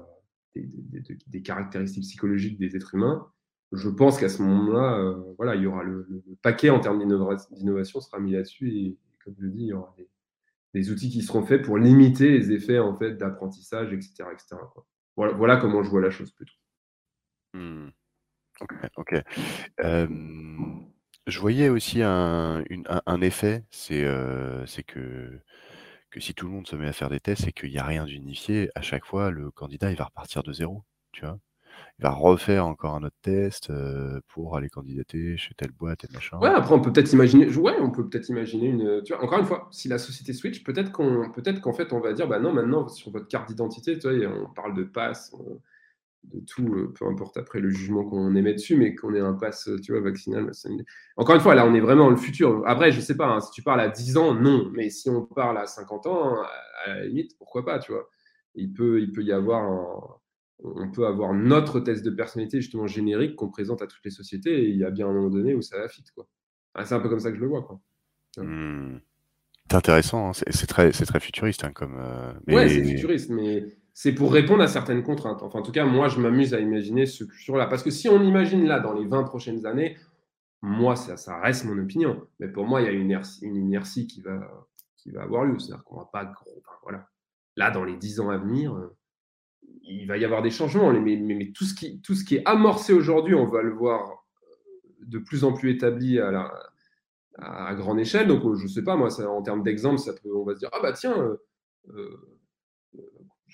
[0.55, 3.27] des, caractéristiques psychologiques des êtres humains,
[3.71, 6.07] je pense qu'à ce moment-là, euh, voilà, il y aura le,
[6.41, 9.95] paquet en termes d'innovation sera mis là-dessus, et, comme je dis, il y aura
[10.73, 14.25] des, outils qui seront faits pour limiter les effets en fait d'apprentissage, etc..
[15.15, 16.53] Voilà, comment je vois la chose plutôt.
[17.53, 17.87] Mmh.
[18.97, 19.15] Ok.
[21.27, 22.63] Je voyais aussi un
[23.21, 24.65] effet, c'est, euh,
[26.15, 27.83] que si tout le monde se met à faire des tests et qu'il y a
[27.83, 31.39] rien d'unifié, à chaque fois, le candidat, il va repartir de zéro, tu vois?
[31.99, 36.07] Il va refaire encore un autre test, euh, pour aller candidater chez telle boîte et
[36.13, 36.37] machin.
[36.39, 39.23] Ouais, après on peut peut-être imaginer ouais, on peut peut-être imaginer une, tu vois?
[39.23, 42.27] Encore une fois, si la société switch, peut-être qu'on peut-être qu'en fait, on va dire:
[42.27, 44.29] «Bah non, maintenant sur votre carte d'identité», tu vois?
[44.29, 45.33] on parle de passe,
[46.33, 49.33] de tout, euh, peu importe après le jugement qu'on émet dessus, mais qu'on ait un
[49.33, 50.51] pass, tu vois, vaccinal.
[51.17, 52.63] Encore une fois, là, on est vraiment dans le futur.
[52.65, 55.25] Après, je sais pas, hein, si tu parles à 10 ans, non, mais si on
[55.25, 56.41] parle à 50 ans,
[56.85, 58.09] à la limite, pourquoi pas, tu vois.
[58.55, 60.19] Il peut, il peut y avoir
[60.63, 64.63] on peut avoir notre test de personnalité justement générique qu'on présente à toutes les sociétés
[64.63, 66.27] et il y a bien un moment donné où ça va fit, quoi.
[66.73, 67.79] Ah, c'est un peu comme ça que je le vois, quoi.
[68.37, 68.99] Mmh.
[69.69, 70.31] C'est intéressant, hein.
[70.33, 71.97] c'est très, très futuriste hein, comme.
[71.97, 75.41] Euh, ouais, c'est futuriste, mais c'est pour répondre à certaines contraintes.
[75.41, 77.65] Enfin, en tout cas, moi, je m'amuse à imaginer ce futur-là.
[77.65, 79.97] Parce que si on imagine là, dans les 20 prochaines années,
[80.61, 82.27] moi, ça, ça, reste mon opinion.
[82.39, 84.67] Mais pour moi, il y a une inertie, une inertie qui, va,
[84.97, 85.57] qui va avoir lieu.
[85.57, 86.61] C'est-à-dire qu'on va pas gros.
[86.83, 87.07] voilà.
[87.55, 88.95] Là, dans les dix ans à venir, euh,
[89.87, 90.91] il va y avoir des changements.
[90.91, 94.25] Mais, tout, ce qui, est amorcé aujourd'hui, on va le voir
[95.01, 98.27] de plus en plus établi à, la, grande échelle.
[98.27, 100.01] Donc, je ne sais pas, moi, en termes d'exemple,
[100.33, 101.37] on va se dire, ah bah tiens, euh,
[101.89, 102.35] euh,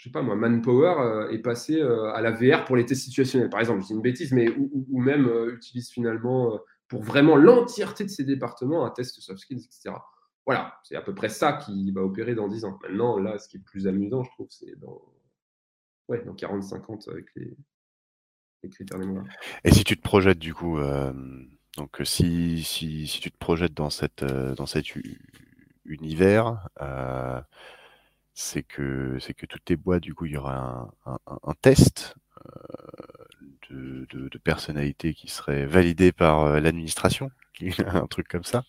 [0.01, 3.03] je sais pas moi, Manpower euh, est passé euh, à la VR pour les tests
[3.03, 3.81] situationnels, par exemple.
[3.81, 8.23] Je dis une bêtise, mais ou, même euh, utilise finalement pour vraiment l'entièreté de ses
[8.23, 9.95] départements un test soft skills, etc.
[10.47, 12.79] Voilà, c'est à peu près ça qui va opérer dans 10 ans.
[12.81, 14.99] Maintenant, là, ce qui est plus amusant, je trouve, c'est dans,
[16.11, 19.07] ouais, dans 40-50 avec les, critères des
[19.63, 20.77] Et si tu te projettes, du coup,
[21.77, 24.85] donc si, si, si, tu te projettes dans, cette, dans cet
[25.85, 26.67] univers,
[28.33, 32.15] c'est que c'est que toutes les boîtes, du coup, il y aura un, test
[33.71, 37.31] euh, de, personnalité qui serait validé par euh, l'administration,
[37.85, 38.63] un truc comme ça.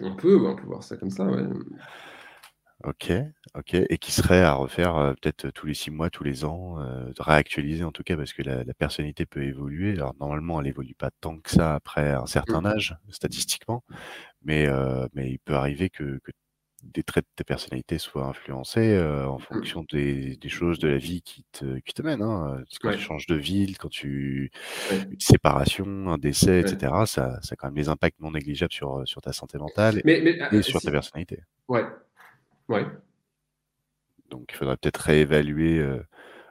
[0.00, 1.44] On peut, on peut voir ça comme ça, ouais.
[2.84, 3.10] Ok,
[3.54, 6.76] ok, et qui serait à refaire euh, peut-être tous les six mois, tous les ans,
[7.18, 9.92] réactualiser en tout cas parce que la, personnalité peut évoluer.
[9.94, 12.66] Alors normalement, elle évolue pas tant que ça après un certain mmh.
[12.66, 13.82] âge, statistiquement,
[14.44, 14.66] mais
[15.14, 16.32] mais il peut arriver que, que
[16.82, 19.40] des traits de ta personnalité soient influencés en mmh.
[19.40, 22.22] fonction des, choses de la vie qui te, qui te mènent.
[22.22, 22.62] Hein.
[22.82, 24.50] Quand tu changes de ville, quand tu.
[24.92, 29.02] Une séparation, un décès, etc., ça, ça a quand même des impacts non négligeables sur,
[29.06, 31.40] sur ta santé mentale et ah, sur ta personnalité.
[31.68, 31.86] Ouais.
[32.68, 32.86] Ouais.
[34.30, 35.84] Donc il faudrait peut-être réévaluer.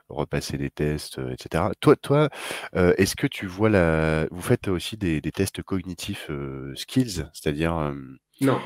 [0.07, 1.65] repasser des tests, etc.
[1.79, 2.29] Toi, toi
[2.73, 4.27] est-ce que tu vois la...
[4.31, 6.29] Vous faites aussi des, des tests cognitifs
[6.75, 7.93] skills, c'est-à-dire...
[8.41, 8.59] non.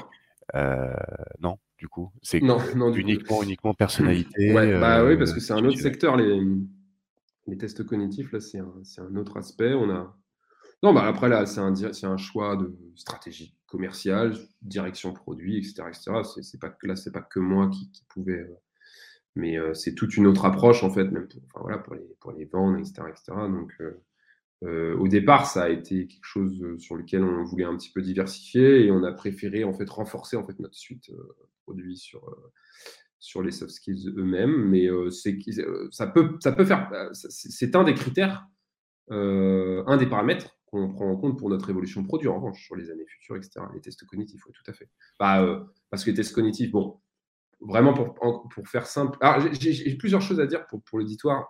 [0.55, 0.93] Euh,
[1.39, 4.53] non, du coup, c'est uniquement, uniquement personnalité.
[4.53, 6.17] bah oui, parce que c'est un autre secteur.
[6.17, 6.41] Les,
[7.47, 9.73] les tests cognitifs, là, c'est un, un, autre aspect.
[9.73, 10.15] On a...
[10.81, 15.83] Non, bah après, là, c'est un, un choix de stratégie commerciale, direction produit, etc.
[15.87, 16.11] etc.
[16.41, 18.39] C'est, pas, pas que moi qui, pouvais.
[18.39, 18.55] Euh,
[19.35, 22.31] mais euh, c'est toute une autre approche, en fait, même pour, voilà, pour, les, pour
[22.31, 23.03] les vendre, etc.
[23.09, 23.31] etc.
[23.49, 23.73] Donc,
[24.63, 28.01] euh, au départ, ça a été quelque chose sur lequel on voulait un petit peu
[28.01, 31.11] diversifier et on a préféré en fait renforcer en fait notre suite
[31.63, 32.35] produit sur
[33.19, 34.67] sur les soft skills eux-mêmes.
[34.69, 35.37] Mais c'est
[35.91, 38.47] ça peut ça peut faire c'est un des critères,
[39.09, 42.89] un des paramètres qu'on prend en compte pour notre évolution produit en revanche sur les
[42.91, 43.61] années futures, etc.
[43.73, 44.89] Les tests cognitifs, oui, tout à fait.
[45.19, 46.99] Bah, parce que les tests cognitifs, bon,
[47.61, 49.17] vraiment pour, pour faire simple.
[49.21, 51.47] Alors j'ai plusieurs choses à dire pour, pour l'auditoire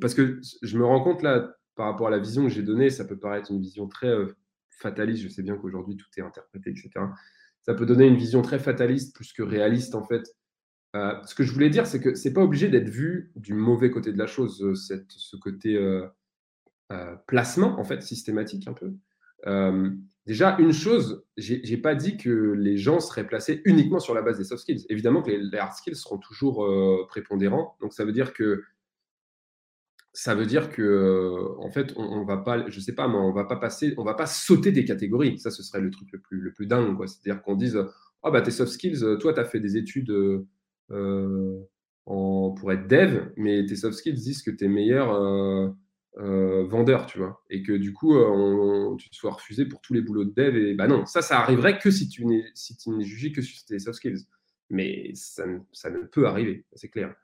[0.00, 2.90] parce que je me rends compte là par rapport à la vision que j'ai donnée,
[2.90, 4.36] ça peut paraître une vision très euh,
[4.70, 5.22] fataliste.
[5.22, 6.90] Je sais bien qu'aujourd'hui tout est interprété, etc.
[7.62, 10.22] Ça peut donner une vision très fataliste plus que réaliste en fait.
[10.94, 13.90] Euh, ce que je voulais dire, c'est que c'est pas obligé d'être vu du mauvais
[13.90, 15.78] côté de la chose, euh, cette, ce côté
[17.26, 18.92] placement en fait systématique un peu.
[20.26, 24.38] déjà, une chose, j'ai pas dit que les gens seraient placés uniquement sur la base
[24.38, 24.86] des soft skills.
[24.88, 26.66] Évidemment que les, hard skills seront toujours
[27.08, 27.76] prépondérants.
[27.80, 28.62] Donc ça veut dire que
[30.14, 33.44] ça veut dire que en fait on, va pas je sais pas mais on va
[33.44, 36.40] pas passer on va pas sauter des catégories ça ce serait le truc le plus
[36.40, 37.82] le plus dingue quoi c'est à dire qu'on dise
[38.22, 40.10] ah bah tes soft skills toi tu as fait des études
[40.90, 41.58] euh,
[42.04, 45.74] en, pour être dev mais tes soft skills disent que tu es meilleur
[46.18, 47.42] euh, euh, vendeur tu vois.
[47.50, 50.74] Et que du coup on, tu sois refusé pour tous les boulots de dev et
[50.74, 53.96] bah non ça ça arriverait que si tu n'es si jugé que sur tes soft
[53.96, 54.26] skills.
[54.70, 57.14] Mais ça, ça ne peut arriver c'est clair.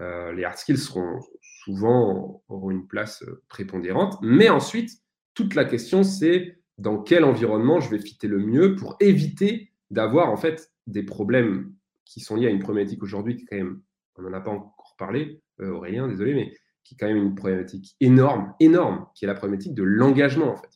[0.00, 4.18] Euh, les hard skills seront souvent auront une place euh, prépondérante.
[4.22, 4.90] Mais ensuite,
[5.34, 10.30] toute la question, c'est dans quel environnement je vais fitter le mieux pour éviter d'avoir
[10.30, 11.72] en fait des problèmes
[12.04, 13.80] qui sont liés à une problématique aujourd'hui quand même,
[14.16, 16.52] on n'en a pas encore parlé, euh, Aurélien, désolé, mais
[16.86, 20.56] qui est quand même une problématique énorme, énorme, qui est la problématique de l'engagement en
[20.56, 20.70] fait.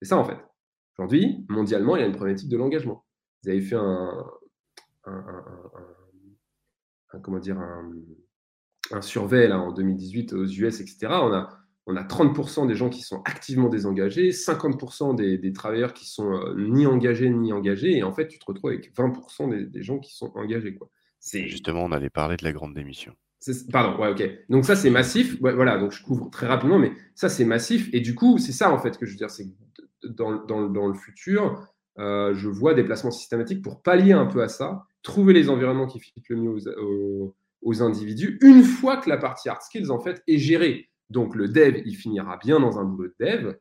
[0.00, 0.38] C'est ça en fait.
[0.96, 3.04] Aujourd'hui, mondialement, il y a une problématique de l'engagement.
[3.42, 4.24] Vous avez fait un,
[7.14, 11.48] un comment dire, un, survey en 2018 aux US, etc., on a,
[11.86, 16.54] on a 30% des gens qui sont activement désengagés, 50% des, travailleurs qui sont euh,
[16.56, 20.14] ni engagés ni engagés, et en fait, tu te retrouves avec 20% des, gens qui
[20.14, 20.78] sont engagés.
[21.20, 23.14] Justement, on allait parler de la grande démission.
[23.70, 24.30] Pardon, ouais, ok.
[24.48, 25.38] Donc ça, c'est massif.
[25.40, 27.88] voilà, donc je couvre très rapidement, mais ça, c'est massif.
[27.92, 29.46] Et du coup, c'est ça, en fait, que je veux dire, c'est
[30.04, 31.66] dans, dans, le futur,
[31.98, 35.86] euh, je vois des placements systématiques pour pallier un peu à ça, trouver les environnements
[35.86, 37.34] qui fitent le mieux aux
[37.64, 40.90] aux individus une fois que la partie hard skills en fait est gérée.
[41.10, 43.54] Donc le dev, il finira bien dans un boulot de dev,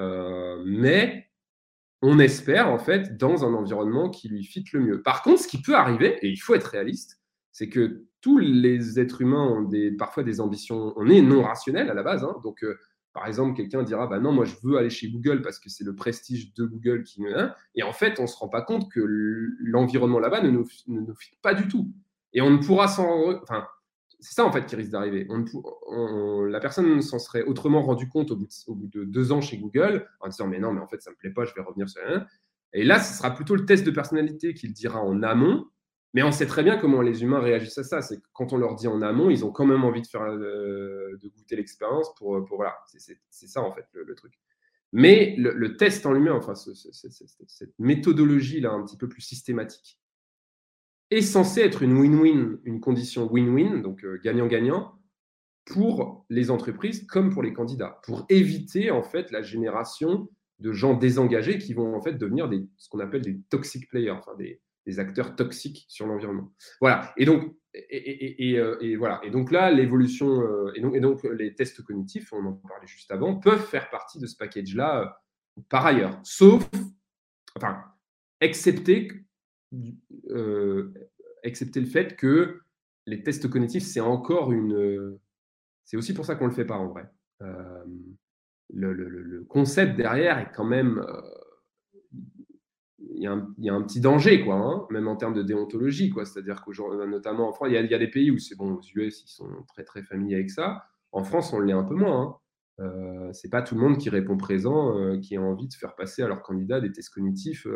[0.00, 1.30] euh, mais
[2.02, 5.02] on espère en fait dans un environnement qui lui fit le mieux.
[5.02, 7.20] Par contre, ce qui peut arriver, et il faut être réaliste,
[7.52, 11.88] c'est que tous les êtres humains ont des, parfois des ambitions, on est non rationnel
[11.88, 12.34] à la base, hein.
[12.42, 12.76] donc euh,
[13.12, 15.84] par exemple, quelqu'un dira bah non, moi je veux aller chez Google parce que c'est
[15.84, 18.90] le prestige de Google qui hein, et en fait, on ne se rend pas compte
[18.90, 19.00] que
[19.60, 21.88] l'environnement là-bas ne nous, ne nous pas du tout.
[22.32, 23.64] Et on ne pourra s'en enfin
[24.18, 25.28] c'est ça en fait qui risque d'arriver.
[25.28, 28.48] la personne s'en serait autrement rendu compte au bout,
[28.92, 31.30] de, deux ans chez Google en disant mais non, mais en fait ça me plaît
[31.30, 32.02] pas, je vais revenir sur.
[32.72, 35.66] Et là, ce sera plutôt le test de personnalité qu'il dira en amont.
[36.16, 38.00] Mais on sait très bien comment les humains réagissent à ça.
[38.00, 41.14] C'est quand on leur dit en amont, ils ont quand même envie de faire, euh,
[41.22, 42.74] de goûter l'expérience pour, pour voilà.
[42.86, 44.32] C'est ça en fait le, truc.
[44.94, 50.00] Mais le, test en lui-même, enfin cette méthodologie là un petit peu plus systématique,
[51.10, 54.98] est censé être une win-win, une condition win-win, donc euh, gagnant-gagnant,
[55.66, 60.30] pour les entreprises comme pour les candidats, pour éviter en fait la génération
[60.60, 64.12] de gens désengagés qui vont en fait devenir des, ce qu'on appelle des toxic players,
[64.12, 64.62] enfin des,
[64.98, 66.52] acteurs toxiques sur l'environnement.
[66.80, 67.12] Voilà.
[67.16, 69.20] Et donc, et, euh, voilà.
[69.24, 73.36] Et donc là, l'évolution euh, et, donc, les tests cognitifs, on en parlait juste avant,
[73.36, 75.20] peuvent faire partie de ce package-là
[75.68, 76.68] par ailleurs, sauf,
[77.56, 77.82] enfin,
[78.40, 79.26] excepté
[80.30, 80.92] euh,
[81.42, 82.60] excepté le fait que
[83.06, 85.18] les tests cognitifs, c'est encore une.
[85.84, 87.08] C'est aussi pour ça qu'on le fait pas en vrai.
[87.42, 87.84] Euh,
[88.72, 91.04] le, concept derrière est quand même.
[93.16, 96.12] Euh, il y, a un, petit danger, quoi, hein, même en termes de déontologie.
[96.24, 99.22] C'est-à-dire qu'aujourd'hui, notamment en France, il y, a, des pays où c'est bon, aux US,
[99.24, 100.84] ils sont très très familiers avec ça.
[101.12, 102.40] En France, on l'est un peu moins.
[102.78, 103.32] Hein.
[103.32, 106.28] c'est pas tout le monde qui répond présent, qui a envie de faire passer à
[106.28, 107.66] leur candidat des tests cognitifs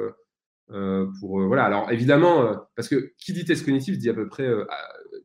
[0.72, 1.64] euh, pour, euh, voilà.
[1.64, 4.48] Alors évidemment, euh, parce que qui dit test cognitif dit à peu près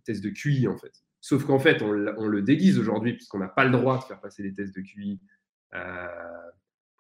[0.04, 0.94] test de QI en fait.
[1.22, 4.44] Sauf qu'en fait, on, le déguise aujourd'hui puisqu'on n'a pas le droit de faire passer
[4.44, 5.20] des tests de QI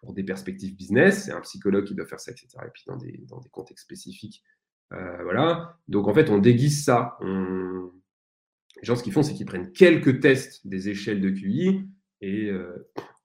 [0.05, 1.25] pour des perspectives business.
[1.25, 2.47] C'est un psychologue qui doit faire ça, etc.
[2.65, 4.43] Et puis dans des, dans des contextes spécifiques.
[4.91, 5.77] voilà.
[5.87, 7.17] Donc en fait, on déguise ça.
[7.21, 11.89] Les gens, ce qu'ils font, c'est qu'ils prennent quelques tests des échelles de QI
[12.21, 12.51] et,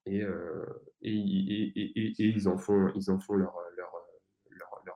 [0.05, 0.25] et,
[1.03, 3.53] et, ils en font, ils en font leur,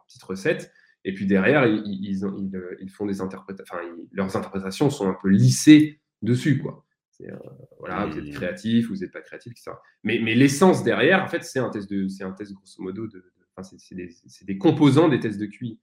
[0.08, 0.72] petite recette.
[1.04, 6.02] Et puis derrière, ils, ils, font des interprétations, enfin, leurs interprétations sont un peu lissées
[6.22, 6.86] dessus, quoi.
[7.22, 7.36] Euh,
[7.80, 9.72] voilà, vous êtes créatif, vous n'êtes pas créatif, etc.
[10.04, 13.08] Mais, mais l'essence derrière, en fait, c'est un test de, c'est un test grosso modo
[13.08, 13.24] de,
[13.56, 14.10] enfin, c'est, des,
[14.42, 15.80] des, composants des tests de QI.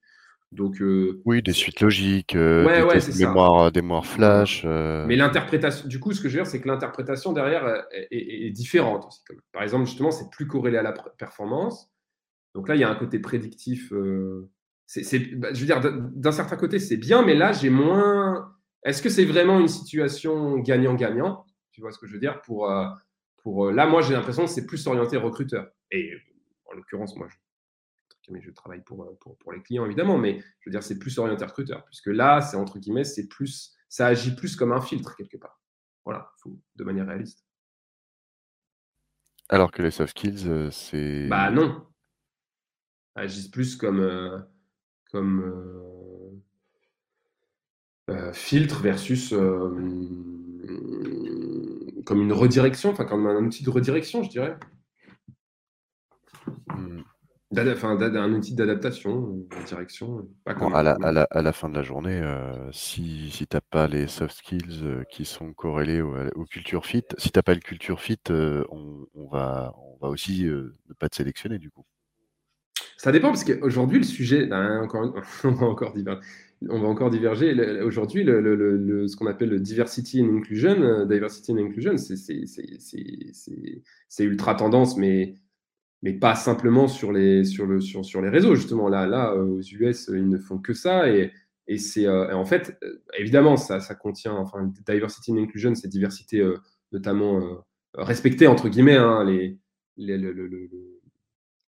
[0.50, 4.64] Donc, euh, oui, des suites logiques, euh, ouais, des ouais, tests mémoire, des mémoire flash.
[4.64, 9.06] Mais l'interprétation, du coup, ce que je veux dire, c'est que l'interprétation derrière est, différente
[9.06, 9.20] aussi.
[9.52, 11.90] Par exemple, justement, c'est plus corrélé à la performance.
[12.54, 13.90] Donc là, il y a un côté prédictif.
[14.84, 18.51] C'est, bah, je veux dire, d'un certain côté, c'est bien, mais là, j'ai moins.
[18.84, 21.46] Est-ce que c'est vraiment une situation gagnant-gagnant?
[21.70, 22.40] Tu vois ce que je veux dire?
[22.42, 22.86] Pour, euh,
[23.38, 25.70] pour, euh, Là, moi, j'ai l'impression que c'est plus orienté recruteur.
[25.90, 26.12] Et
[26.66, 30.72] en l'occurrence, moi, je, je travaille pour, pour, pour, les clients, évidemment, mais je veux
[30.72, 31.84] dire, c'est plus orienté recruteur.
[31.84, 33.74] Puisque là, c'est entre guillemets, c'est plus.
[33.88, 35.60] Ça agit plus comme un filtre, quelque part.
[36.04, 36.32] Voilà,
[36.76, 37.44] de manière réaliste.
[39.48, 41.28] Alors que les soft skills, c'est.
[41.28, 41.86] Bah non,
[43.14, 44.38] agissent plus comme, euh,
[45.10, 46.40] comme euh, euh,
[48.32, 49.34] filtre versus
[52.04, 54.56] comme une redirection, enfin comme un outil de redirection, je dirais.
[56.68, 57.02] Hmm.
[57.54, 60.26] Enfin, un outil d'adaptation, de direction.
[60.46, 62.22] à, la, à, la, à, la, fin de la journée,
[62.72, 67.04] si, si tu n'as pas les soft skills qui sont corrélés au, au, culture fit,
[67.18, 71.10] si tu n'as pas le culture fit, on, on, va, on va aussi ne pas
[71.10, 71.84] te sélectionner du coup.
[72.96, 75.12] Ça dépend parce qu'aujourd'hui, le sujet, ben, encore,
[75.44, 76.20] on, va encore diverger.
[76.68, 77.52] On va encore diverger.
[77.82, 82.24] Aujourd'hui, ce qu'on appelle le diversity and inclusion, euh, diversity and inclusion, c'est
[84.24, 85.34] ultra tendance, mais,
[86.02, 88.54] mais pas simplement sur les, sur, le, sur, sur les réseaux.
[88.54, 91.10] Justement, là, là, aux US, ils ne font que ça.
[91.10, 91.32] Et,
[91.68, 95.88] et c'est euh, en fait, euh, évidemment, ça, ça contient, enfin, diversity and inclusion, c'est
[95.88, 96.42] diversité
[96.92, 97.64] notamment
[97.94, 99.58] respectée, entre guillemets, hein, les,
[99.96, 100.32] les, le,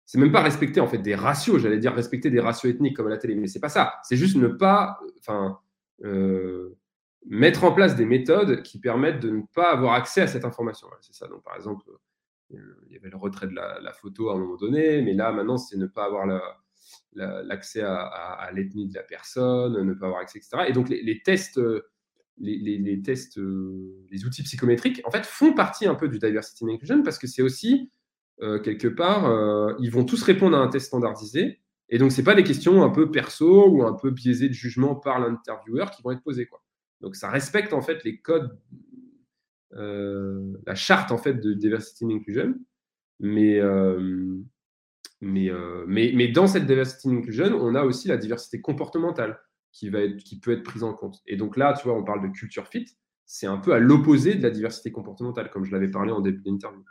[0.05, 3.07] c'est même pas respecter en fait des ratios, j'allais dire respecter des ratios ethniques comme
[3.07, 3.95] à la télé, mais c'est pas ça.
[4.03, 5.59] C'est juste ne pas, enfin,
[6.03, 6.77] euh,
[7.25, 10.87] mettre en place des méthodes qui permettent de ne pas avoir accès à cette information.
[11.01, 11.27] C'est ça.
[11.27, 11.85] Donc, par exemple,
[12.53, 12.57] euh,
[12.87, 15.57] il y avait le retrait de la, photo à un moment donné, mais là, maintenant,
[15.57, 16.27] c'est ne pas avoir
[17.13, 20.65] l'accès à, l'ethnie de la personne, ne pas avoir accès, etc.
[20.67, 21.59] Et donc, les, tests,
[22.37, 27.01] les, tests, les outils psychométriques, en fait, font partie un peu du diversity and inclusion
[27.01, 27.89] parce que c'est aussi
[28.41, 31.61] euh, quelque part, euh, ils vont tous répondre à un test standardisé.
[31.89, 34.95] Et donc, ce pas des questions un peu perso ou un peu biaisées de jugement
[34.95, 36.49] par l'intervieweur qui vont être posées.
[37.01, 38.57] Donc, ça respecte en fait les codes,
[39.73, 42.55] euh, la charte en fait de diversity and inclusion.
[43.19, 43.59] Mais,
[46.33, 49.39] dans cette diversity and inclusion, on a aussi la diversité comportementale
[49.71, 51.21] qui, qui peut être prise en compte.
[51.27, 52.85] Et donc là, tu vois, on parle de culture fit.
[53.25, 56.41] C'est un peu à l'opposé de la diversité comportementale, comme je l'avais parlé en début
[56.41, 56.83] d'interview.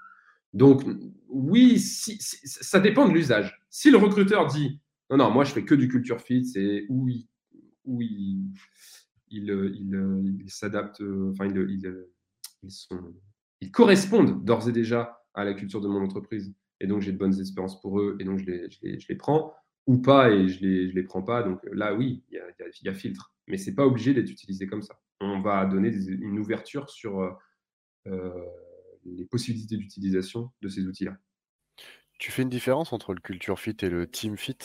[0.54, 0.84] Donc,
[1.28, 3.60] oui, si, ça dépend de l'usage.
[3.68, 7.08] Si le recruteur dit non, non, moi je fais que du culture fit, c'est où
[7.08, 7.26] il,
[7.84, 8.00] où
[10.46, 11.48] s'adapte, enfin,
[13.60, 16.54] ils, correspondent d'ores et déjà à la culture de mon entreprise.
[16.80, 19.54] Et donc, j'ai de bonnes espérances pour eux, et donc je les, prends,
[19.86, 21.42] ou pas, et je ne les, prends pas.
[21.42, 22.44] Donc là, oui, il y a,
[22.82, 23.34] y a, filtre.
[23.46, 24.98] Mais ce n'est pas obligé d'être utilisé comme ça.
[25.20, 27.20] On va donner une ouverture sur
[28.06, 28.46] euh,
[29.04, 31.16] les possibilités d'utilisation de ces outils-là.
[32.18, 34.56] Tu fais une différence entre le culture fit et le team fit?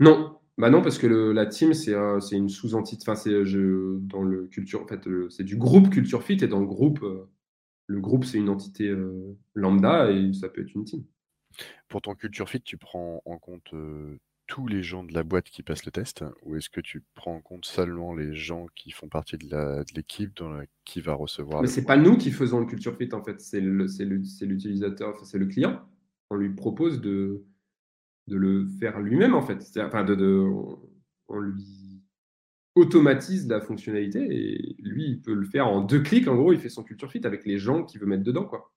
[0.00, 1.94] Non, bah non, parce que le, la team, c'est
[2.32, 3.04] une sous-entité.
[3.08, 4.82] Enfin, c'est dans le culture.
[4.82, 7.30] En fait, c'est du groupe culture fit et dans le groupe, euh,
[7.86, 11.04] le groupe, c'est une entité euh, lambda et ça peut être une team.
[11.88, 13.72] Pour ton culture fit, tu prends en compte
[14.52, 17.36] tous les gens de la boîte qui passent le test ou est-ce que tu prends
[17.36, 20.42] en compte seulement les gens qui font partie de l'équipe
[20.84, 23.60] qui va recevoir Mais c'est pas nous qui faisons le culture fit en fait, c'est
[23.62, 25.80] l'utilisateur, c'est le client.
[26.28, 27.46] On lui propose de,
[28.28, 29.66] de le faire lui-même en fait.
[29.78, 30.46] Enfin, de, de,
[31.28, 32.02] on, lui
[32.74, 36.28] automatise la fonctionnalité et lui, il peut le faire en deux clics.
[36.28, 38.44] En gros, il fait son culture fit avec les gens qu'il veut mettre dedans.
[38.44, 38.70] Quoi.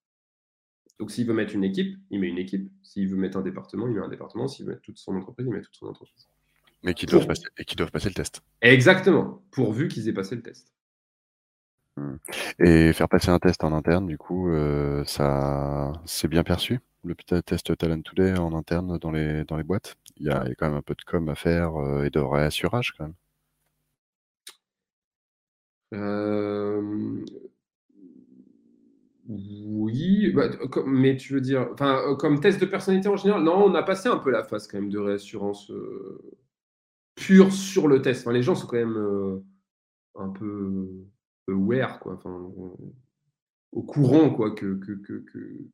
[1.00, 2.72] Donc, s'il veut mettre une équipe, il met une équipe.
[2.84, 4.48] S'il veut mettre un département, il met un département.
[4.48, 6.28] S'il veut mettre toute son entreprise, il met toute son entreprise.
[6.84, 8.42] Mais qui doivent, passer, et qui doivent passer le test.
[8.62, 10.72] Exactement, pourvu qu'ils aient passé le test.
[11.98, 12.18] Hmm.
[12.60, 17.16] Et faire passer un test en interne, du coup, euh, ça, c'est bien perçu le
[17.16, 19.96] test Talent Today en interne dans les, dans les boîtes?
[20.18, 22.94] Il y, a, quand même un peu de com à faire euh, et de réassurage
[22.98, 23.14] quand même.
[25.94, 27.24] Euh,
[29.28, 30.50] oui, bah,
[30.86, 33.84] mais tu veux dire, enfin, euh, comme test de personnalité en général, non, on a
[33.84, 35.72] passé un peu la phase quand même de réassurance
[37.16, 38.22] pure sur le test.
[38.22, 39.44] Enfin, les gens sont quand même
[40.16, 40.90] un peu
[41.48, 42.14] aware, quoi.
[42.14, 42.52] Enfin,
[43.76, 45.26] au courant quoi, que, que, que,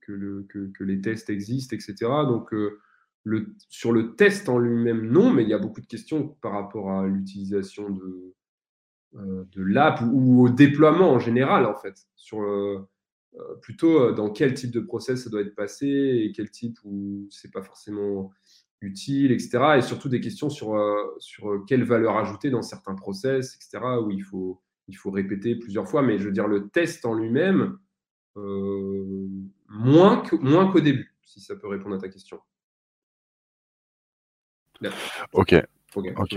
[0.02, 1.95] que, le, que, les tests existent, etc.
[2.28, 2.82] Donc, euh,
[3.23, 6.53] le, sur le test en lui-même, non, mais il y a beaucoup de questions par
[6.53, 8.34] rapport à l'utilisation de,
[9.15, 12.07] euh, de l'app ou, au déploiement en général, en fait.
[12.15, 12.90] Sur, euh,
[13.62, 17.52] plutôt dans quel type de process ça doit être passé et quel type où c'est
[17.52, 18.32] pas forcément
[18.82, 19.76] utile, etc.
[19.78, 20.76] Et surtout des questions sur,
[21.20, 23.84] sur quelle valeur ajouter dans certains process, etc.
[24.03, 26.02] où il faut, il faut répéter plusieurs fois.
[26.02, 27.78] Mais je veux dire, le test en lui-même,
[28.38, 29.28] euh,
[29.70, 32.40] moins qu'au moins début, si ça peut répondre à ta question.
[35.34, 35.56] Ok.
[35.96, 36.36] Ok.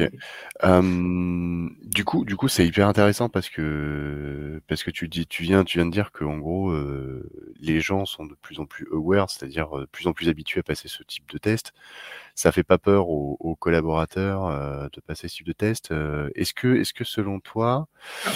[1.83, 5.65] du coup, du coup, c'est hyper intéressant parce que parce que tu dis, tu viens,
[5.65, 7.29] tu viens de dire que en gros, euh,
[7.61, 10.61] les gens sont de plus en plus aware, c'est-à-dire euh, de plus en plus habitués
[10.61, 11.73] à passer ce type de test.
[12.35, 15.93] Ça fait pas peur aux, collaborateurs de passer ce type de test.
[16.35, 17.89] est-ce que, est-ce que selon toi,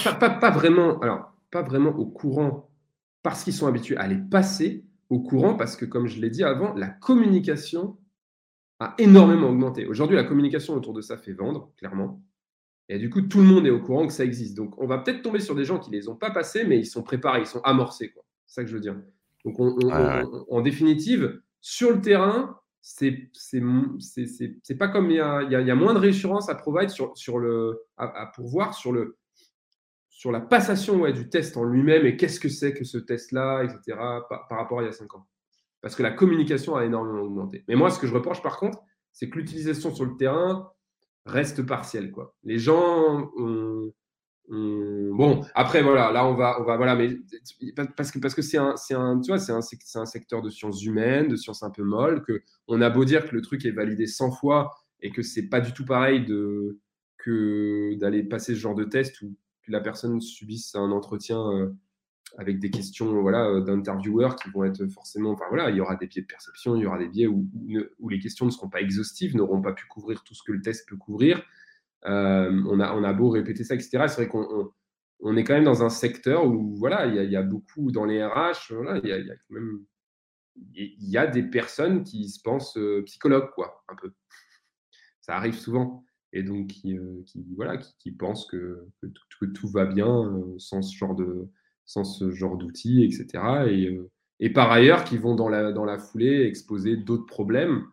[0.07, 0.99] ah, pas, pas, vraiment.
[1.01, 2.69] Alors, pas vraiment au courant
[3.23, 6.45] parce qu'ils sont habitués à les passer au courant, parce que comme je l'ai dit
[6.45, 7.97] avant, la communication
[8.81, 9.87] a énormément augmenté.
[9.87, 12.23] Aujourd'hui, la communication autour de ça fait vendre, clairement.
[12.89, 14.57] Et du coup, tout le monde est au courant que ça existe.
[14.57, 16.79] Donc, on va peut-être tomber sur des gens qui ne les ont pas passés, mais
[16.79, 18.15] ils sont préparés, ils sont amorcés.
[18.47, 18.97] C'est ça que je veux dire.
[19.45, 23.31] Donc, en définitive, sur le terrain, c'est
[24.79, 27.85] pas comme il y a, y a, moins de réassurance à provide sur, sur le,
[27.97, 29.19] à, à pourvoir sur le,
[30.19, 33.63] sur la passation ouais, du test en lui-même et qu'est-ce que c'est que ce test-là,
[33.63, 33.97] etc.,
[34.29, 35.27] par, rapport à il y a 5 ans.
[35.81, 37.65] Parce que la communication a énormément augmenté.
[37.69, 38.79] Mais moi, ce que je reproche par contre,
[39.13, 40.71] c'est que l'utilisation sur le terrain
[41.25, 42.11] reste partielle.
[42.11, 42.35] Quoi.
[42.43, 43.31] Les gens
[44.51, 47.19] Bon, après, voilà, là, on va, on va voilà, mais
[47.97, 50.83] parce que parce que c'est un, un, tu vois, c'est un, un secteur de sciences
[50.83, 53.73] humaines, de sciences un peu molles, que on a beau dire que le truc est
[53.73, 56.79] validé 100 fois et que c'est pas du tout pareil de
[57.19, 59.37] que d'aller passer ce genre de test où
[59.67, 61.75] la personne subisse un entretien euh,
[62.37, 65.35] avec des questions voilà, euh, d'intervieweurs qui vont être forcément.
[65.49, 67.49] Voilà, il y aura des biais de perception, il y aura des biais où,
[68.09, 70.89] les questions ne seront pas exhaustives, n'auront pas pu couvrir tout ce que le test
[70.89, 71.43] peut couvrir.
[72.05, 74.05] Euh, on, a, beau répéter ça, etc.
[74.09, 74.73] C'est vrai qu'on
[75.21, 78.25] on, est quand même dans un secteur où voilà, il y, a, beaucoup dans les
[78.25, 79.85] RH, voilà, il, y a, même
[80.75, 84.13] il y a des personnes qui se pensent psychologues, quoi, un peu.
[85.21, 87.25] Ça arrive souvent et donc qui, euh,
[87.57, 88.87] voilà, qui, pensent que,
[89.55, 91.49] tout va bien euh, sans ce genre de
[91.89, 93.27] sans ce genre d'outils, etc.
[93.67, 94.11] Et, euh,
[94.41, 97.87] et, par ailleurs, qui vont dans la, foulée exposer d'autres problèmes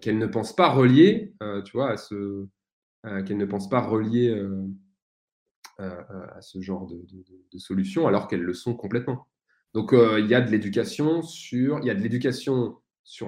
[0.00, 1.34] qu'elles ne pensent pas relier,
[1.66, 2.46] tu vois, à ce
[3.02, 4.34] qu'elles ne pensent pas relier
[5.78, 9.28] à ce genre de, solutions, alors qu'elles le sont complètement.
[9.74, 12.78] Donc il y a de l'éducation sur, il y a de l'éducation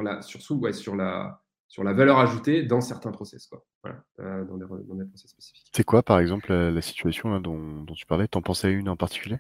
[0.02, 1.41] la, sur, sur la
[1.72, 3.64] sur la valeur ajoutée dans certains process, quoi.
[3.82, 4.66] Voilà, dans, des,
[5.06, 5.70] process spécifiques.
[5.74, 8.28] C'est quoi, par exemple, la, situation dont, tu parlais?
[8.28, 9.38] T'en pensais à une en particulier?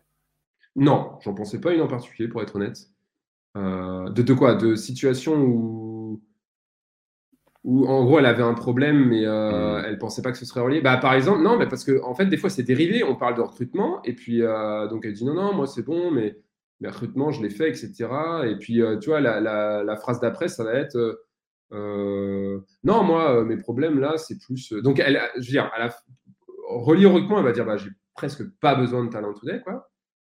[0.74, 2.88] Non, j'en pensais pas une en particulier, pour être honnête.
[3.58, 4.54] Euh, de, de quoi?
[4.54, 6.22] De situation où,
[7.64, 9.84] où, en gros, elle avait un problème, mais euh, Mmh.
[9.88, 10.80] elle pensait pas que ce serait relié.
[10.80, 13.04] Bah, par exemple, non, mais parce que en fait, des fois, c'est dérivé.
[13.04, 16.10] On parle de recrutement, et puis euh, donc elle dit non, non, moi c'est bon,
[16.10, 16.38] mais,
[16.80, 18.08] mais recrutement, je l'ai fait, etc.
[18.46, 20.96] Et puis, euh, tu vois, la, la- la phrase d'après, ça va être
[21.72, 24.72] non, moi, euh, mes problèmes là, c'est plus.
[24.72, 25.94] euh, Donc, elle, je veux dire, à la,
[26.68, 29.88] recrutement, elle va dire bah, j'ai presque pas besoin de talent today, quoi.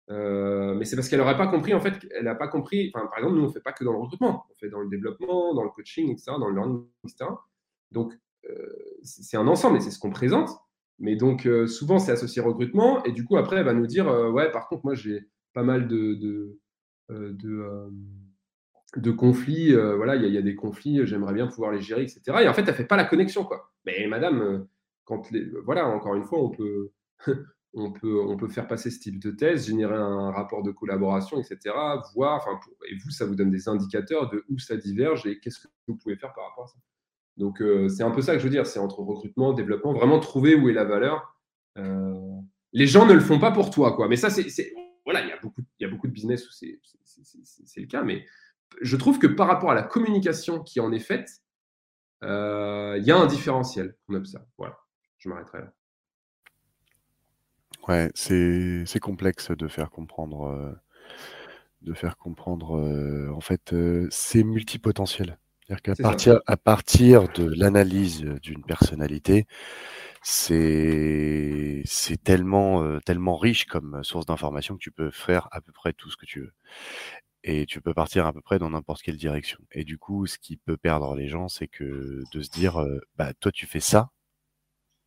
[0.10, 2.92] Euh, mais c'est parce qu'elle n'aurait pas compris, en fait, elle n'a pas compris.
[2.94, 4.82] Enfin, par exemple, nous, on ne fait pas que dans le recrutement, on fait dans
[4.82, 7.30] le développement, dans le coaching, etc., dans le learning, etc.
[7.92, 8.14] Donc,
[8.50, 8.68] euh,
[9.04, 10.50] c'est un ensemble et c'est ce qu'on présente.
[11.00, 13.04] Mais donc, euh, souvent, c'est associé recrutement.
[13.06, 15.64] Et du coup, après, elle va nous dire euh, Ouais, par contre, moi, j'ai pas
[15.64, 16.58] mal de,
[17.12, 17.90] euh, euh,
[18.98, 19.74] de conflits.
[19.74, 22.22] euh, voilà, il y, a- des conflits, j'aimerais bien pouvoir les gérer, etc.
[22.42, 23.72] Et en fait, elle fait pas la connexion, quoi.
[23.86, 24.60] Mais madame, euh,
[25.06, 26.92] quand les, voilà, encore une fois, on peut,
[27.74, 31.40] on peut, on peut faire passer ce type de thèse, générer un rapport de collaboration,
[31.40, 31.76] etc.
[32.16, 32.46] Voir,
[32.90, 35.96] et vous, ça vous donne des indicateurs de où ça diverge et qu'est-ce que vous
[35.98, 36.78] pouvez faire par rapport à ça.
[37.38, 40.20] Donc, euh, c'est un peu ça que je veux dire, c'est entre recrutement, développement, vraiment
[40.20, 41.36] trouver où est la valeur.
[41.80, 42.14] Euh,
[42.74, 44.08] les gens ne le font pas pour toi, quoi.
[44.08, 46.52] Mais ça, c'est, voilà, il y a beaucoup, il y a beaucoup de business où
[46.52, 46.80] c'est
[47.82, 48.24] le cas, mais
[48.82, 51.44] je trouve que par rapport à la communication qui en est faite,
[52.24, 54.46] euh, il y a un différentiel qu'on observe.
[54.58, 54.78] Voilà,
[55.18, 55.74] je m'arrêterai là.
[57.88, 60.72] Ouais, c'est complexe de faire comprendre, euh,
[61.82, 62.78] de faire comprendre.
[62.78, 63.76] euh, en fait,
[64.10, 65.38] c'est multipotentiel.
[65.68, 66.04] C'est-à-dire qu'à ça.
[66.04, 69.48] partir, à partir de l'analyse d'une personnalité,
[70.22, 75.94] c'est c'est tellement tellement riche comme source d'information que tu peux faire à peu près
[75.94, 76.54] tout ce que tu veux.
[77.44, 79.60] Et tu peux partir à peu près dans n'importe quelle direction.
[79.74, 83.00] Et du coup, ce qui peut perdre les gens, c'est que de se dire, euh,
[83.18, 84.12] bah toi tu fais ça,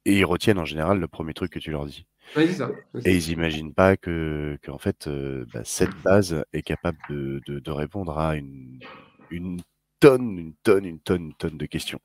[0.06, 2.06] et ils retiennent en général le premier truc que tu leur dis.
[2.34, 2.70] Oui, ça.
[3.04, 7.70] Et ils imaginent pas que qu'en fait, bah, cette base est capable de de de
[7.70, 8.82] répondre à une
[9.30, 9.62] une
[10.00, 12.00] tonne, une tonne, une tonne, une tonne de questions.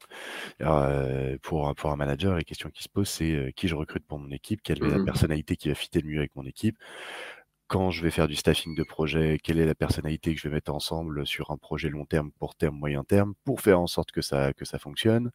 [0.60, 0.88] Alors,
[1.44, 4.20] pour un pour un manager, les questions qui se posent, c'est, «Qui je recrute pour
[4.20, 4.62] mon équipe?
[4.64, 5.02] Quelle est la Mhm.
[5.02, 6.78] personnalité qui va fitter le mieux avec mon équipe?
[7.72, 10.56] Quand je vais faire du staffing de projet, quelle est la personnalité que je vais
[10.56, 14.12] mettre ensemble sur un projet long terme, court terme, moyen terme, pour faire en sorte
[14.12, 15.32] que ça que ça fonctionne?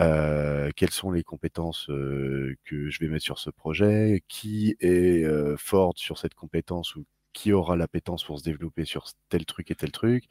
[0.00, 4.22] Heu, quelles sont les compétences, heu, que je vais mettre sur ce projet?
[4.28, 9.06] Qui est, heu, forte sur cette compétence ou qui aura l'appétence pour se développer sur
[9.30, 10.24] tel truc et tel truc?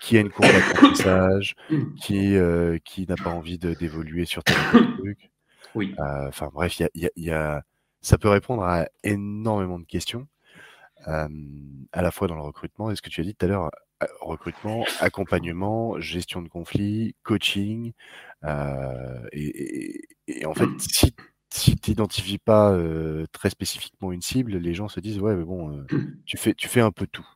[0.00, 1.54] Qui a une courbe d'apprentissage?
[1.96, 2.36] Qui,
[2.84, 5.30] qui n'a pas envie d'évoluer sur tel tel truc?
[5.74, 6.00] Oui.
[6.28, 7.62] Enfin bref, y a y a y a
[8.02, 10.28] ça peut répondre à énormément de questions,
[11.04, 13.70] à la fois dans le recrutement et ce que tu as dit tout à l'heure,
[14.02, 17.92] heu, recrutement, accompagnement, gestion de conflits, coaching,
[18.44, 18.48] et
[19.32, 21.14] et et en fait, si
[21.50, 22.76] si tu identifies pas,
[23.32, 25.86] très spécifiquement une cible, les gens se disent: «Ouais, mais bon, heu,
[26.26, 27.26] tu fais tu fais un peu tout»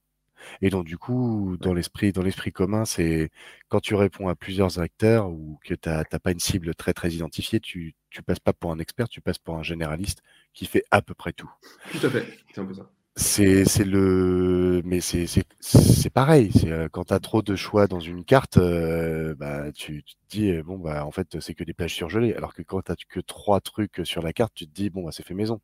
[0.62, 3.30] et donc du coup, dans l'esprit dans l'esprit commun, c'est
[3.68, 7.10] quand tu réponds à plusieurs acteurs ou que tu as pas une cible très, très
[7.10, 10.22] identifiée, tu tu passes pas pour un expert, tu passes pour un généraliste
[10.52, 11.50] qui fait à peu près tout.
[11.92, 12.90] Tout à fait, c'est un peu ça.
[13.16, 17.86] C'est le mais c'est c'est c'est pareil, c'est, heu, quand tu as trop de choix
[17.86, 21.54] dans une carte, heu, bah, tu tu te dis, heu: «Bon, bah, en fait, c'est
[21.54, 24.54] que des plages surgelées», alors que quand tu as que 3 trucs sur la carte,
[24.54, 25.60] tu te dis: «Bon, bah, c'est fait maison».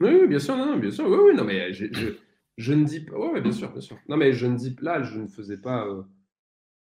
[0.00, 1.06] Oui, oui, bien sûr, non, non, bien sûr.
[1.08, 2.08] Oui, oui, non, mais je, je,
[2.56, 3.16] je ne dis pas.
[3.16, 3.98] Oui, bien sûr, bien sûr.
[4.08, 5.86] Non, mais je ne dis là, je ne faisais pas.
[5.86, 6.02] euh,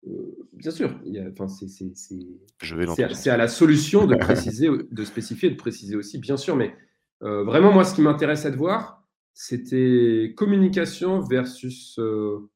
[0.09, 0.91] euh, bien sûr,
[1.31, 6.57] enfin, c'est, à- à la solution de préciser, de spécifier, de préciser aussi, bien sûr.
[6.57, 6.75] Mais
[7.23, 9.02] euh, vraiment, moi, ce qui m'intéressait de voir,
[9.35, 12.51] c'était communication versus euh,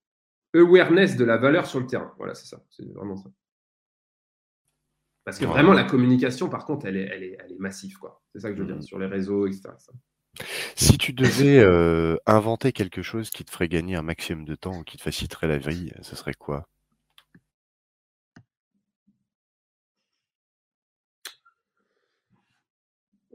[0.54, 2.12] awareness de la valeur sur le terrain.
[2.18, 2.62] Voilà, c'est ça.
[2.70, 3.30] C'est vraiment ça.
[5.24, 5.50] Parce que Ouais.
[5.50, 8.22] vraiment, la communication, par contre, elle est, elle est, elle est massive, quoi.
[8.32, 8.82] C'est ça que je veux dire, Mhm.
[8.82, 9.70] sur les réseaux, etc.
[10.76, 14.78] Si tu devais, heu, inventer quelque chose qui te ferait gagner un maximum de temps
[14.78, 16.68] ou qui te faciliterait la vie, ce serait quoi?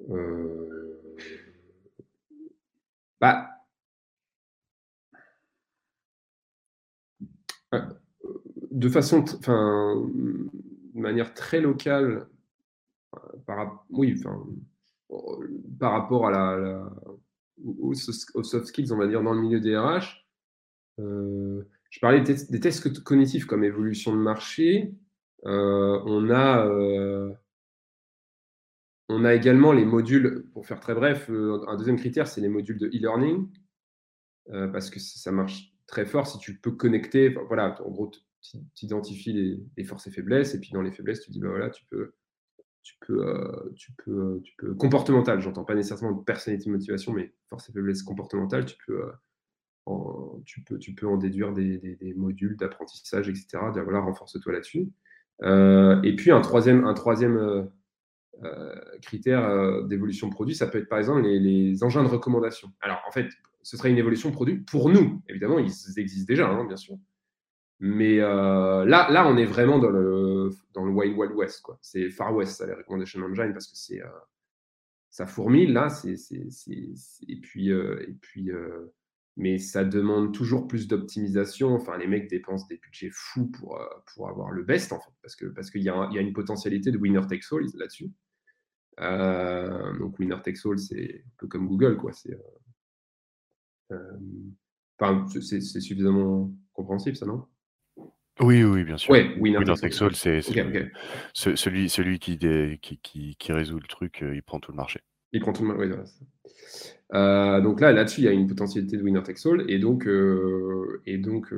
[0.09, 0.50] Euh,
[3.21, 3.51] Bah,
[7.75, 7.81] euh,
[8.71, 9.95] de façon, enfin,
[10.95, 12.27] de manière très locale,
[13.15, 14.43] euh, par, oui, enfin,
[15.11, 15.15] euh,
[15.79, 16.89] par rapport à la,
[17.79, 20.25] aux, soft skills, on va dire, dans le milieu des RH,
[20.97, 24.93] je parlais des tests, cognitifs comme évolution de marché.
[25.43, 26.65] On a,
[29.11, 32.49] on a également les modules, pour faire très bref, euh, un deuxième critère, c'est les
[32.49, 33.47] modules de e-learning.
[34.49, 37.29] Euh, parce que ça marche très fort si tu peux connecter.
[37.47, 41.31] voilà, en gros, tu identifies les, forces et faiblesses, et puis dans les faiblesses, tu
[41.31, 42.13] dis, bah voilà, tu peux,
[42.81, 45.39] tu peux, euh, tu peux, tu peux comportemental.
[45.41, 48.65] J'entends pas nécessairement personnalité motivation, mais force et faiblesse comportementale.
[48.65, 49.11] Tu peux,
[49.85, 53.45] en déduire des, modules d'apprentissage, etc.
[53.73, 54.89] Dire, voilà, renforce-toi là-dessus.
[55.43, 57.69] et puis un troisième, un troisième
[59.01, 62.71] critère d'évolution produit, ça peut être par exemple les, engins de recommandation.
[62.81, 63.27] Alors en fait,
[63.61, 65.21] ce serait une évolution produit pour nous.
[65.29, 66.97] Évidemment, ils existent déjà, hein, bien sûr.
[67.83, 71.65] Mais euh, là, là, on est vraiment dans le, Wild West.
[71.81, 74.07] C'est Far West, ça, les Recommendation Engine, parce que c'est, euh,
[75.09, 75.87] ça fourmille, là.
[76.05, 76.15] Euh,
[77.27, 78.51] et puis
[79.37, 81.73] mais ça demande toujours plus d'optimisation.
[81.73, 83.79] Enfin, les mecs dépensent des budgets fous pour,
[84.13, 86.33] pour avoir le best, en fait, parce, que, parce qu'il y, a, y a une
[86.33, 88.11] potentialité de winner takes all là-dessus.
[88.97, 92.11] donc, winner takes all, c'est un peu comme Google, quoi.
[92.13, 92.37] C'est,
[95.41, 97.45] c'est, suffisamment compréhensible, ça, non?
[98.39, 99.11] Oui, oui, bien sûr.
[99.11, 100.41] Ouais, Winner Takes All, c'est
[101.33, 102.37] celui, celui qui,
[102.81, 105.01] qui, qui, résout le truc, euh, il prend tout le marché.
[105.39, 105.91] Marché, oui,
[107.13, 110.07] euh, donc là, là-dessus, il y a une potentialité de winner takes all, et donc,
[110.07, 111.53] euh, et donc,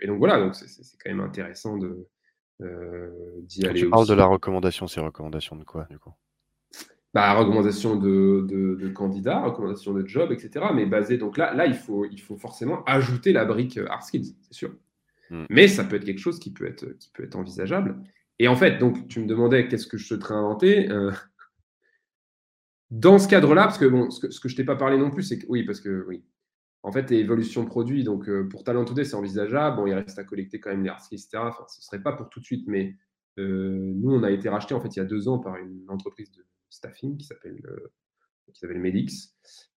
[0.00, 0.66] et donc voilà, donc c'est
[1.02, 2.06] quand même intéressant de
[3.40, 3.80] d'y aller.
[3.80, 6.12] Tu parles de la recommandation, c'est recommandation de quoi, du coup?
[7.14, 10.66] Bah, recommandation de, de, candidats, recommandation de job, etc.
[10.74, 14.34] Mais basé, donc là, là il, faut, il faut forcément ajouter la brique hard skills,
[14.42, 14.70] c'est sûr.
[15.30, 15.44] Mm.
[15.48, 18.02] Mais ça peut être quelque chose qui peut être, qui peut être envisageable.
[18.40, 20.88] Et en fait, donc, tu me demandais qu'est-ce que je souhaiterais inventer.
[22.92, 24.98] Euh, dans ce cadre-là, parce que bon, ce que, ce que je t'ai pas parlé
[24.98, 26.24] non plus, c'est que oui, parce que oui.
[26.82, 29.76] En fait, évolution produit, donc euh, pour Talent Today, c'est envisageable.
[29.76, 31.38] Bon, il reste à collecter quand même les articles, etc.
[31.38, 32.96] Enfin, ce serait pas pour tout de suite, mais
[33.38, 35.86] euh, nous, on a été racheté en fait il y a deux ans par une
[35.88, 37.60] entreprise de staffing qui s'appelle
[38.52, 39.34] qui s'appelle Medix,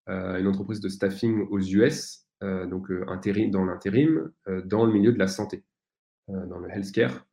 [0.08, 3.06] une entreprise de staffing aux US euh, donc euh,
[3.50, 5.64] dans l'intérim, euh, dans le milieu de la santé,
[6.28, 7.26] dans le healthcare.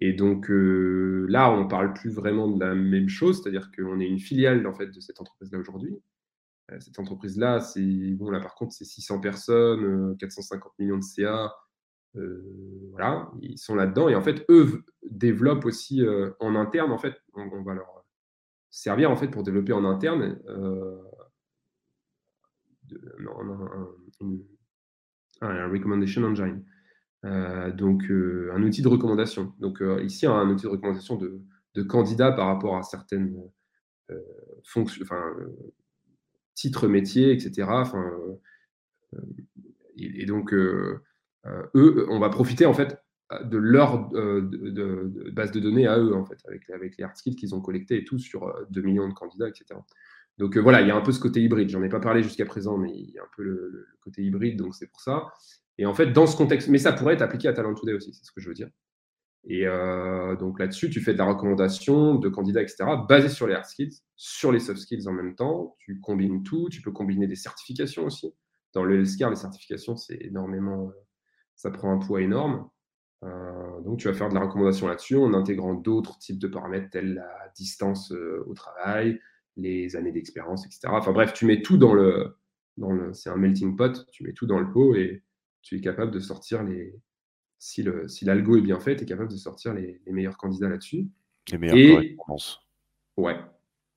[0.00, 4.06] Et donc là, on ne parle plus vraiment de la même chose, c'est-à-dire qu'on est
[4.06, 5.96] une filiale en fait, de cette entreprise-là aujourd'hui.
[6.78, 11.52] cette entreprise-là, c'est bon, là par contre, c'est 600 personnes, 450 millions de CA.
[12.92, 14.08] voilà, ils sont là-dedans.
[14.08, 16.04] Et en fait, eux développent aussi
[16.38, 18.04] en interne, en fait, on, va leur
[18.70, 20.38] servir en fait pour développer en interne
[25.40, 26.64] un, recommendation engine.
[27.24, 29.52] Euh, donc, euh, un outil de recommandation.
[29.58, 31.40] Donc, euh, ici, un outil de recommandation de,
[31.74, 33.36] de candidats par rapport à certaines
[34.64, 35.22] fonctions, enfin,
[36.54, 37.68] titres métiers, etc.
[39.96, 41.02] Et, donc, eux,
[41.74, 43.02] on va profiter en fait
[43.44, 44.08] de leur
[45.32, 48.04] base de données à eux, en fait, avec, avec les skills qu'ils ont collectés et
[48.04, 49.78] tout sur 2 millions de candidats, etc.
[50.38, 51.68] Donc voilà, il y a un peu ce côté hybride.
[51.68, 54.56] J'en ai pas parlé jusqu'à présent, mais il y a un peu le, côté hybride,
[54.56, 55.26] donc c'est pour ça.
[55.78, 58.12] Et en fait, dans ce contexte, mais ça pourrait être appliqué à Talent Today aussi,
[58.12, 58.68] c'est ce que je veux dire.
[59.44, 63.54] Et euh, donc là-dessus, tu fais de la recommandation de candidats, etc., basée sur les
[63.54, 65.76] hard skills, sur les soft skills en même temps.
[65.78, 66.68] Tu combines tout.
[66.68, 68.34] Tu peux combiner des certifications aussi.
[68.74, 70.92] Dans le healthcare, les certifications, c'est énormément,
[71.54, 72.68] ça prend un poids énorme.
[73.24, 76.90] Euh, donc, tu vas faire de la recommandation là-dessus en intégrant d'autres types de paramètres
[76.90, 79.20] tels la distance au travail,
[79.56, 80.88] les années d'expérience, etc.
[80.90, 82.36] Enfin bref, tu mets tout dans le,
[82.76, 85.24] dans le c'est un melting pot, tu mets tout dans le pot et
[85.62, 86.94] tu es capable de sortir les,
[87.58, 90.68] si le, si l'algo est bien fait, tu es capable de sortir les, meilleurs candidats
[90.68, 91.08] là-dessus.
[91.50, 92.16] Les meilleures et,
[93.16, 93.36] Ouais.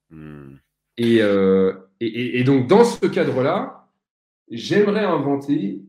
[0.09, 0.55] Hmm.
[0.99, 3.89] Euh, et, donc dans ce cadre-là,
[4.49, 5.83] j'aimerais inventer.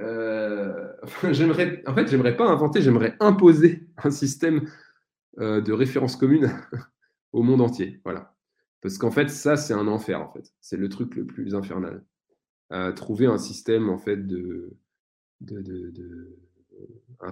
[0.00, 0.92] Euh,
[1.30, 4.68] j'aimerais, en fait, j'aimerais pas inventer, j'aimerais imposer un système
[5.38, 6.50] euh, de référence commune
[7.32, 8.00] au monde entier.
[8.04, 8.34] Voilà.
[8.80, 10.52] Parce qu'en fait, ça, c'est un enfer, en fait.
[10.60, 12.04] C'est le truc le plus infernal.
[12.94, 14.76] trouver un système, en fait, de.
[15.40, 16.38] De,
[17.20, 17.30] un,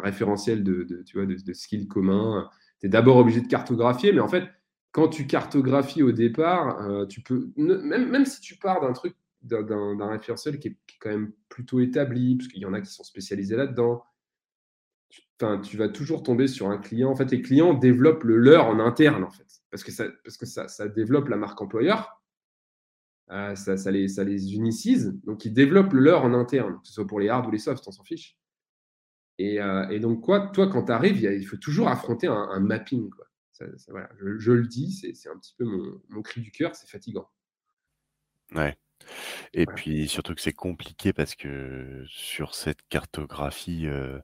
[0.00, 2.48] référentiel de, tu vois, de, skills communs.
[2.80, 4.44] Tu es d'abord obligé de cartographier, mais en fait,
[4.92, 7.50] quand tu cartographies au départ, euh, tu peux.
[7.56, 12.36] Même, même si tu pars d'un truc, d'un référentiel qui est, quand même plutôt établi,
[12.36, 14.02] parce qu'il y en a qui sont spécialisés là-dedans,
[15.62, 17.10] tu vas toujours tomber sur un client.
[17.10, 19.92] En fait, les clients développent le leur en interne, en fait, parce que
[20.24, 22.17] parce que ça développe la marque employeur.
[23.30, 25.18] Euh, ça, ça, les, ça les unicise.
[25.24, 27.58] Donc, ils développent le leur en interne, que ce soit pour les hard ou les
[27.58, 28.38] soft, on s'en fiche.
[29.38, 33.10] Et, euh, et, donc, quoi, toi, quand tu arrives, il, faut toujours affronter un, mapping.
[33.10, 33.26] Quoi.
[33.88, 37.28] voilà, je, le dis, c'est un petit peu mon, mon cri du cœur, c'est fatigant.
[38.54, 38.76] Ouais.
[39.54, 44.18] Et puis surtout que c'est compliqué parce que sur cette cartographie, euh,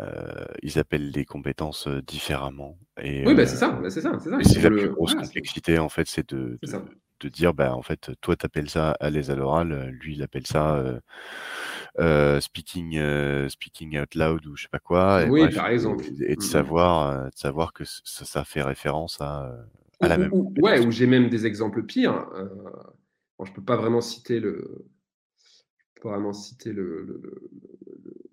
[0.00, 2.78] euh, ils appellent les compétences différemment.
[3.00, 4.38] Et, oui, bah, c'est ça, bah, c'est ça, c'est ça.
[4.42, 6.68] c'est la plus grosse complexité en fait, c'est de, de,
[7.28, 10.46] dire, bah en fait, toi tu appelles ça à l'aise à l'oral, lui il appelle
[10.46, 11.00] ça
[11.98, 12.98] euh, speaking,
[13.48, 15.24] speaking out loud ou je sais pas quoi.
[15.24, 16.04] Et oui, par exemple.
[16.04, 16.40] Et, de mmh, mmh.
[16.40, 19.54] savoir, de savoir que ça, ça fait référence à,
[20.00, 20.32] à la même.
[20.32, 22.28] ouais, ou j'ai même des exemples pires.
[22.34, 22.46] Euh,
[23.38, 24.86] bon, je peux pas vraiment citer le,
[26.02, 27.48] pas vraiment citer le, le- le-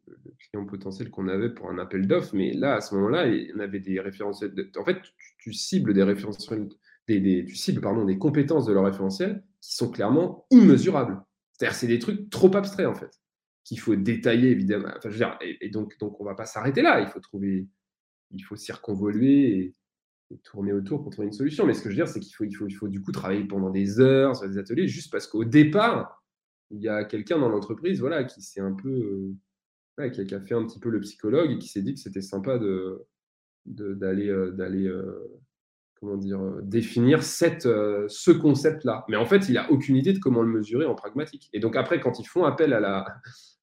[0.07, 3.27] le- le client potentiel qu'on avait pour un appel d'offres, mais là, à ce moment-là,
[3.27, 4.53] il- on avait des référentiels.
[4.53, 6.69] de- en fait, tu, tu cibles des référentiels,
[7.09, 11.21] des, cibles pardon, des compétences de leur référentiel qui sont clairement immesurables.
[11.53, 13.11] C'est-à-dire, c'est des trucs trop abstraits en fait,
[13.63, 14.89] qu'il faut détailler évidemment.
[15.03, 17.01] Je veux dire, et, donc, donc, on va pas s'arrêter là.
[17.01, 17.67] Il faut trouver,
[18.31, 19.75] il faut circonvoluer et,
[20.31, 21.65] et tourner autour pour trouver une solution.
[21.65, 23.11] Mais ce que je veux dire, c'est qu'il faut, il faut, il faut du coup
[23.11, 26.23] travailler pendant des heures sur des ateliers, juste parce qu'au départ,
[26.71, 29.35] il y a quelqu'un dans l'entreprise, voilà, qui s'est un peu,
[29.99, 32.21] euh, qui, a, fait un petit peu le psychologue et qui s'est dit que c'était
[32.21, 33.05] sympa de
[33.65, 35.41] d'aller euh, euh,
[35.99, 39.05] comment dire euh, définir cette, euh, ce concept-là.
[39.09, 41.49] Mais en fait, il a aucune idée de comment le mesurer en pragmatique.
[41.53, 43.05] Et donc après, quand ils font appel à la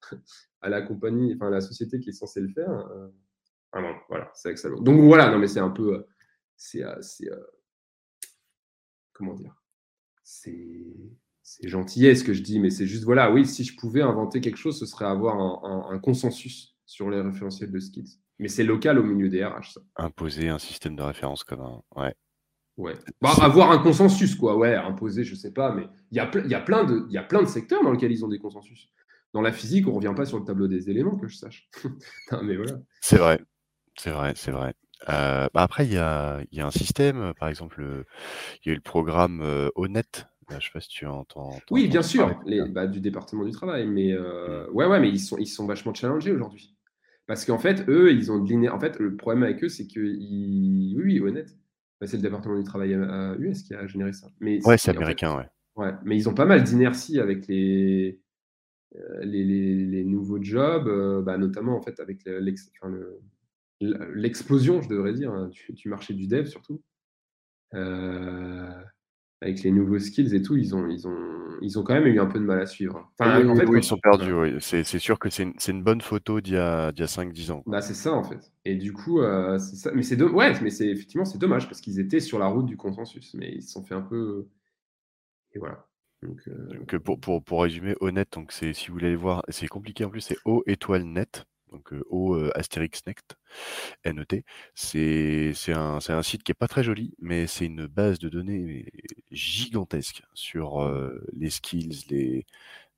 [0.61, 3.07] à la compagnie, enfin la société qui est censée le faire, euh,
[3.73, 4.81] vraiment, voilà, c'est excellent.
[4.81, 6.07] Donc voilà, non mais c'est un peu, euh,
[6.55, 7.29] c'est, c'est,
[9.13, 9.55] comment dire,
[10.23, 10.85] c'est
[11.43, 14.57] c'est ce que je dis, mais c'est juste, voilà, oui, si je pouvais inventer quelque
[14.57, 18.19] chose, ce serait avoir un consensus sur les référentiels de skills.
[18.39, 19.81] Mais c'est local au milieu des RH, ça.
[19.95, 21.81] Imposer un système de référence commun.
[21.95, 22.13] Ouais.
[22.77, 22.93] Ouais.
[23.21, 26.63] Bah, avoir un consensus, quoi, ouais, imposer, je sais pas, mais il y, a y,
[26.63, 28.89] plein de- il y a plein de secteurs dans lesquels ils ont des consensus.
[29.33, 31.69] Dans la physique, on revient pas sur le tableau des éléments, que je sache.
[32.31, 32.73] non, mais voilà.
[33.01, 33.39] C'est vrai,
[33.97, 34.73] c'est vrai, c'est vrai.
[35.09, 37.83] Euh, bah après, il y a, y a un système, par exemple,
[38.63, 40.27] il y a eu le programme euh, Honnête.
[40.49, 41.59] Je sais pas si tu entends.
[41.71, 45.19] Oui, bien sûr, les, bah, du département du travail, mais euh, ouais, ouais, mais ils
[45.19, 46.73] sont, ils sont vachement challengés aujourd'hui.
[47.25, 49.99] Parce qu'en fait, eux, ils ont de En fait, le problème avec eux, c'est que,
[49.99, 50.95] ils...
[50.97, 51.57] oui, oui, honnête,
[51.99, 54.27] Bah, c'est le département du travail à, à US qui a généré ça.
[54.39, 55.45] Mais Ouais, c'est en fait, américain, ouais.
[55.75, 58.19] Ouais, mais ils ont pas mal d'inertie avec les,
[58.95, 64.89] euh, les, les- les nouveaux jobs, euh, bah, notamment en fait avec le- l'explosion, je
[64.89, 66.81] devrais dire, hein, du, du marché du dev surtout.
[67.73, 68.71] Euh,
[69.41, 72.19] avec les nouveaux skills et tout, ils ont, ils, ont, ils ont quand même eu
[72.19, 73.09] un peu de mal à suivre.
[73.19, 74.55] Enfin, Oui, en oui, fait, oui, quand ils sont perdus, oui.
[74.61, 77.63] C'est sûr que c'est une, bonne photo d'il y a, d'il y a 5-10 ans.
[77.65, 78.51] Bah, c'est ça en fait.
[78.65, 79.91] Et du coup, euh, c'est ça.
[79.93, 82.77] Mais c'est do- ouais, mais effectivement c'est dommage parce qu'ils étaient sur la route du
[82.77, 84.47] consensus, mais ils se sont fait un peu.
[85.53, 85.85] Et voilà.
[86.23, 89.15] Donc, euh, Donc, euh, pour, pour, pour résumer, Honnête, donc c'est, si vous voulez aller
[89.15, 93.17] voir, c'est compliqué en plus, c'est O étoile net, donc euh, O euh, Astérix Net,
[94.05, 94.43] NET.
[94.75, 98.85] C'est un, un site qui est pas très joli, mais c'est une base de données
[99.31, 102.45] gigantesque sur euh, les skills, les,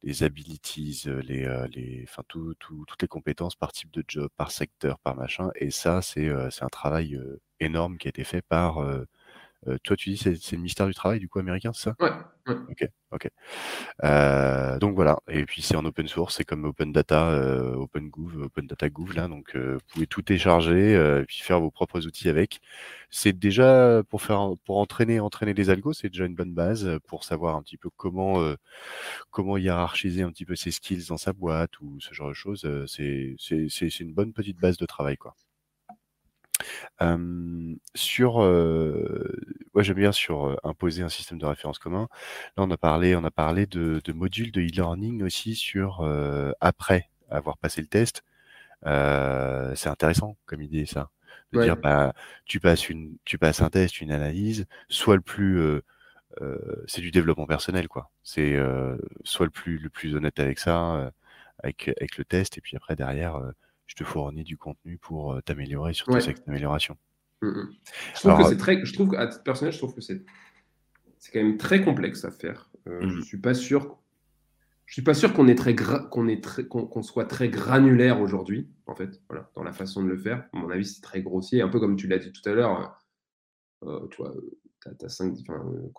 [0.03, 4.99] les abilities, les, les, tout, tout- toutes les compétences par type de job, par secteur,
[4.99, 5.51] par machin.
[5.55, 7.19] Et ça, c'est un travail
[7.59, 8.79] énorme qui a été fait par.
[9.68, 11.95] Euh, toi, tu dis c'est c'est le ministère du travail du coup américain, c'est ça?
[11.99, 12.11] Ouais,
[12.48, 12.56] ouais.
[12.69, 13.30] Ok, ok.
[14.03, 18.41] Euh, donc voilà, et puis c'est en open source, c'est comme Open Data, euh, OpenGouv,
[18.44, 22.06] Open Data Gouv là, donc euh, vous pouvez tout télécharger euh, puis faire vos propres
[22.07, 22.60] outils avec.
[23.10, 26.99] C'est déjà pour faire, pour entraîner, entraîner les algos, c'est déjà une bonne base euh,
[27.07, 28.56] pour savoir un petit peu comment, euh,
[29.31, 32.61] comment hiérarchiser un petit peu ses skills dans sa boîte ou ce genre de choses.
[32.88, 35.36] c'est, c'est, c'est, c'est une bonne petite base de travail quoi.
[37.02, 39.36] Euh, sur, euh,
[39.73, 42.07] ouais, j'aime bien sur euh, imposer un système de référence commun.
[42.57, 46.02] Là, on a parlé, on a parlé de, de modules de e-learning aussi sur
[46.61, 48.23] après avoir passé le test.
[48.86, 51.10] C'est intéressant comme idée ça,
[51.53, 51.65] de Ouais.
[51.65, 52.14] dire bah
[52.45, 55.61] tu passes une, tu passes un test, une analyse, soit le plus,
[56.88, 58.11] c'est du développement personnel quoi.
[58.23, 58.57] C'est
[59.23, 61.11] soit le plus le plus honnête avec ça,
[61.64, 63.40] avec avec le test, et puis après derrière,
[63.89, 66.29] je te fournis du contenu pour euh, t'améliorer sur tes Ouais.
[66.29, 66.95] axes d'amélioration.
[67.41, 67.69] Mm, mm.
[68.13, 68.85] Je trouve Alors, que c'est très.
[68.85, 70.23] Je trouve, à titre personnel, je trouve que c'est
[71.17, 72.69] c'est quand même très complexe à faire.
[72.87, 73.09] Euh, Mhm.
[73.17, 73.97] Je suis pas sûr.
[74.85, 77.49] Je suis pas sûr qu'on est très gra- qu'on est très qu'on qu'on soit très
[77.49, 80.47] granulaire aujourd'hui, en fait, voilà, dans la façon de le faire.
[80.53, 82.99] À mon avis, c'est très grossier, un peu comme tu l'as dit tout à l'heure.
[83.83, 84.33] euh, tu vois,
[84.81, 85.89] t'as as cinq enfin, euh,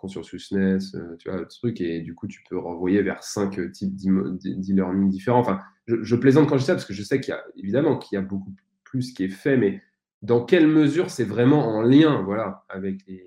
[0.95, 3.95] euh, tu vois, le truc, et du coup, tu peux renvoyer vers cinq euh, types
[3.95, 5.39] d'e- d'e-learning différents.
[5.39, 7.97] Enfin, je, plaisante quand je dis ça parce que je sais qu'il y a évidemment
[7.97, 8.53] qu'il y a beaucoup
[8.83, 9.81] plus qui est fait, mais
[10.21, 13.25] dans quelle mesure c'est vraiment en lien, voilà, avec les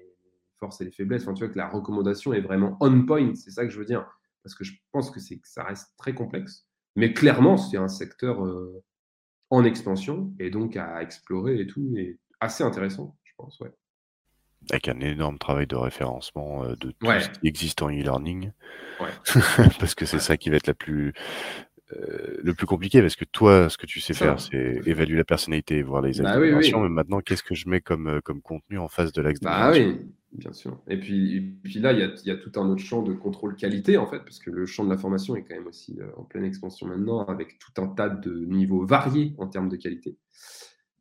[0.58, 1.22] forces et les faiblesses?
[1.22, 3.84] Enfin, tu vois que la recommandation est vraiment on point, c'est ça que je veux
[3.84, 4.06] dire,
[4.42, 6.66] parce que je pense que que ça reste très complexe,
[6.96, 8.44] mais clairement c'est un secteur
[9.50, 13.72] en expansion et donc à explorer et tout, et assez intéressant, je pense, ouais.
[14.70, 17.20] Avec un énorme travail de référencement euh, de tout Ouais.
[17.20, 18.50] ce qui existe en e-learning.
[19.00, 19.08] Ouais.
[19.80, 20.22] parce que c'est Ouais.
[20.22, 21.12] ça qui va être la plus,
[21.92, 23.00] euh, le plus compliqué.
[23.02, 26.30] Parce que toi, ce que tu sais faire, c'est évaluer la personnalité, voir les Bah
[26.30, 26.78] oui, d'amélioration.
[26.82, 26.88] oui.
[26.88, 29.70] Mais maintenant, qu'est-ce que je mets comme, euh, comme contenu en face de l'axe Bah
[29.72, 29.98] oui,
[30.32, 30.80] bien sûr.
[30.88, 33.02] Et puis, et puis là, il y a, il y a tout un autre champ
[33.02, 35.66] de contrôle qualité, en fait, parce que le champ de la formation est quand même
[35.66, 39.76] aussi en pleine expansion maintenant, avec tout un tas de niveaux variés en termes de
[39.76, 40.16] qualité.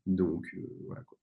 [0.06, 1.02] Donc, euh, voilà.
[1.04, 1.18] Quoi.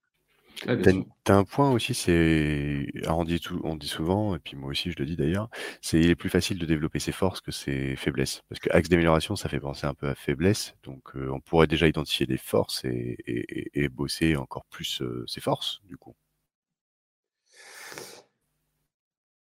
[0.66, 0.92] Bien T'as
[1.24, 4.90] t'as un point aussi, c'est on dit tout on dit souvent et puis moi aussi
[4.90, 5.48] je le dis d'ailleurs,
[5.82, 8.42] c'est il est plus facile de développer ses forces que ses faiblesses.
[8.48, 11.66] Parce que axe d'amélioration, ça fait penser un peu à faiblesse, donc heu, on pourrait
[11.66, 15.96] déjà identifier des forces et et et et bosser encore plus, heu, ses forces, du
[15.96, 16.14] coup.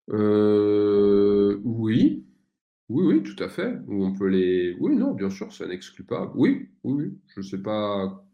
[0.08, 2.24] Heu, oui.
[2.90, 3.78] Oui, oui, tout à fait.
[3.88, 6.32] Ou on peut les oui, non, bien sûr, ça n'exclut pas.
[6.36, 8.24] Oui, oui, oui, je sais pas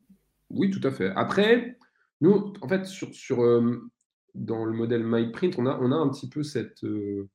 [0.50, 1.10] oui, tout à fait.
[1.16, 1.78] Après,
[2.22, 3.88] nous, en fait, sur hem,
[4.34, 7.28] dans le modèle MyPrint, on a on a un petit peu cette, heu,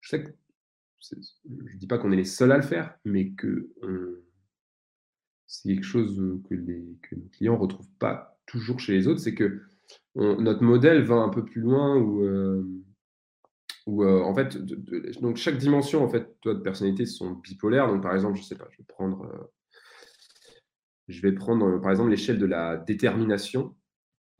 [0.00, 0.30] je sais que
[1.00, 3.60] je dis pas qu'on est les seuls à le faire, mais qu'on
[5.46, 9.20] c'est quelque chose, heu, que les que nos clients retrouvent pas toujours chez les autres,
[9.20, 12.24] c'est qu'on notre modèle va un peu plus loin où,
[14.04, 14.58] en fait,
[15.20, 17.88] donc chaque dimension, en fait, de personnalité sont bipolaires.
[17.88, 19.50] Donc par exemple, je sais pas, je vais prendre,
[21.08, 23.74] je vais prendre, par exemple, l'échelle de la détermination.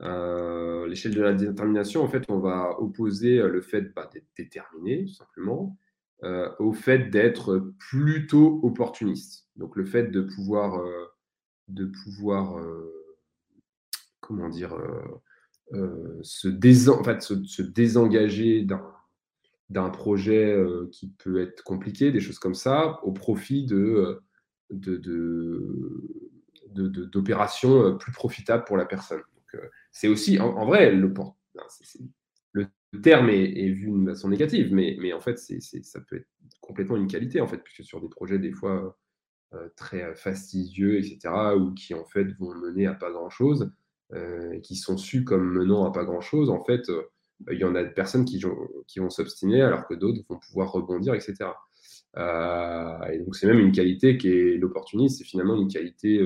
[0.01, 4.27] Heu, l'échelle de la détermination, en fait, on va opposer, heu, le fait, bah, d'être
[4.37, 5.77] déterminé, simplement,
[6.23, 9.47] heu, au fait d'être plutôt opportuniste.
[9.57, 10.81] Donc le fait de pouvoir,
[11.69, 12.61] de pouvoir,
[14.21, 14.75] comment dire?
[16.23, 16.47] Se
[17.61, 18.65] désengager
[19.69, 20.57] d'un projet,
[20.91, 24.21] qui peut être compliqué, des choses comme ça, au profit de,
[26.71, 29.21] d'opérations, plus profitables pour la personne.
[29.55, 29.61] Heu,
[29.91, 30.91] c'est aussi en vrai,
[32.93, 36.27] le terme est vu d'une façon négative, mais en fait, ça peut être
[36.61, 38.97] complètement une qualité, en fait, puisque sur des projets, des fois,
[39.55, 43.29] heu, très, heu, fastidieux et cetera, ou qui, en fait, vont mener à pas grand
[43.31, 43.71] chose,
[44.13, 47.05] heu, et qui sont sus comme menant à pas grand chose, en fait, heu,
[47.51, 48.57] il y en a personnes qui vont
[48.87, 51.57] qui vont s'obstiner alors que d'autres vont pouvoir rebondir et cetera.
[52.17, 56.19] Heu, et donc c'est même une qualité qui est l'opportunisme, c'est finalement une qualité,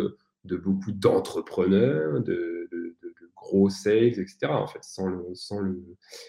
[0.45, 2.62] de beaucoup d'entrepreneurs, de de de de
[3.43, 5.83] gros sales et cetera, en fait, sans le sans le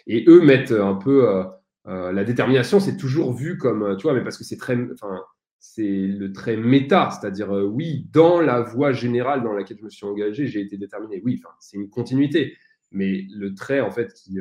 [0.07, 1.45] et eux mettent un peu, heu
[1.89, 4.15] heu, la détermination, c'est toujours vu comme, tu vois?
[4.15, 5.23] Mais parce que c'est très enfin,
[5.61, 5.83] c'est
[6.23, 10.47] le trait méta, c'est-à-dire, oui, dans la voie générale dans laquelle je me suis engagé,
[10.47, 11.23] j'ai été déterminé.
[11.25, 12.57] Oui, c'est une continuité,
[12.93, 14.39] mais le trait, en fait, qui,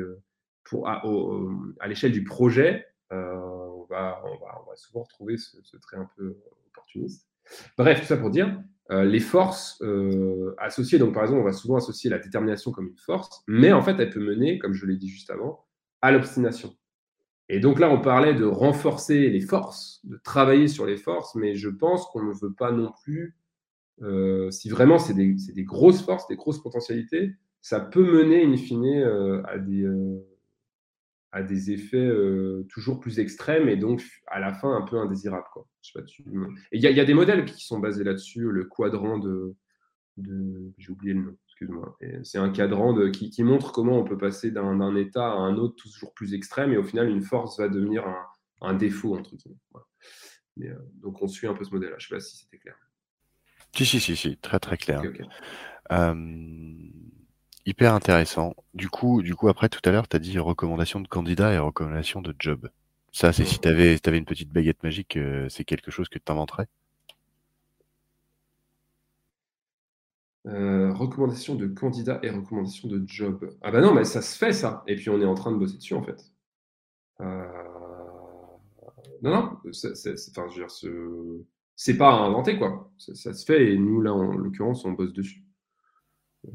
[0.64, 1.02] pour à
[1.88, 6.36] l'échelle du projet, on va on va on va souvent retrouver ce trait un peu
[6.70, 7.28] opportuniste.
[7.78, 8.48] Bref, tout ça pour dire,
[8.92, 12.88] heu, les forces, heu, associées donc par exemple, on va souvent associer la détermination comme
[12.88, 15.64] une force, mais en fait, elle peut mener, comme je l'ai dit juste avant,
[16.02, 16.74] à l'obstination.
[17.48, 21.54] Et donc là, on parlait de renforcer les forces, de travailler sur les forces, mais
[21.56, 23.36] je pense qu'on ne veut pas non plus,
[24.02, 28.56] heu, si vraiment c'est des des grosses forces, des grosses potentialités, ça peut mener in
[28.56, 30.24] fine, heu, à des, heu,
[31.34, 35.48] à des effets, heu, toujours plus extrêmes et donc à la fin un peu indésirables,
[35.52, 35.66] quoi.
[35.82, 37.80] Je sais pas tu et il y a il y a des modèles qui sont
[37.80, 39.54] basés là-dessus, le quadrant de
[40.16, 41.98] de j'ai oublié le nom, excuse-moi.
[42.22, 45.56] C'est un cadran de qui qui montre comment on peut passer d'un état à un
[45.56, 48.24] autre toujours plus extrême et au final une force va devenir un
[48.60, 49.86] un «défaut» entre guillemets, voilà.
[50.56, 51.96] Mais, heu, donc on suit un peu ce modèle-là.
[51.98, 52.76] Je sais pas si c'était clair.
[53.74, 55.00] Si, si, si, si, très, très clair.
[55.00, 55.26] OK, OK.
[55.90, 56.90] Hem,
[57.66, 58.54] hyper intéressant.
[58.74, 61.58] Du coup du coup, après tout à l'heure, tu as dit recommandation de candidat et
[61.58, 62.68] recommandation de job.
[63.12, 65.90] Ça, c'est si tu avais si tu avais une petite baguette magique, heu, c'est quelque
[65.90, 66.66] chose que tu inventerais?
[70.46, 73.50] Heu, recommandation de candidat et recommandation de job.
[73.62, 75.56] Ah bah, non, mais ça se fait ça et puis on est en train de
[75.56, 76.22] bosser dessus, en fait.
[77.20, 77.26] Heu,
[79.22, 81.42] non, non, c'est c'est c'est enfin, je veux dire, ce
[81.76, 82.90] c'est pas à inventer, quoi.
[82.98, 85.44] Ça ça se fait et nous, là, en l'occurrence, on bosse dessus.
[86.44, 86.50] Heu,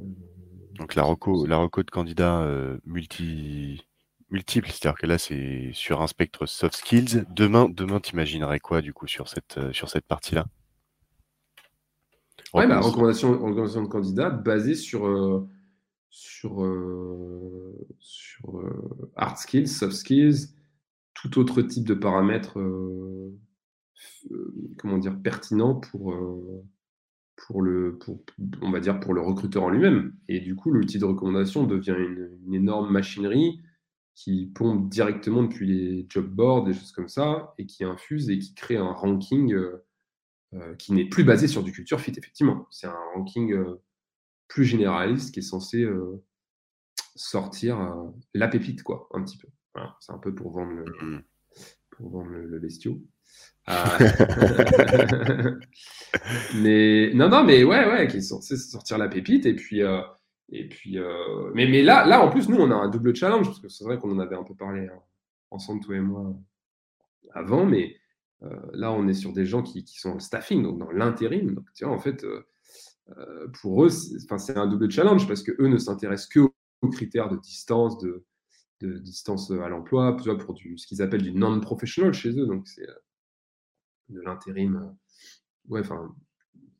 [0.79, 3.85] Donc la reco la reco de candidat, heu, multi
[4.29, 7.25] multiple, c'est-à-dire que là, c'est sur un spectre soft skills.
[7.31, 10.45] Demain demain, tu imaginerais quoi, du coup, sur cette, sur cette partie-là?
[12.53, 15.47] Ouais, bah, Recommandation de candidat basée sur, heu,
[16.09, 16.65] sur,
[17.99, 18.63] sur,
[19.15, 20.47] hard skills, soft skills,
[21.13, 22.57] tout autre type de paramètres,
[24.77, 25.19] comment dire?
[25.21, 26.15] Pertinents pour,
[27.47, 28.23] pour le pour
[28.61, 31.95] on va dire pour le recruteur en lui-même et du coup, l'outil de recommandation devient
[31.97, 33.61] une une énorme machinerie
[34.15, 38.39] qui pompe directement depuis les job boards, des choses comme ça et qui infuse et
[38.39, 39.83] qui crée un ranking, heu
[40.55, 42.67] heu, qui n'est plus basé sur du culture fit, effectivement.
[42.71, 43.81] C'est un ranking, heu,
[44.49, 45.85] plus généraliste qui est censé,
[47.15, 47.77] sortir,
[48.33, 49.47] la pépite quoi, un petit peu.
[49.75, 51.23] Voilà, c'est un peu pour vendre le Mmh.
[51.91, 53.01] pour vendre le le bestiau.
[53.69, 53.75] Heu,
[56.55, 60.01] mais non, non, mais ouais, ouais, qui est censé sortir la pépite et puis, heu
[60.51, 63.45] et puis, heu mais mais là là, en plus, nous, on a un double challenge
[63.47, 64.99] parce que c'est vrai qu'on en avait un peu parlé, hein,
[65.51, 66.33] ensemble, toi et moi,
[67.33, 67.95] avant, mais
[68.43, 71.55] heu, là, on est sur des gens qui qui sont en staffing, donc dans l'intérim.
[71.55, 72.25] Donc tu vois, en fait,
[73.61, 78.25] pour eux, c'est un double challenge parce qu'eux ne s'intéressent qu'aux critères de distance, de,
[78.81, 82.87] de distance à l'emploi, pour du, ce qu'ils appellent du non-professional chez eux, donc c'est
[84.09, 84.95] de l'intérim.
[85.67, 86.15] Ouais, enfin,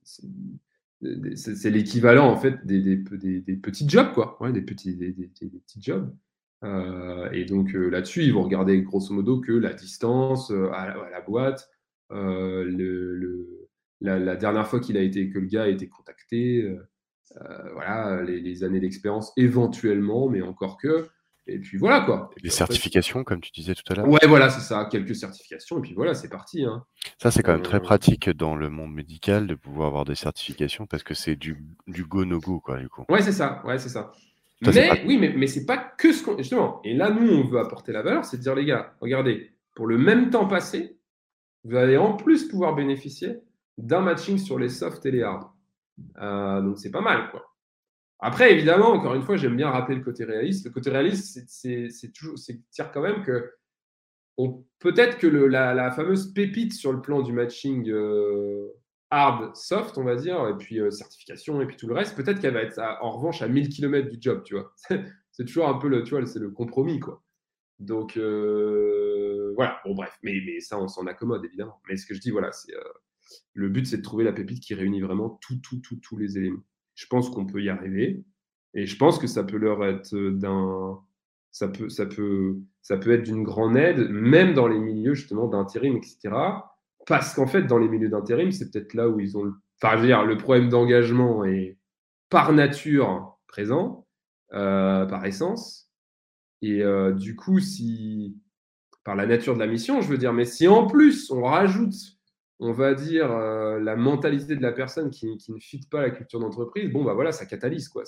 [0.04, 6.14] c'est l'équivalent en fait des, des, petits jobs, quoi, des, petits, des, petits jobs.
[6.64, 11.10] Euh, et donc euh, là-dessus, ils vont regarder grosso modo que la distance euh, à,
[11.10, 11.70] la boîte,
[12.10, 13.70] le,
[14.02, 16.78] la, dernière fois qu'il a été, que le gars a été contacté,
[17.74, 21.08] voilà, les années d'expérience éventuellement, mais encore que.
[21.48, 22.30] Et puis voilà quoi.
[22.44, 24.08] les certifications, comme tu disais tout à l'heure.
[24.08, 26.64] Ouais, voilà, c'est ça, quelques certifications, et puis voilà, c'est parti.
[26.64, 26.84] Hein.
[27.18, 30.86] Ça, c'est quand même très pratique dans le monde médical de pouvoir avoir des certifications
[30.86, 31.58] parce que c'est du,
[31.88, 33.04] du go-no-go, quoi, du coup.
[33.10, 34.12] Ouais, c'est ça, ouais, c'est ça
[34.62, 36.38] mais oui, mais, mais c'est pas que ce qu'on.
[36.38, 39.52] Justement, et là, nous, on veut apporter la valeur, c'est de dire, les gars, regardez,
[39.76, 40.98] pour le même temps passé,
[41.64, 43.40] vous allez en plus pouvoir bénéficier
[43.78, 45.48] d'un matching sur les soft et les hard.
[46.22, 47.46] Euh, donc, c'est pas mal, quoi.
[48.20, 50.66] Après, évidemment, encore une fois, j'aime bien rappeler le côté réaliste.
[50.66, 53.54] Le côté réaliste, c'est toujours, c'est dire quand même que
[54.80, 58.68] peut-être que la, fameuse pépite sur le plan du matching euh,
[59.10, 62.40] hard, soft, on va dire, et puis euh, certification, et puis tout le reste, peut-être
[62.40, 64.74] qu'elle va être en revanche à 1000 km du job, tu vois.
[65.32, 67.24] c'est toujours un peu le, tu vois, c'est le compromis, quoi.
[67.80, 71.82] Donc, euh, voilà, bon, bref, mais, mais ça, on s'en accommode, évidemment.
[71.88, 72.74] Mais ce que je dis, voilà, c'est
[73.54, 76.38] le but, c'est de trouver la pépite qui réunit vraiment tout, tout, tout, tous les
[76.38, 76.64] éléments.
[77.00, 78.24] Je pense qu'on peut y arriver,
[78.74, 81.00] et je pense que ça peut leur être d'un.
[81.52, 85.48] Ça peut, ça, peut, ça peut être d'une grande aide, même dans les milieux justement
[85.48, 86.30] d'intérim, etc
[87.10, 89.44] parce qu'en fait, dans les milieux d'intérim, c'est peut-être là où ils ont.
[89.44, 89.54] Le...
[89.82, 91.78] Enfin, le problème d'engagement est
[92.30, 94.06] par nature présent,
[94.54, 95.92] euh, par essence.
[96.62, 98.38] Et euh, du coup, si.
[99.04, 101.96] Par la nature de la mission, je veux dire, mais si en plus on rajoute,
[102.60, 106.40] on va dire, euh, la mentalité de la personne qui, ne fit pas la culture
[106.40, 108.04] d'entreprise, bon, bah voilà, ça catalyse, quoi.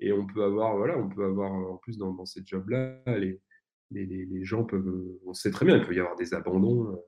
[0.00, 4.64] Et on peut avoir, voilà, on peut avoir, en plus, dans, ces jobs-là, les, gens
[4.64, 5.18] peuvent.
[5.26, 6.98] On sait très bien, il peut y avoir des abandons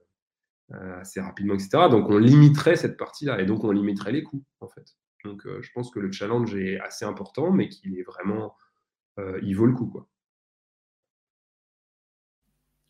[0.73, 1.85] euh, assez rapidement, etc.
[1.89, 4.97] Donc on limiterait cette partie-là et donc on limiterait les coûts en fait.
[5.25, 8.53] Donc euh, je pense que le challenge est assez important, mais qu'il est vraiment,
[9.21, 10.09] euh, il vaut le coup quoi.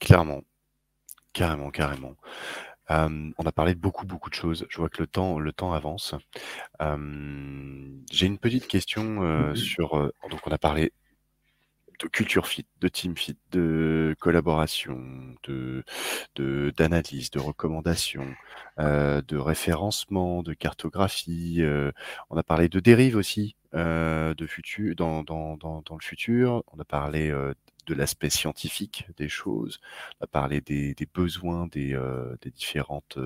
[0.00, 0.42] Clairement,
[1.34, 2.16] carrément, carrément.
[2.88, 4.66] On a parlé de beaucoup, beaucoup de choses.
[4.68, 6.14] Je vois que le temps, le temps avance.
[6.80, 9.56] J'ai une petite question mm-hmm.
[9.56, 10.12] sur.
[10.30, 10.92] donc, on a parlé
[11.98, 15.82] de culture fit, de team fit, de collaboration, de
[16.76, 18.26] d'analyse, de, recommandation,
[18.78, 21.62] euh, de référencement, de cartographie.
[22.30, 26.62] On a parlé de dérive aussi de futur, dans, dans, dans, dans, le futur.
[26.72, 27.32] On a parlé
[27.86, 29.80] de l'aspect scientifique des choses.
[30.20, 31.98] On a parlé des, besoins des,
[32.42, 33.18] des différentes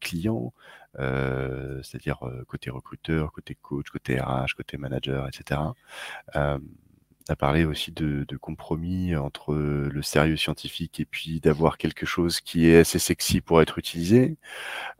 [0.00, 0.52] clients,
[0.94, 5.60] c'est-à-dire côté recruteur, côté coach, côté RH, côté manager, etc
[7.28, 12.68] a parlé aussi de, compromis entre le sérieux scientifique et puis d'avoir quelque chose qui
[12.68, 14.36] est assez sexy pour être utilisé.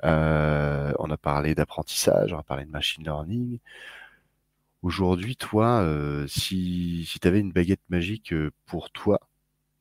[0.05, 3.59] Euh, on a parlé d'apprentissage, on a parlé de machine learning.
[4.83, 9.21] Aujourd'hui, toi, euh, si, si tu avais une baguette magique euh, pour toi,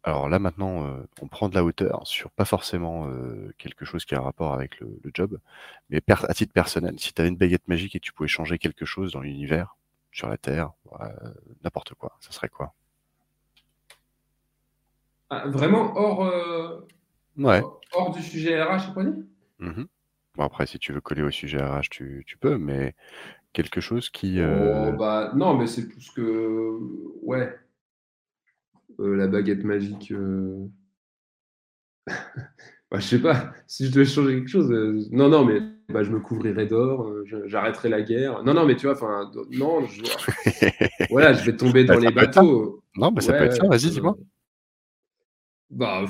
[0.03, 3.07] alors là maintenant, on prend de la hauteur sur pas forcément
[3.59, 5.37] quelque chose qui a un rapport avec le, job,
[5.91, 8.83] mais à titre personnel, si tu avais une baguette magique et tu pouvais changer quelque
[8.83, 9.77] chose dans l'univers,
[10.11, 10.71] sur la Terre,
[11.63, 12.17] n'importe quoi.
[12.19, 12.73] Ça serait quoi?
[15.31, 16.85] Ah, Vraiment hors, euh,
[17.37, 17.63] ouais.
[17.93, 19.25] hors du sujet RH, dit
[19.59, 19.83] mmh
[20.35, 22.95] Bon, après, si tu veux coller au sujet RH, tu, tu peux, mais
[23.53, 24.39] quelque chose qui.
[24.39, 24.91] Euh...
[24.91, 26.77] Oh, bah, non, mais c'est plus que.
[27.21, 27.53] Ouais.
[28.99, 30.11] Euh, la baguette magique.
[30.11, 30.67] Euh.
[32.07, 34.71] bah, je sais pas, si je devais changer quelque chose.
[34.71, 38.43] Euh, non, non, mais bah, je me couvrirai d'or, euh, j'arrêterai la guerre.
[38.43, 40.01] Non, non, mais tu vois, enfin, non, je,
[41.09, 42.83] voilà, je vais tomber dans les bateaux.
[42.95, 44.17] Non, mais ça peut être ça, vas-y, dis-moi.
[45.69, 46.05] Bah,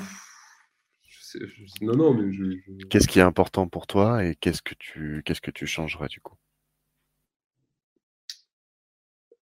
[1.80, 2.44] non, non, mais je.
[2.88, 6.20] Qu'est-ce qui est important pour toi et qu'est-ce que tu, qu'est-ce que tu changerais du
[6.20, 6.36] coup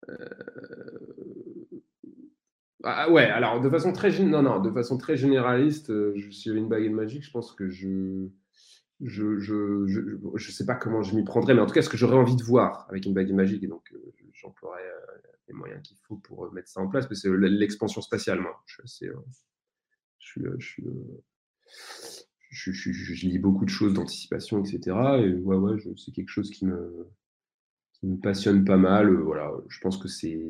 [2.83, 6.49] Ah, ouais, alors de façon très non, non, de façon très généraliste, euh, je, si
[6.49, 8.27] j'avais une baguette magique, je pense que je
[9.01, 9.85] je je,
[10.35, 12.35] je, sais pas comment je m'y prendrais, mais en tout cas, ce que j'aurais envie
[12.35, 15.17] de voir avec une baguette magique, et donc euh, j'emploierais euh,
[15.47, 18.59] les moyens qu'il faut pour euh, mettre ça en place, mais c'est l'expansion spatiale, moi.
[18.65, 18.81] Je,
[22.49, 24.79] je, je, je, lis beaucoup de choses d'anticipation, etc.
[25.19, 27.07] Et ouais, ouais, c'est quelque chose qui me,
[28.03, 29.13] me passionne pas mal.
[29.15, 30.41] Voilà, je pense que c'est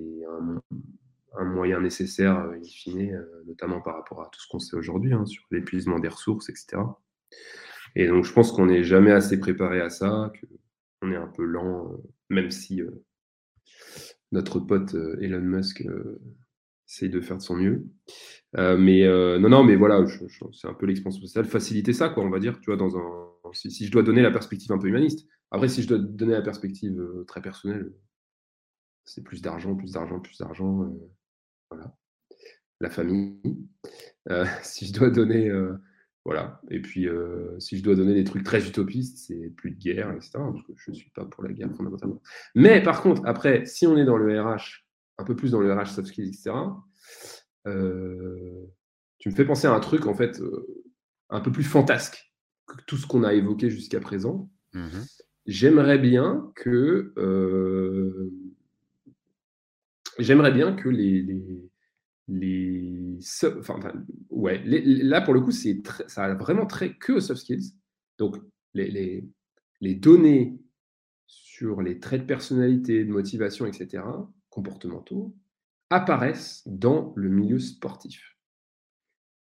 [1.38, 5.26] un, moyen nécessaire, in fine, notamment par rapport à tout ce qu'on sait aujourd'hui hein,
[5.26, 6.82] sur l'épuisement des ressources, etc.
[7.96, 10.32] Et donc, je pense qu'on n'est jamais assez préparé à ça,
[11.02, 11.98] qu'on est un peu lent, euh,
[12.30, 13.04] même si, euh,
[14.32, 15.86] notre pote Elon Musk
[16.88, 17.86] essaye de faire de son mieux.
[18.54, 19.06] mais
[19.40, 20.06] non, non, mais voilà,
[20.54, 23.32] c'est un peu l'expansion sociale, faciliter ça, quoi, on va dire, tu vois, dans un,
[23.54, 25.28] si, je dois donner la perspective un peu humaniste.
[25.52, 27.94] Après, si je dois donner la perspective très personnelle,
[29.06, 30.90] c'est plus d'argent, plus d'argent, plus d'argent,
[31.70, 31.96] voilà.
[32.80, 33.68] La famille.
[34.64, 35.52] si je dois donner
[36.26, 36.62] voilà.
[36.70, 40.12] Et puis, euh, si je dois donner des trucs très utopistes, c'est plus de guerre,
[40.12, 40.32] etc.
[40.34, 42.22] Parce que je ne suis pas pour la guerre fondamentalement.
[42.54, 44.86] Mais par contre, après, si on est dans le RH,
[45.18, 46.52] un peu plus dans le RH soft skills, etc.,
[47.68, 48.68] euh,
[49.18, 50.84] tu me fais penser à un truc, en fait, euh,
[51.30, 52.32] un peu plus fantasque
[52.68, 54.50] que tout ce qu'on a évoqué jusqu'à présent.
[54.74, 55.00] Mmh
[55.46, 57.14] j'aimerais bien que.
[60.20, 61.72] J'aimerais bien que les
[62.32, 63.20] les,
[63.60, 63.80] enfin,
[64.30, 67.74] ouais, là pour le coup, c'est ça a vraiment très que soft skills.
[68.18, 68.38] Donc,
[68.74, 69.24] les,
[69.82, 70.60] les, données
[71.28, 74.04] sur les traits de personnalité, de motivation, etc.,
[74.50, 75.36] comportementaux,
[75.90, 78.38] apparaissent dans le milieu sportif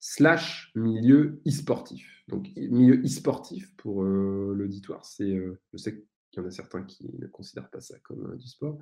[0.06, 2.26] slash milieu e-sportif.
[2.28, 6.84] Donc, milieu e-sportif pour euh, l'auditoire, c'est, euh, je sais qu'il y en a certains
[6.84, 8.78] qui ne considèrent pas ça comme euh, du sport,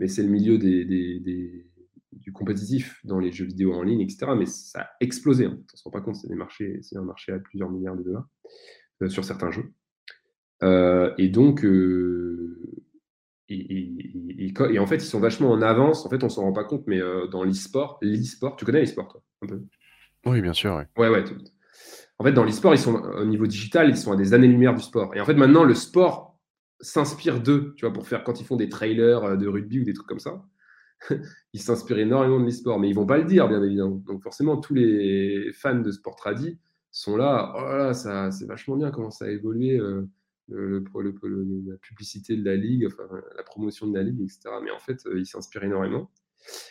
[0.00, 1.70] mais c'est le milieu des, des
[2.10, 4.32] du compétitif dans les jeux vidéo en ligne, etc.
[4.36, 5.44] Mais ça a explosé.
[5.44, 5.54] Hein.
[5.56, 7.96] On ne se rend pas compte, c'est, des marchés, c'est un marché à plusieurs milliards
[7.96, 8.28] de dollars
[9.08, 9.72] sur certains jeux.
[11.16, 11.64] Et donc,
[13.48, 16.04] et, en fait, ils sont vachement en avance.
[16.04, 16.98] En fait, on s'en rend pas compte, mais
[17.30, 19.22] dans l'e-sport, l'e-sport, tu connais l'e-sport, toi,
[20.26, 20.84] Oui, bien sûr.
[20.96, 21.24] Ouais, ouais.
[22.18, 24.82] En fait, dans l'e-sport, ils sont au niveau digital, ils sont à des années-lumière du
[24.82, 25.14] sport.
[25.16, 26.38] Et en fait, maintenant, le sport
[26.80, 29.94] s'inspire d'eux, tu vois, pour faire quand ils font des trailers de rugby ou des
[29.94, 30.42] trucs comme ça.
[31.52, 34.02] ils s'inspirent énormément de l'e-sport, mais ils vont pas le dire, bien évidemment.
[34.06, 36.58] Donc forcément, tous les fans de sport tradi
[36.90, 40.06] sont là, oh là, ça, c'est vachement bien comment ça a évolué, euh,
[40.48, 40.84] le,
[41.66, 43.04] la publicité de la ligue, enfin,
[43.36, 44.40] la promotion de la ligue, etc.
[44.62, 46.10] Mais en fait, euh, ils s'inspirent énormément.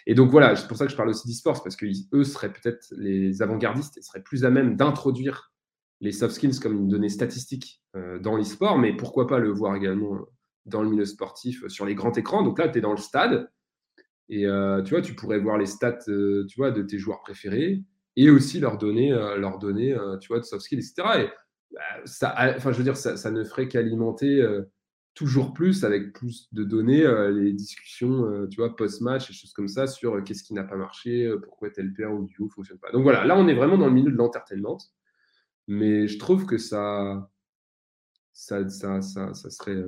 [0.06, 2.94] Et donc voilà, c'est pour ça que je parle aussi d'e-sport, parce qu'eux seraient peut-être
[2.98, 5.54] les avant-gardistes et seraient plus à même d'introduire
[6.02, 9.76] les soft skills comme une donnée statistique euh, dans l'e-sport, mais pourquoi pas le voir
[9.76, 10.18] également
[10.66, 12.44] dans le milieu sportif sur les grands écrans.
[12.44, 13.50] Donc là, tu es dans le stade,
[14.30, 17.20] et euh, tu vois, tu pourrais voir les stats euh, tu vois, de tes joueurs
[17.22, 17.82] préférés
[18.16, 21.24] et aussi leur donner, euh, leur donner tu vois, de soft skills, etc.
[21.24, 21.30] Et
[21.74, 24.46] bah, ça, enfin, je veux dire, ça ne ferait qu'alimenter
[25.20, 29.86] toujours plus, avec plus de données, les discussions tu vois, post-match et choses comme ça
[29.86, 32.90] sur qu'est-ce qui n'a pas marché, pourquoi tel pair ou duo ne fonctionne pas.
[32.92, 34.78] Donc voilà, là, on est vraiment dans le milieu de l'entertainment.
[35.68, 37.30] Mais je trouve que ça,
[38.32, 39.84] ça, ça, ça, ça serait.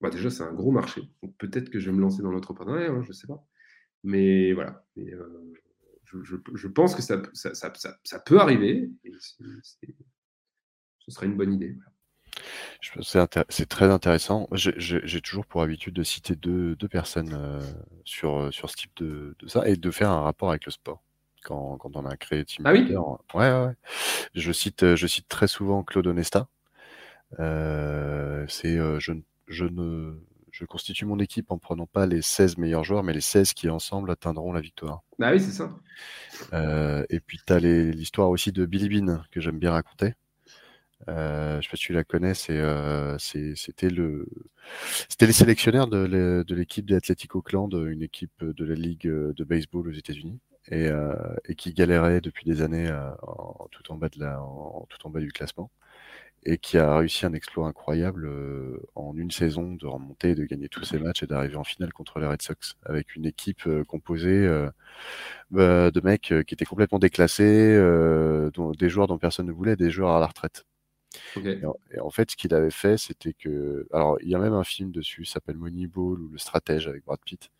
[0.00, 1.02] Bah déjà, c'est un gros marché.
[1.38, 3.44] peut-être que je vais me lancer dans l'entrepreneuriat, hein, je sais pas.
[4.04, 4.86] Mais voilà.
[4.96, 5.52] Euh,
[6.04, 8.92] je, pense que ça, ça, peut arriver.
[11.00, 11.76] Ce serait une bonne idée.
[12.80, 14.48] C'est très intéressant.
[14.52, 17.60] J'ai toujours pour habitude de citer deux, personnes euh,
[18.04, 21.02] sur, sur ce type de, ça et de faire un rapport avec le sport.
[21.44, 22.94] Quand, on a créé Team ah oui?
[23.32, 23.74] Ouais, ouais,
[24.34, 26.48] Je cite, je cite très souvent Claude Onesta.
[27.38, 29.12] Euh, c'est je,
[29.46, 30.18] je, ne
[30.50, 33.68] je constitue mon équipe en prenant pas les 16 meilleurs joueurs, mais les 16 qui
[33.68, 35.02] ensemble atteindront la victoire.
[35.18, 35.70] Bah oui, c'est ça.
[36.52, 40.14] Euh, et puis tu as l'histoire aussi de Billy Bean que j'aime bien raconter.
[41.08, 44.26] Euh, je ne sais pas si tu la connais, euh, c'était le,
[45.08, 49.88] c'était les sélectionnaires de l'équipe de l'Athletic Oakland, une équipe de la ligue de baseball
[49.88, 50.90] aux États-Unis, et,
[51.56, 52.90] qui galérait depuis des années
[53.70, 54.40] tout en bas de la,
[54.88, 55.70] tout en bas du classement
[56.44, 60.68] et qui a réussi un exploit incroyable euh, en une saison de remonter, de gagner
[60.68, 63.84] tous ses matchs et d'arriver en finale contre les Red Sox avec une équipe euh,
[63.84, 64.70] composée euh,
[65.50, 67.76] bah, de mecs qui étaient complètement déclassés,
[68.78, 70.64] des joueurs dont personne ne voulait, des joueurs à la retraite.
[71.36, 71.62] Et,
[72.00, 74.90] en, fait, ce qu'il avait fait, c'était que, alors il y a même un film
[74.90, 77.50] dessus, s'appelle Moneyball ou Le Stratège avec Brad Pitt.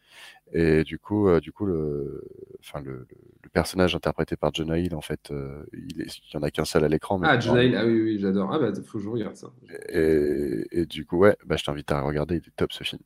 [0.52, 2.24] Et du coup, du coup, le,
[2.60, 3.06] enfin le,
[3.52, 6.88] personnage interprété par John Hill, en fait, euh, il, n'y en a qu'un seul à
[6.88, 7.20] l'écran.
[7.22, 8.52] Ah, John Hill, ah oui, oui, j'adore.
[8.52, 9.48] Ah, bah, faut que je regarde ça.
[9.88, 13.02] Et, du coup, ouais, bah, je t'invite à regarder, il est top ce film.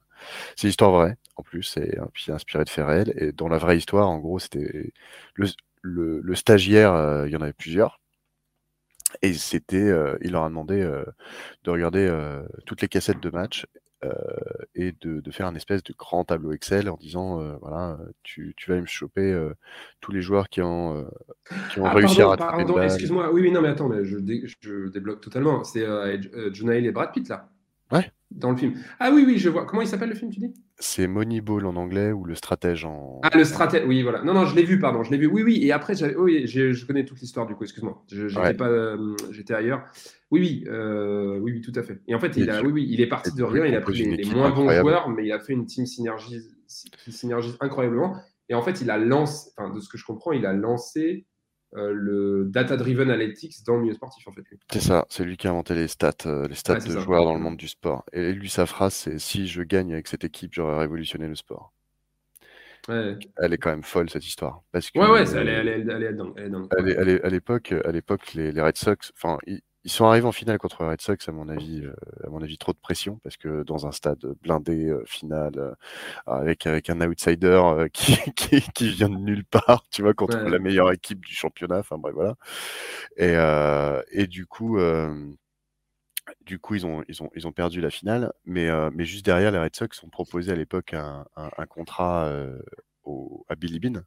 [0.56, 3.12] C'est histoire vraie, en plus, et puis inspiré de réels.
[3.16, 4.92] Et dans la vraie histoire, en gros, c'était
[5.34, 8.00] le, le, stagiaire, euh, il y en avait plusieurs.
[9.20, 10.80] Et c'était, euh, il leur a demandé
[11.64, 12.10] de regarder
[12.66, 13.66] toutes les cassettes de match
[14.04, 14.10] euh,
[14.74, 18.70] et de, faire un espèce de grand tableau Excel en disant euh, voilà, tu, tu,
[18.70, 19.54] vas me choper euh,
[20.00, 21.06] tous les joueurs qui ont,
[21.70, 22.64] qui ont ah, réussi à rattraper.
[22.64, 24.18] Pardon, excuse-moi, oui, oui, non, mais attends, mais je,
[24.60, 25.62] je débloque totalement.
[25.62, 25.86] C'est
[26.52, 27.48] Jonah Hill et Brad Pitt là
[27.92, 28.10] Ouais.
[28.30, 28.74] Dans le film.
[28.98, 29.66] Ah oui, oui, je vois.
[29.66, 30.54] Comment il s'appelle le film, tu dis?
[30.78, 33.20] C'est Moneyball en anglais ou le stratège en.
[33.22, 34.22] Ah, le stratège, oui, voilà.
[34.22, 35.26] Non, non, je l'ai vu, pardon, je l'ai vu.
[35.26, 38.02] Oui, oui, et après, oui, je connais toute l'histoire du coup, excuse-moi.
[38.08, 38.96] J'étais pas,
[39.30, 39.84] j'étais ailleurs.
[40.30, 42.00] Oui, oui, euh, oui, tout à fait.
[42.08, 43.66] Et en fait, il a, oui, oui, il est parti de rien.
[43.66, 46.40] Il a pris les, moins bons joueurs, mais il a fait une team synergie,
[47.04, 48.16] qui incroyablement.
[48.48, 51.26] Et en fait, il a lancé, enfin, de ce que je comprends, il a lancé
[51.74, 54.42] euh, le data-driven analytics dans le milieu sportif, en fait.
[54.70, 57.00] C'est ça, c'est lui qui a inventé les stats, euh, les stats de ça.
[57.00, 58.04] joueurs dans le monde du sport.
[58.12, 61.72] Et lui, sa phrase, c'est si je gagne avec cette équipe, j'aurais révolutionné le sport.
[62.88, 65.52] Ouais, Elle est quand même folle cette histoire, parce que ouais, ouais, ça, elle, est,
[65.52, 66.02] elle, est, elle
[66.36, 67.20] elle dingue.
[67.22, 70.58] à l'époque, à l'époque, les, les Red Sox, enfin, ils, ils sont arrivés en finale
[70.58, 71.92] contre les Red Sox, à mon avis, euh,
[72.24, 75.74] à mon avis, trop de pression, parce que dans un stade blindé, euh, final, euh,
[76.26, 80.38] avec avec un outsider euh, qui, qui qui vient de nulle part, tu vois, contre
[80.38, 80.50] Ouais.
[80.50, 81.78] la meilleure équipe du championnat.
[81.80, 82.36] Enfin bref, voilà.
[83.16, 83.34] Et
[84.12, 84.78] et du coup.
[86.46, 89.50] du coup, ils ont, ils ont, ils ont perdu la finale, mais, mais juste derrière,
[89.50, 92.30] les Red Sox ont proposé à l'époque un, un, un contrat
[93.04, 94.02] au, à Billy Bean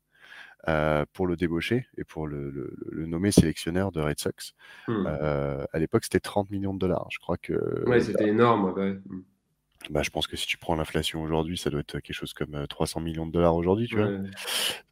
[0.68, 4.54] euh, pour le débaucher et pour le, le, le nommer sélectionneur de Red Sox.
[4.90, 7.08] Euh, à l'époque, c'était 30 millions de dollars.
[7.12, 7.88] Je crois que.
[7.88, 8.66] ouais, c'était énorme.
[8.66, 9.00] ouais, ouais.
[9.06, 9.22] Hmm.
[9.90, 12.56] Bah, je pense que si tu prends l'inflation aujourd'hui, ça doit être quelque chose comme
[12.56, 14.10] euh, 300 millions de dollars aujourd'hui, tu vois.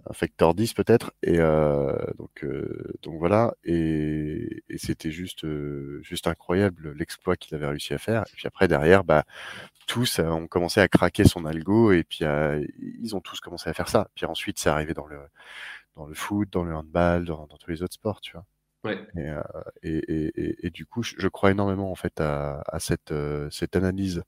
[0.10, 1.14] Un facteur 10 peut-être.
[1.24, 3.54] Et euh, donc euh, donc voilà.
[3.64, 8.24] Et, et c'était juste euh, juste incroyable l'exploit qu'il avait réussi à faire.
[8.34, 9.24] Et puis après derrière bah
[9.88, 12.66] tous euh, ont commencé à craquer son algo et puis euh,
[13.02, 14.10] ils ont tous commencé à faire ça.
[14.16, 15.20] Puis ensuite c'est arrivé dans le
[15.96, 18.46] dans le foot dans le handball dans, dans tous les autres sports tu vois.
[18.86, 19.00] Ouais.
[19.16, 19.42] et, euh,
[19.82, 23.50] et, et, et, du coup je, je crois énormément en fait à, à cette euh,
[23.50, 24.24] cette analyse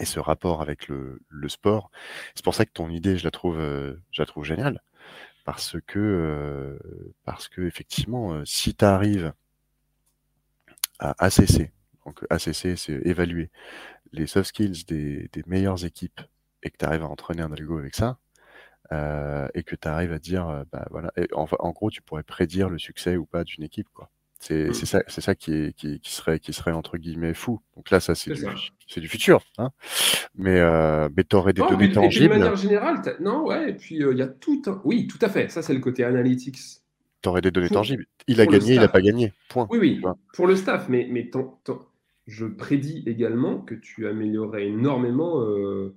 [0.00, 1.90] et ce rapport avec le, le sport.
[2.34, 4.82] C'est pour ça que ton idée, je la trouve, euh, je la trouve géniale,
[5.44, 6.78] parce que, euh,
[7.24, 9.32] parce que effectivement, euh, si tu arrives
[10.98, 11.72] à ACC,
[12.06, 13.50] donc ACC, c'est évaluer
[14.12, 16.20] les soft skills des, des meilleures équipes
[16.62, 18.18] et que tu arrives à entraîner un algo avec ça,
[18.92, 22.70] euh, et que tu arrives à dire, bah voilà, en, en gros, tu pourrais prédire
[22.70, 24.10] le succès ou pas d'une équipe, quoi.
[24.46, 24.74] C'est Mm.
[24.74, 27.60] c'est ça, c'est ça qui, est, qui, qui serait, qui serait entre guillemets fou.
[27.76, 28.52] Donc là, ça, c'est du, ça.
[28.86, 29.70] c'est du futur, hein.
[30.34, 32.28] Mais, euh, mais t'aurais des et données et puis de tangibles.
[32.28, 34.82] manière générale, non, ouais, et puis euh, il y a tout un...
[34.84, 36.58] Oui, tout à fait, ça c'est le côté analytics.
[37.22, 38.04] T'aurais des données Pour- tangibles.
[38.28, 38.92] Il a gagné, il a staff.
[38.92, 39.32] pas gagné.
[39.48, 39.66] Point.
[39.70, 40.02] Oui, oui,
[40.34, 41.08] pour le staff, mais,
[42.26, 45.94] je prédis également que tu améliorerais énormément, euh,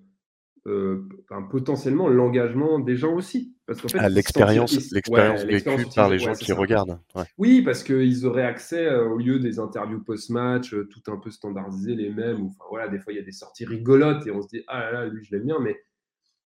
[0.67, 1.05] euh,
[1.49, 3.56] potentiellement, l'engagement des gens aussi.
[3.67, 6.37] Parce qu'en fait, Ah, ils se l'expérience, ils- l'expérience ouais, vécue par les gens ouais,
[6.37, 6.55] qui ça.
[6.55, 6.99] regardent.
[7.15, 7.23] Ouais.
[7.37, 11.29] Oui, parce qu'ils auraient accès, euh, au lieu des interviews post-match, euh, tout un peu
[11.31, 12.41] standardisées, les mêmes.
[12.41, 14.79] ou, voilà, des fois, il y a des sorties rigolotes et on se dit, ah
[14.79, 15.77] là là, lui, je l'aime bien, mais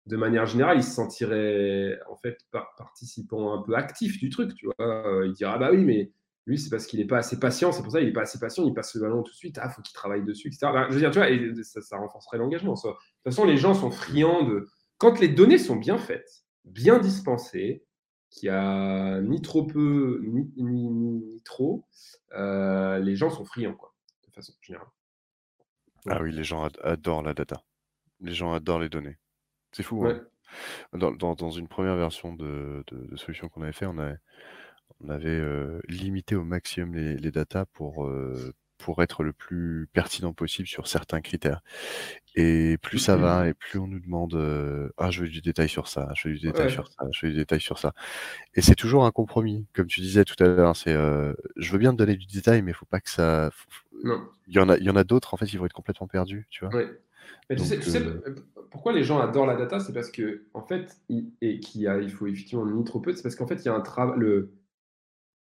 [0.06, 4.54] de manière générale, il se sentirait en fait par- participant un peu actif du truc,
[4.54, 4.74] tu vois.
[4.80, 6.10] Euh, il dirait, ah bah oui, mais
[6.46, 8.38] lui, c'est parce qu'il n'est pas assez patient, c'est pour ça qu'il n'est pas assez
[8.40, 10.66] patient, il passe le ballon tout de suite, ah, faut qu'il travaille dessus, etc.
[10.74, 12.74] Bah, je veux dire, tu vois, et ça, ça renforcerait l'engagement.
[12.74, 14.66] De toute façon, les gens sont friands de.
[14.98, 17.84] Quand les données sont bien faites, bien dispensées,
[18.30, 21.84] qu'il n'y a ni trop peu, ni, ni- ni- ni trop,
[22.32, 23.94] euh, les gens sont friands, quoi,
[24.26, 24.88] de façon générale.
[26.08, 27.62] Ah oui, les gens ad- adorent la data.
[28.20, 29.18] Les gens adorent les données.
[29.72, 30.04] C'est fou.
[30.06, 30.20] hein.
[30.92, 34.18] Dans, dans- dans une première version de, de, de solution qu'on avait fait, on avait,
[35.00, 39.88] on avait euh, limité au maximum les, les datas pour, euh, pour être le plus
[39.92, 41.62] pertinent possible sur certains critères.
[42.36, 45.68] Et plus ça va, et plus on nous demande euh, Ah, je veux du détail
[45.68, 46.72] sur ça, je veux du détail Ouais.
[46.72, 47.92] sur ça, je veux du détail sur ça.
[48.54, 49.66] Et c'est toujours un compromis.
[49.74, 52.62] Comme tu disais tout à l'heure, c'est euh, je veux bien te donner du détail,
[52.62, 53.50] mais faut pas que ça.
[54.02, 54.20] Non.
[54.48, 56.08] Il y en a, il y en a d'autres, en fait, ils vont être complètement
[56.08, 56.74] perdus, tu vois.
[56.74, 56.88] Ouais.
[57.48, 58.34] Mais tu sais, Donc, tu sais, euh,
[58.70, 62.10] pourquoi les gens adorent la data, c'est parce que en fait, il, et qu'il il
[62.10, 64.18] faut effectivement ni trop peu, c'est parce qu'en fait, il y a un travail.
[64.18, 64.50] Le...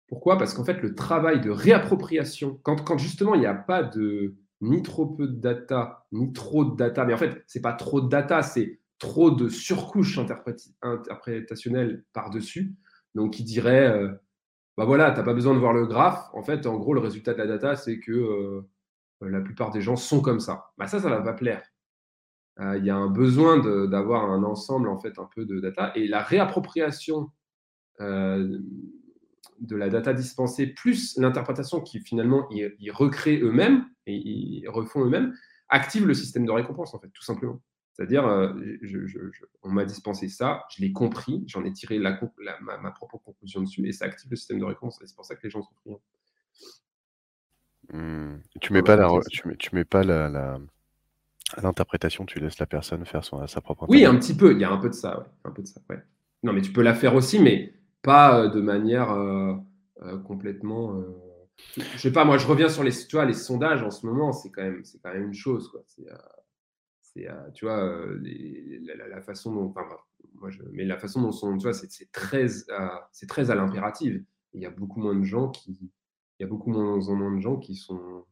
[0.09, 0.39] Pourquoi?
[0.39, 4.83] Parce qu'en fait, le travail de réappropriation, quand, justement il n'y a pas de ni
[4.83, 8.09] trop peu de data, ni trop de data, mais en fait, c'est pas trop de
[8.09, 12.75] data, c'est trop de surcouches interprétationnelles par-dessus.
[13.15, 14.13] Donc, il dirait, euh,
[14.77, 16.29] bah voilà, tu n'as pas besoin de voir le graphe.
[16.33, 18.63] En fait, en gros, le résultat de la data, c'est que euh,
[19.21, 20.73] la plupart des gens sont comme ça.
[20.79, 21.63] Bah ça, ça va pas plaire.
[22.61, 25.93] Euh, Il y a un besoin d'avoir un ensemble en fait un peu de data
[25.95, 27.31] et la réappropriation
[28.01, 28.59] euh,
[29.61, 35.05] de la data dispensée plus l'interprétation qui finalement ils, ils recréent eux-mêmes et ils refont
[35.05, 35.35] eux-mêmes
[35.69, 37.61] active le système de récompense en fait tout simplement.
[37.93, 38.53] C'est-à-dire, euh,
[38.83, 42.33] je- je- je- on m'a dispensé ça, je l'ai compris, j'en ai tiré la, conc-
[42.45, 45.01] la- ma, ma propre conclusion dessus et ça active le système de récompense.
[45.03, 46.01] Et c'est pour ça que les gens sont friands.
[47.93, 48.37] Hmm.
[48.61, 50.59] Tu mets pas la, tu mets, tu mets pas la, la-
[51.63, 54.65] l'interprétation, tu laisses la personne faire son, sa propre Oui, un petit peu, il y
[54.65, 56.03] a un peu de ça, ouais, un peu de ça, ouais.
[56.43, 59.55] Non, mais tu peux la faire aussi, mais pas euh, de manière euh,
[60.03, 61.03] euh, complètement.
[61.77, 64.33] Je sais pas, moi, je reviens sur les, tu vois, les sondages en ce moment,
[64.33, 65.83] c'est quand même, c'est quand même une chose, quoi.
[65.87, 66.07] C'est,
[67.01, 68.07] c'est, tu vois,
[69.09, 69.87] la, façon dont, enfin,
[70.35, 72.47] moi, mais la façon dont sont, tu vois, c'est, c'est très,
[73.11, 74.23] c'est très à l'impérative.
[74.53, 75.91] Il y a beaucoup moins de gens qui,
[76.39, 78.27] il y a beaucoup moins, moins de gens qui sont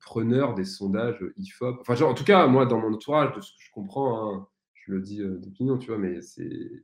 [0.00, 1.80] preneurs des sondages IFOP.
[1.80, 4.92] Enfin, en tout cas, moi, dans mon entourage, de ce que je comprends, hein, je
[4.92, 6.20] le dis d'opinion, tu vois, mais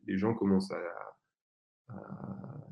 [0.07, 0.81] les gens commencent à,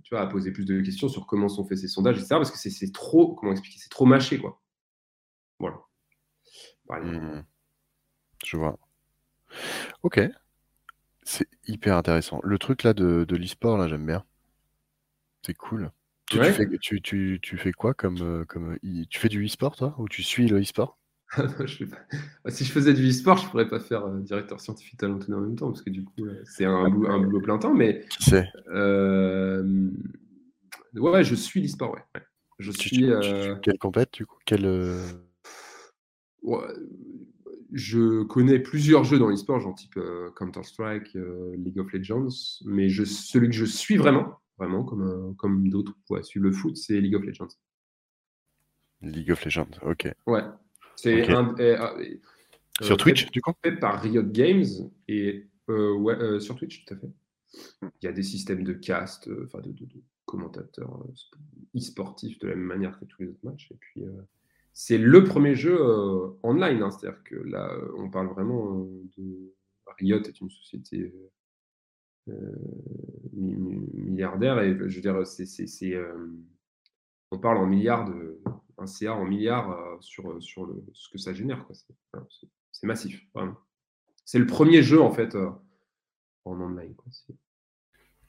[0.03, 2.37] tu vois, à poser plus de questions sur comment sont faits ces sondages, etc.
[2.37, 4.61] Parce que c'est trop, comment expliquer, c'est trop mâché, quoi.
[5.59, 5.77] Voilà.
[6.91, 7.45] Mmh.
[8.45, 8.79] Je vois.
[10.03, 10.21] Ok.
[11.23, 12.41] C'est hyper intéressant.
[12.43, 14.25] Le truc là de, de l'e-sport, là, j'aime bien.
[15.45, 15.91] C'est cool.
[16.27, 18.79] Tu, fais, tu, tu, tu, fais quoi comme, euh, comme
[19.11, 19.95] tu fais du e-sport toi?
[19.99, 20.99] Ou tu suis le e-sport?
[22.45, 25.41] bah, Si je faisais du e-sport, je pourrais pas faire euh, directeur scientifique talent en
[25.41, 27.75] même temps parce que du coup euh, c'est un, boulot, un boulot plein temps.
[27.75, 28.47] Mais qui c'est
[30.95, 31.93] ouais, je suis l'e-sport.
[31.93, 32.23] Ouais.
[32.59, 33.11] Je suis.
[33.63, 34.39] quelle compète du coup?
[34.45, 34.67] Quelle
[37.73, 39.99] je connais plusieurs jeux dans l'e-sport, genre type
[40.37, 41.17] Counter-Strike,
[41.57, 45.93] League of Legends, mais je, celui que je suis vraiment, vraiment, comme, euh, comme d'autres
[46.07, 47.49] pourraient suivre le foot, c'est League of Legends.
[49.03, 50.09] League of Legends, ok.
[50.27, 50.43] Ouais.
[50.97, 51.55] C'est un.
[51.59, 51.95] Ah,
[52.81, 54.65] sur Twitch, du coup Fait par Riot Games
[55.07, 57.11] et euh, ouais, euh, sur Twitch, tout à fait.
[58.03, 59.87] Il y a des systèmes de cast, enfin de, de,
[60.25, 61.07] commentateurs
[61.77, 63.71] e-sportifs de la même manière que tous les autres matchs.
[63.71, 64.03] Et puis,
[64.73, 65.79] c'est le premier jeu
[66.43, 66.91] online, hein.
[66.91, 69.55] c'est-à-dire que là, on parle vraiment de.
[69.97, 71.15] Riot est une société
[72.29, 72.33] euh,
[73.35, 74.61] milliardaire.
[74.61, 76.29] Et je veux dire, c'est, euh,
[77.31, 78.41] on parle en milliards de,
[78.79, 81.67] un CA en milliards euh, sur, sur le, ce que ça génère.
[82.73, 83.27] C'est, massif.
[84.25, 85.37] C'est le premier jeu en fait
[86.45, 86.95] en online.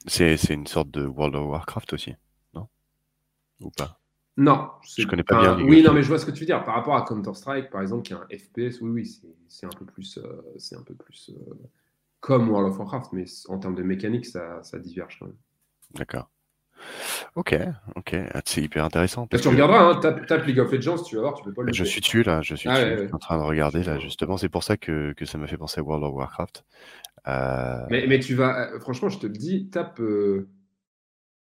[0.06, 2.14] C'est, une sorte de World of Warcraft aussi,
[2.54, 2.68] non?
[3.60, 4.00] Ou pas?
[4.36, 4.70] Non.
[4.96, 5.66] Je connais pas bien.
[5.66, 6.64] Oui, non, mais je vois ce que tu veux dire.
[6.64, 9.84] Par rapport à Counter-Strike, par exemple, qui est un FPS, oui, oui, c'est, un peu
[9.84, 10.18] plus.
[10.58, 11.32] c'est un peu plus
[12.20, 15.36] comme World of Warcraft, mais en termes de mécanique, ça, ça diverge quand même.
[15.94, 16.28] D'accord.
[17.34, 17.58] Ok,
[17.96, 19.26] ok, ah, c'est hyper intéressant.
[19.26, 21.62] Parce que tu regarderas, hein, tape, League of Legends, tu vas voir, tu peux pas
[21.62, 21.72] le.
[21.72, 22.78] Je suis dessus là, je suis, ah
[23.12, 25.80] en train de regarder là, justement, c'est pour ça que, que ça m'a fait penser
[25.80, 26.64] à World of Warcraft.
[27.28, 30.00] Euh, mais, mais, tu vas, euh, franchement, je te le dis, tape.
[30.00, 30.48] Euh,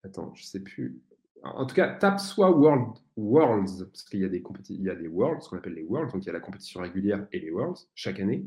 [0.04, 1.00] attends, je sais plus.
[1.42, 4.94] En tout cas, tape soit World, Worlds, parce qu'il y a des il y a
[4.94, 7.40] des Worlds, ce qu'on appelle les Worlds, donc il y a la compétition régulière et
[7.40, 8.46] les Worlds chaque année.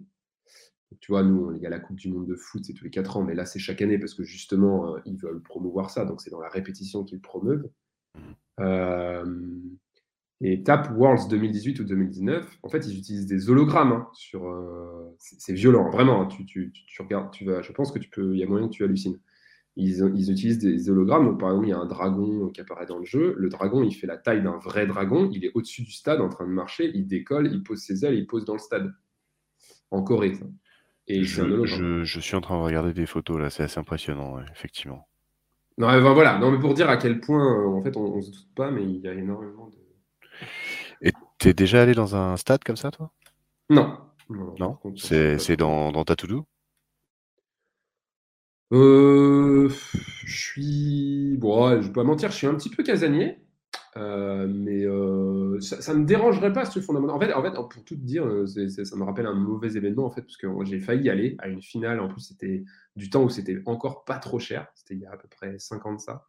[0.99, 2.89] Tu vois, nous, il y a la Coupe du Monde de foot, c'est tous les
[2.89, 6.05] 4 ans, mais là, c'est chaque année parce que justement, euh, ils veulent promouvoir ça,
[6.05, 7.69] donc c'est dans la répétition qu'ils promeuvent.
[8.15, 8.19] Mmh.
[8.61, 9.59] Euh,
[10.41, 14.47] et TAP Worlds 2018 ou 2019, en fait, ils utilisent des hologrammes hein, sur.
[14.47, 16.21] Euh, c'est violent, vraiment.
[16.23, 18.47] Hein, tu, tu, tu, regardes, tu vas, je pense que tu peux, il y a
[18.47, 19.19] moyen que tu hallucines.
[19.77, 21.25] Ils, ils, utilisent des hologrammes.
[21.25, 23.35] Donc, par exemple, il y a un dragon qui apparaît dans le jeu.
[23.37, 25.29] Le dragon, il fait la taille d'un vrai dragon.
[25.31, 26.91] Il est au-dessus du stade en train de marcher.
[26.93, 28.93] Il décolle, il pose ses ailes, il pose dans le stade.
[29.91, 30.33] En Corée.
[30.35, 30.45] Ça.
[31.07, 35.07] Et je, je, suis en train de regarder des photos là, c'est assez impressionnant, effectivement.
[35.77, 38.21] Non, ben voilà, non, mais pour dire à quel point, euh, en fait, on, ne
[38.21, 39.75] se doute pas, mais il y a énormément de.
[41.01, 43.11] Et t'es déjà allé dans un stade comme ça, toi?
[43.69, 43.97] Non.
[44.29, 46.45] Non, c'est dans, dans ta to
[48.73, 49.69] euh,
[50.23, 51.37] Je suis.
[51.37, 53.44] Bon, je vais pas mentir, je suis un petit peu casanier.
[53.97, 57.15] Euh, mais euh, ça, ne me dérangerait pas ce fondamental.
[57.15, 60.05] En fait, en fait, pour tout te dire, euh, ça me rappelle un mauvais événement
[60.05, 61.99] en fait, parce que j'ai failli y aller à une finale.
[62.01, 62.65] En plus, c'était
[62.95, 64.67] du temps où c'était encore pas trop cher.
[64.75, 66.27] C'était il y a à peu près 5 ans de ça.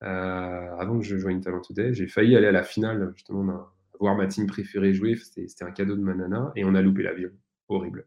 [0.00, 3.66] avant que je joigne Talent Today, j'ai failli aller à la finale justement
[3.98, 5.16] voir ma team préférée jouer.
[5.16, 7.30] C'était un cadeau de ma nana et on a loupé l'avion.
[7.68, 8.06] Horrible.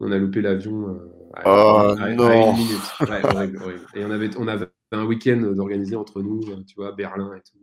[0.00, 0.98] On a loupé l'avion
[1.34, 2.52] à, oh, non.
[2.52, 3.24] une minute.
[3.24, 3.86] horrible, horrible.
[3.94, 7.42] Et on avait, on avait un week-end d'organiser entre nous, euh, tu vois, Berlin et
[7.42, 7.58] tout.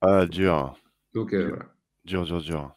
[0.00, 0.76] ah, dur.
[1.14, 1.74] Donc, euh, voilà.
[2.04, 2.74] Dur, dur, dur.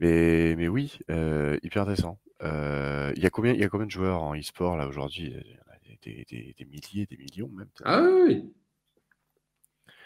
[0.00, 2.18] Mais, mais oui, euh, hyper intéressant.
[2.40, 5.34] Il y, a combien, y a combien de joueurs en e-sport là aujourd'hui?
[6.02, 7.68] Des, des, des, milliers, des millions même.
[7.84, 8.52] Ah oui,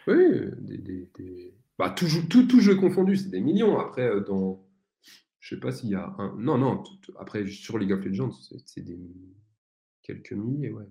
[0.06, 0.14] oui.
[0.58, 3.78] des, des, Bah, tout, tout, tout, jeu confondu, c'est des millions.
[3.78, 4.62] Après, dans.
[5.40, 6.36] Je sais pas s'il y a un.
[6.36, 6.82] Non, non,
[7.18, 8.32] après, sur League of Legends,
[8.66, 8.98] c'est des
[10.02, 10.84] quelques milliers, ouais.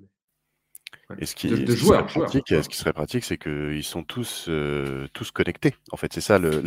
[1.20, 5.30] Et ce qui, serait pratique, ce qui serait pratique, c'est qu'ils sont tous, euh, tous
[5.32, 5.76] connectés.
[5.92, 6.64] En fait, c'est ça le,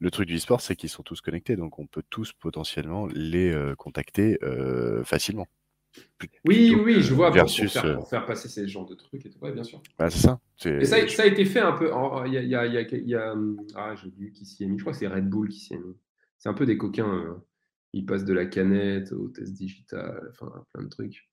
[0.00, 1.54] le, truc du e-sport, c'est qu'ils sont tous connectés.
[1.56, 5.46] Donc, on peut tous potentiellement les euh, contacter euh, facilement.
[6.44, 7.30] oui, oui, je vois.
[7.30, 9.38] Versus, pour, faire, pour, faire, passer ces genres de trucs et tout.
[9.40, 9.80] Ouais, bien sûr.
[9.98, 10.40] Bah, c'est ça.
[10.64, 11.92] Et ça, ça, a été fait un peu.
[12.26, 13.34] Il y a, y a, y a, y a
[13.76, 14.78] ah, j'ai oublié qui s'y est mis.
[14.78, 15.94] Je crois que c'est Red Bull qui s'y est mis.
[16.38, 17.40] C'est un peu des coquins.
[17.92, 21.28] ils passent de la canette au test digital, enfin, plein de trucs.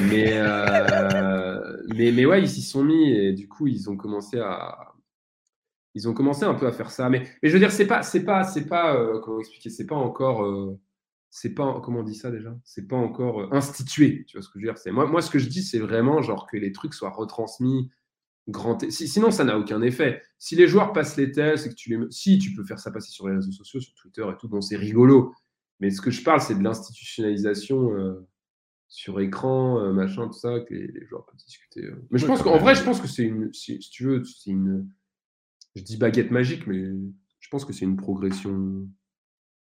[0.00, 4.38] Mais, euh, mais, mais ouais, ils s'y sont mis et du coup, ils ont commencé
[4.38, 4.94] à.
[5.94, 7.08] Ils ont commencé un peu à faire ça.
[7.10, 9.86] Mais, mais je veux dire, c'est pas, c'est pas, c'est pas, euh, comment expliquer, c'est
[9.86, 10.78] pas encore, euh,
[11.30, 12.56] c'est pas, comment on dit ça déjà?
[12.64, 14.24] C'est pas encore institué.
[14.26, 14.78] Tu vois ce que je veux dire?
[14.78, 17.90] C'est moi, moi, ce que je dis, c'est vraiment genre que les trucs soient retransmis.
[18.48, 20.22] Grand sinon, ça n'a aucun effet.
[20.38, 23.10] Si les joueurs passent les tests, et que tu si tu peux faire ça passer
[23.10, 25.34] sur les réseaux sociaux, sur Twitter et tout, bon, c'est rigolo.
[25.80, 27.90] Mais ce que je parle, c'est de l'institutionnalisation
[28.90, 31.84] sur écran, euh, machin, tout ça, que les, les joueurs peuvent discuter.
[31.84, 32.04] euh.
[32.10, 34.50] Mais je pense qu'en vrai, je pense que c'est une, si, si tu veux, c'est
[34.50, 34.90] une,
[35.76, 36.82] je dis baguette magique, mais
[37.38, 38.86] je pense que c'est une progression.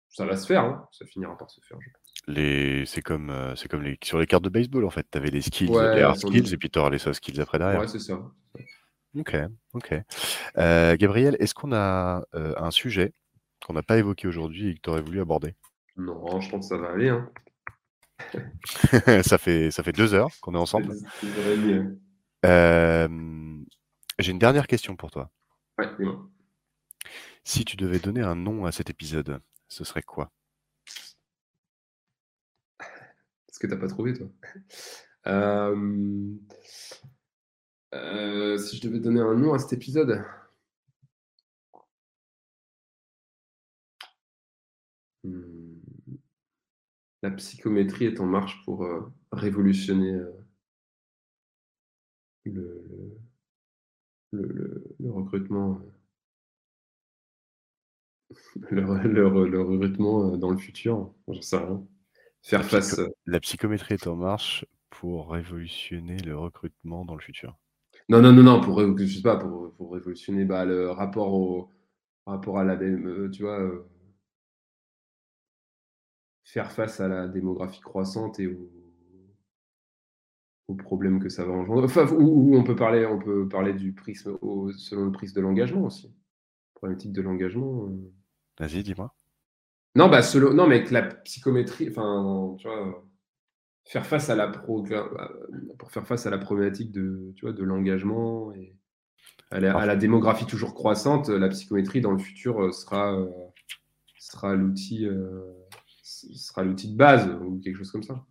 [0.09, 0.87] Ça va se faire, hein.
[0.93, 1.79] ça finira par se faire.
[1.81, 2.13] je pense.
[2.37, 2.85] Les...
[2.85, 3.97] C'est comme, euh, c'est comme les...
[4.03, 5.07] sur les cartes de baseball, en fait.
[5.11, 7.41] Tu avais les skills, Ouais, les hard skills, et puis tu auras les soft skills
[7.41, 7.81] après derrière.
[7.81, 8.21] Ouais, c'est ça.
[9.17, 9.37] Ok,
[9.75, 9.95] ok.
[10.59, 13.13] Euh, Gabriel, est-ce qu'on a euh, un sujet
[13.65, 15.55] qu'on n'a pas évoqué aujourd'hui et que tu aurais voulu aborder?
[15.97, 17.09] Non, je pense que ça va aller.
[17.11, 17.31] Hein.
[19.23, 20.95] Ça, fait, ça fait deux heures qu'on est ensemble.
[22.45, 23.09] Euh,
[24.19, 25.31] J'ai une dernière question pour toi.
[25.79, 25.87] Ouais.
[27.45, 30.31] Si tu devais donner un nom à cet épisode, ce serait quoi?
[33.49, 34.27] Est-ce que t'as pas trouvé, toi?
[35.27, 36.35] Euh,
[37.95, 40.25] euh, Si je devais donner un nom à cet épisode?
[45.25, 45.62] Hmm.
[47.23, 50.31] La psychométrie est en marche pour euh, révolutionner euh,
[52.45, 53.19] le,
[54.33, 55.81] le, le- le recrutement.
[55.81, 55.91] euh,
[58.71, 59.27] Le,
[59.63, 61.87] recrutement dans le futur, j'en sais rien.
[62.43, 62.97] Faire La face.
[62.97, 67.59] psycho- La psychométrie est en marche pour révolutionner le recrutement dans le futur.
[68.09, 71.33] Non, non, non, non, pour, ré- je sais pas, pour, pour révolutionner bah, le rapport
[71.35, 71.71] au
[72.27, 73.59] rapport à la euh, tu vois,
[76.45, 78.71] faire face à la démographie croissante et aux,
[80.69, 81.85] aux problèmes que ça va engendrer.
[81.85, 85.85] Enfin, on peut parler, on peut parler du prisme au- selon le prisme de l'engagement
[85.85, 86.13] aussi.
[86.75, 87.87] Problématique de l'engagement.
[87.89, 88.13] euh.
[88.59, 89.15] Vas-y, dis-moi.
[89.95, 93.05] Non, bah, selon, non, mais avec la psychométrie, enfin, tu vois,
[93.87, 94.85] faire face à la pro,
[95.79, 98.77] pour faire face à la problématique de, tu vois, de l'engagement et
[99.51, 103.31] à la, à la démographie toujours croissante, la psychométrie dans le futur euh, sera, euh,
[104.19, 105.53] sera l'outil, euh,
[106.03, 108.25] s- sera l'outil de base ou quelque chose comme ça.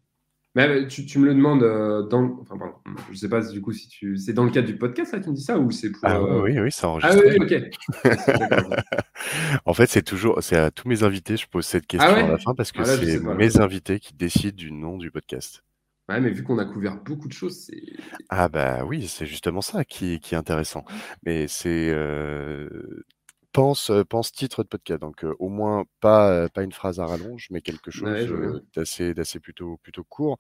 [0.56, 2.76] Mais euh, tu, tu me le demandes euh, dans, enfin, pardon,
[3.12, 5.30] je sais pas du coup si tu, c'est dans le cadre du podcast là, tu
[5.30, 6.10] me dis ça ou c'est pour.
[6.10, 7.24] Ah euh, oui, oui, ça Ah enregistre.
[7.26, 7.64] oui, oui, ok.
[9.66, 12.24] En fait, c'est toujours, c'est à tous mes invités, je pose cette question Ah ouais
[12.24, 15.64] à la fin parce que Ah c'est mes invités qui décident du nom du podcast.
[16.10, 17.82] Ouais, mais vu qu'on a couvert beaucoup de choses, c'est.
[18.30, 20.84] Ah bah oui, c'est justement ça qui, qui est intéressant.
[21.24, 23.06] Mais c'est euh,
[23.52, 25.02] pense pense titre de podcast.
[25.02, 28.62] Donc euh, au moins pas pas une phrase à rallonge, mais quelque chose Ouais, euh,
[28.76, 30.38] d'assez d'assez plutôt plutôt court.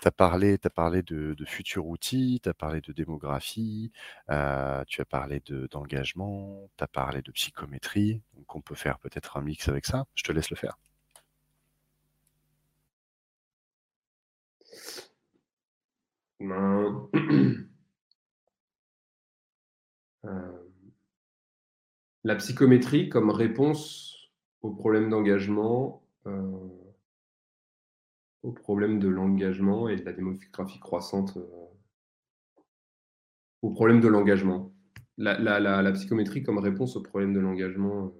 [0.00, 3.92] T'as parlé t'as parlé de, de futurs outils, t'as parlé de démographie,
[4.30, 8.22] euh, tu as parlé de d'engagement, t'as parlé de psychométrie.
[8.34, 10.06] Donc on peut faire peut-être un mix avec ça.
[10.14, 10.76] Je te laisse le faire.
[16.40, 17.08] Ben,
[20.24, 20.65] euh,
[22.26, 26.68] la psychométrie comme réponse au problème d'engagement, euh,
[28.42, 31.46] au problème de l'engagement et de la démographie croissante, euh,
[33.62, 34.72] au problème de l'engagement.
[35.18, 38.12] La, la- la- la psychométrie comme réponse au problème de l'engagement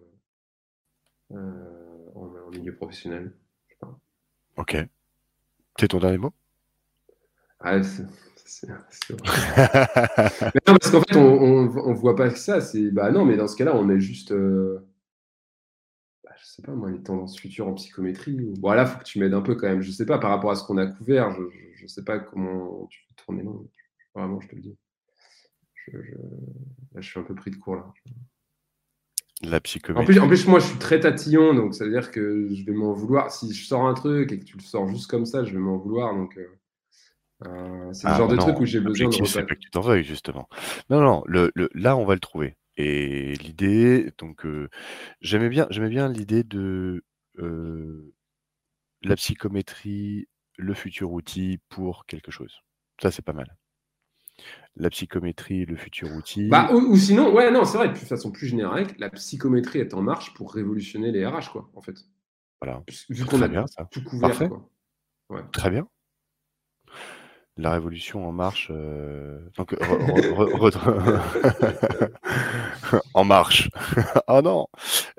[1.33, 3.35] euh, en, en milieu professionnel.
[4.57, 4.77] Ok.
[5.81, 6.33] C'est ton dernier mot?
[7.59, 7.81] Ah,
[8.47, 8.69] c'est-.
[8.69, 12.61] Mais non, parce qu'en fait, on, on, on voit pas que ça.
[12.61, 14.79] C'est bah non, mais dans ce cas-là, on est juste, euh,
[16.25, 18.41] bah, je sais pas moi, les tendances futures en psychométrie.
[18.41, 19.83] ou- Bon, là, faut que tu m'aides un peu quand même.
[19.83, 21.31] Je sais pas par rapport à ce qu'on a couvert.
[21.33, 23.43] Je, je, je sais pas comment tu fais tourner.
[23.43, 23.67] Non,
[24.15, 24.77] vraiment, je te le dis.
[25.87, 27.87] Je, là, je suis un peu pris de court là.
[29.43, 30.07] La En psychométrie.
[30.07, 32.73] plus, en plus, moi, je suis très tatillon, donc ça veut dire que je vais
[32.73, 33.31] m'en vouloir.
[33.31, 35.59] Si je sors un truc et que tu le sors juste comme ça, je vais
[35.59, 36.15] m'en vouloir.
[36.15, 36.47] Donc, euh,
[37.45, 39.61] euh, c'est le Ah, genre de non, truc où j'ai besoin de c'est pas que
[39.61, 40.49] tu t'en veuilles, justement.
[40.91, 42.57] Non, non, le, le- là, on va le trouver.
[42.79, 44.69] Et l'idée, donc, euh,
[45.21, 47.05] j'aimais bien, bien l'idée de
[47.39, 48.13] euh,
[49.03, 52.61] la psychométrie, le futur outil pour quelque chose.
[53.03, 53.57] Ça, c'est pas mal.
[54.77, 56.49] La psychométrie, le futur outil.
[56.51, 59.95] Bah, ou, ou sinon, ouais, non, c'est vrai, de façon plus générale, la psychométrie est
[59.95, 61.97] en marche pour révolutionner les RH, quoi, en fait.
[62.61, 62.83] Voilà.
[63.09, 63.89] Vu Très qu'on a bien, ça.
[63.91, 64.49] tout couvert, Parfait.
[64.49, 64.69] quoi.
[65.31, 65.43] Ouais.
[65.53, 65.89] Très bien.
[67.59, 68.69] La révolution en marche.
[68.71, 72.11] euh, Donc, re- re- re- re-
[73.15, 73.71] en marche.
[74.29, 74.67] oh non.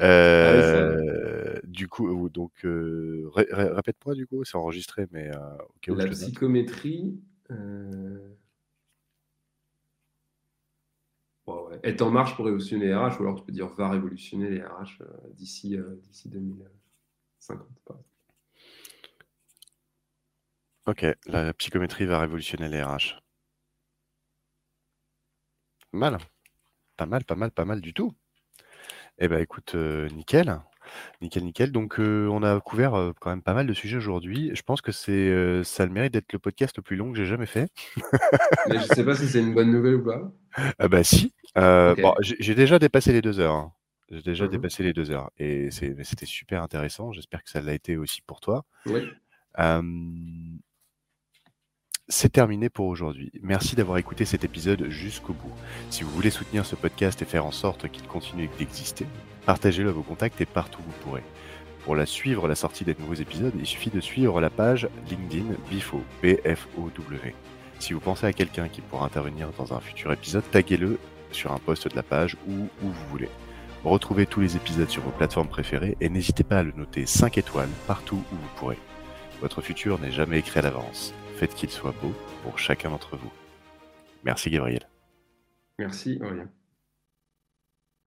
[0.01, 5.31] Euh, Du coup, donc, euh, ré- ré- répète-moi du coup, c'est enregistré, mais
[5.87, 7.19] La psychométrie
[7.49, 8.35] euh,
[11.47, 14.49] ouais, est en marche pour révolutionner les RH, ou alors tu peux dire va révolutionner
[14.49, 15.01] les RH
[15.33, 17.67] d'ici d'ici 2050.
[20.87, 23.19] Ok, la psychométrie va révolutionner les RH.
[25.91, 26.17] Mal.
[26.95, 28.13] Pas mal, pas mal, pas mal du tout.
[29.19, 30.59] Eh ben écoute, euh, nickel.
[31.21, 31.71] Nickel, nickel.
[31.71, 34.51] Donc, euh, on a couvert euh, quand même pas mal de sujets aujourd'hui.
[34.55, 37.17] Je pense que c'est, ça a le mérite d'être le podcast le plus long que
[37.17, 37.69] j'ai jamais fait.
[38.69, 40.31] Mais je sais pas si c'est une bonne nouvelle ou pas.
[40.79, 41.33] Ah bah si.
[41.55, 43.53] Bon, j'ai déjà dépassé les deux heures.
[43.55, 43.73] hein.
[44.09, 44.51] J'ai déjà Mhm.
[44.51, 45.29] dépassé les deux heures.
[45.37, 47.11] Et c'était super intéressant.
[47.11, 48.65] J'espère que ça l'a été aussi pour toi.
[48.87, 49.01] Oui.
[52.09, 53.33] C'est terminé pour aujourd'hui.
[53.41, 55.51] Merci d'avoir écouté cet épisode jusqu'au bout.
[55.89, 59.05] Si vous voulez soutenir ce podcast et faire en sorte qu'il continue d'exister,
[59.45, 61.23] partagez-le à vos contacts et partout où vous pourrez.
[61.83, 65.55] Pour la suivre la sortie des nouveaux épisodes, il suffit de suivre la page LinkedIn
[65.69, 67.35] BIFO, B-F-O-W.
[67.79, 70.99] Si vous pensez à quelqu'un qui pourra intervenir dans un futur épisode, taguez-le
[71.33, 73.29] sur un post de la page ou où vous voulez.
[73.83, 77.37] Retrouvez tous les épisodes sur vos plateformes préférées et n'hésitez pas à le noter 5
[77.37, 78.79] étoiles partout où vous pourrez.
[79.41, 81.13] Votre futur n'est jamais écrit à l'avance.
[81.37, 83.31] Faites qu'il soit beau pour chacun d'entre vous.
[84.23, 84.89] Merci Gabriel.
[85.77, 86.49] Merci, Aurélien.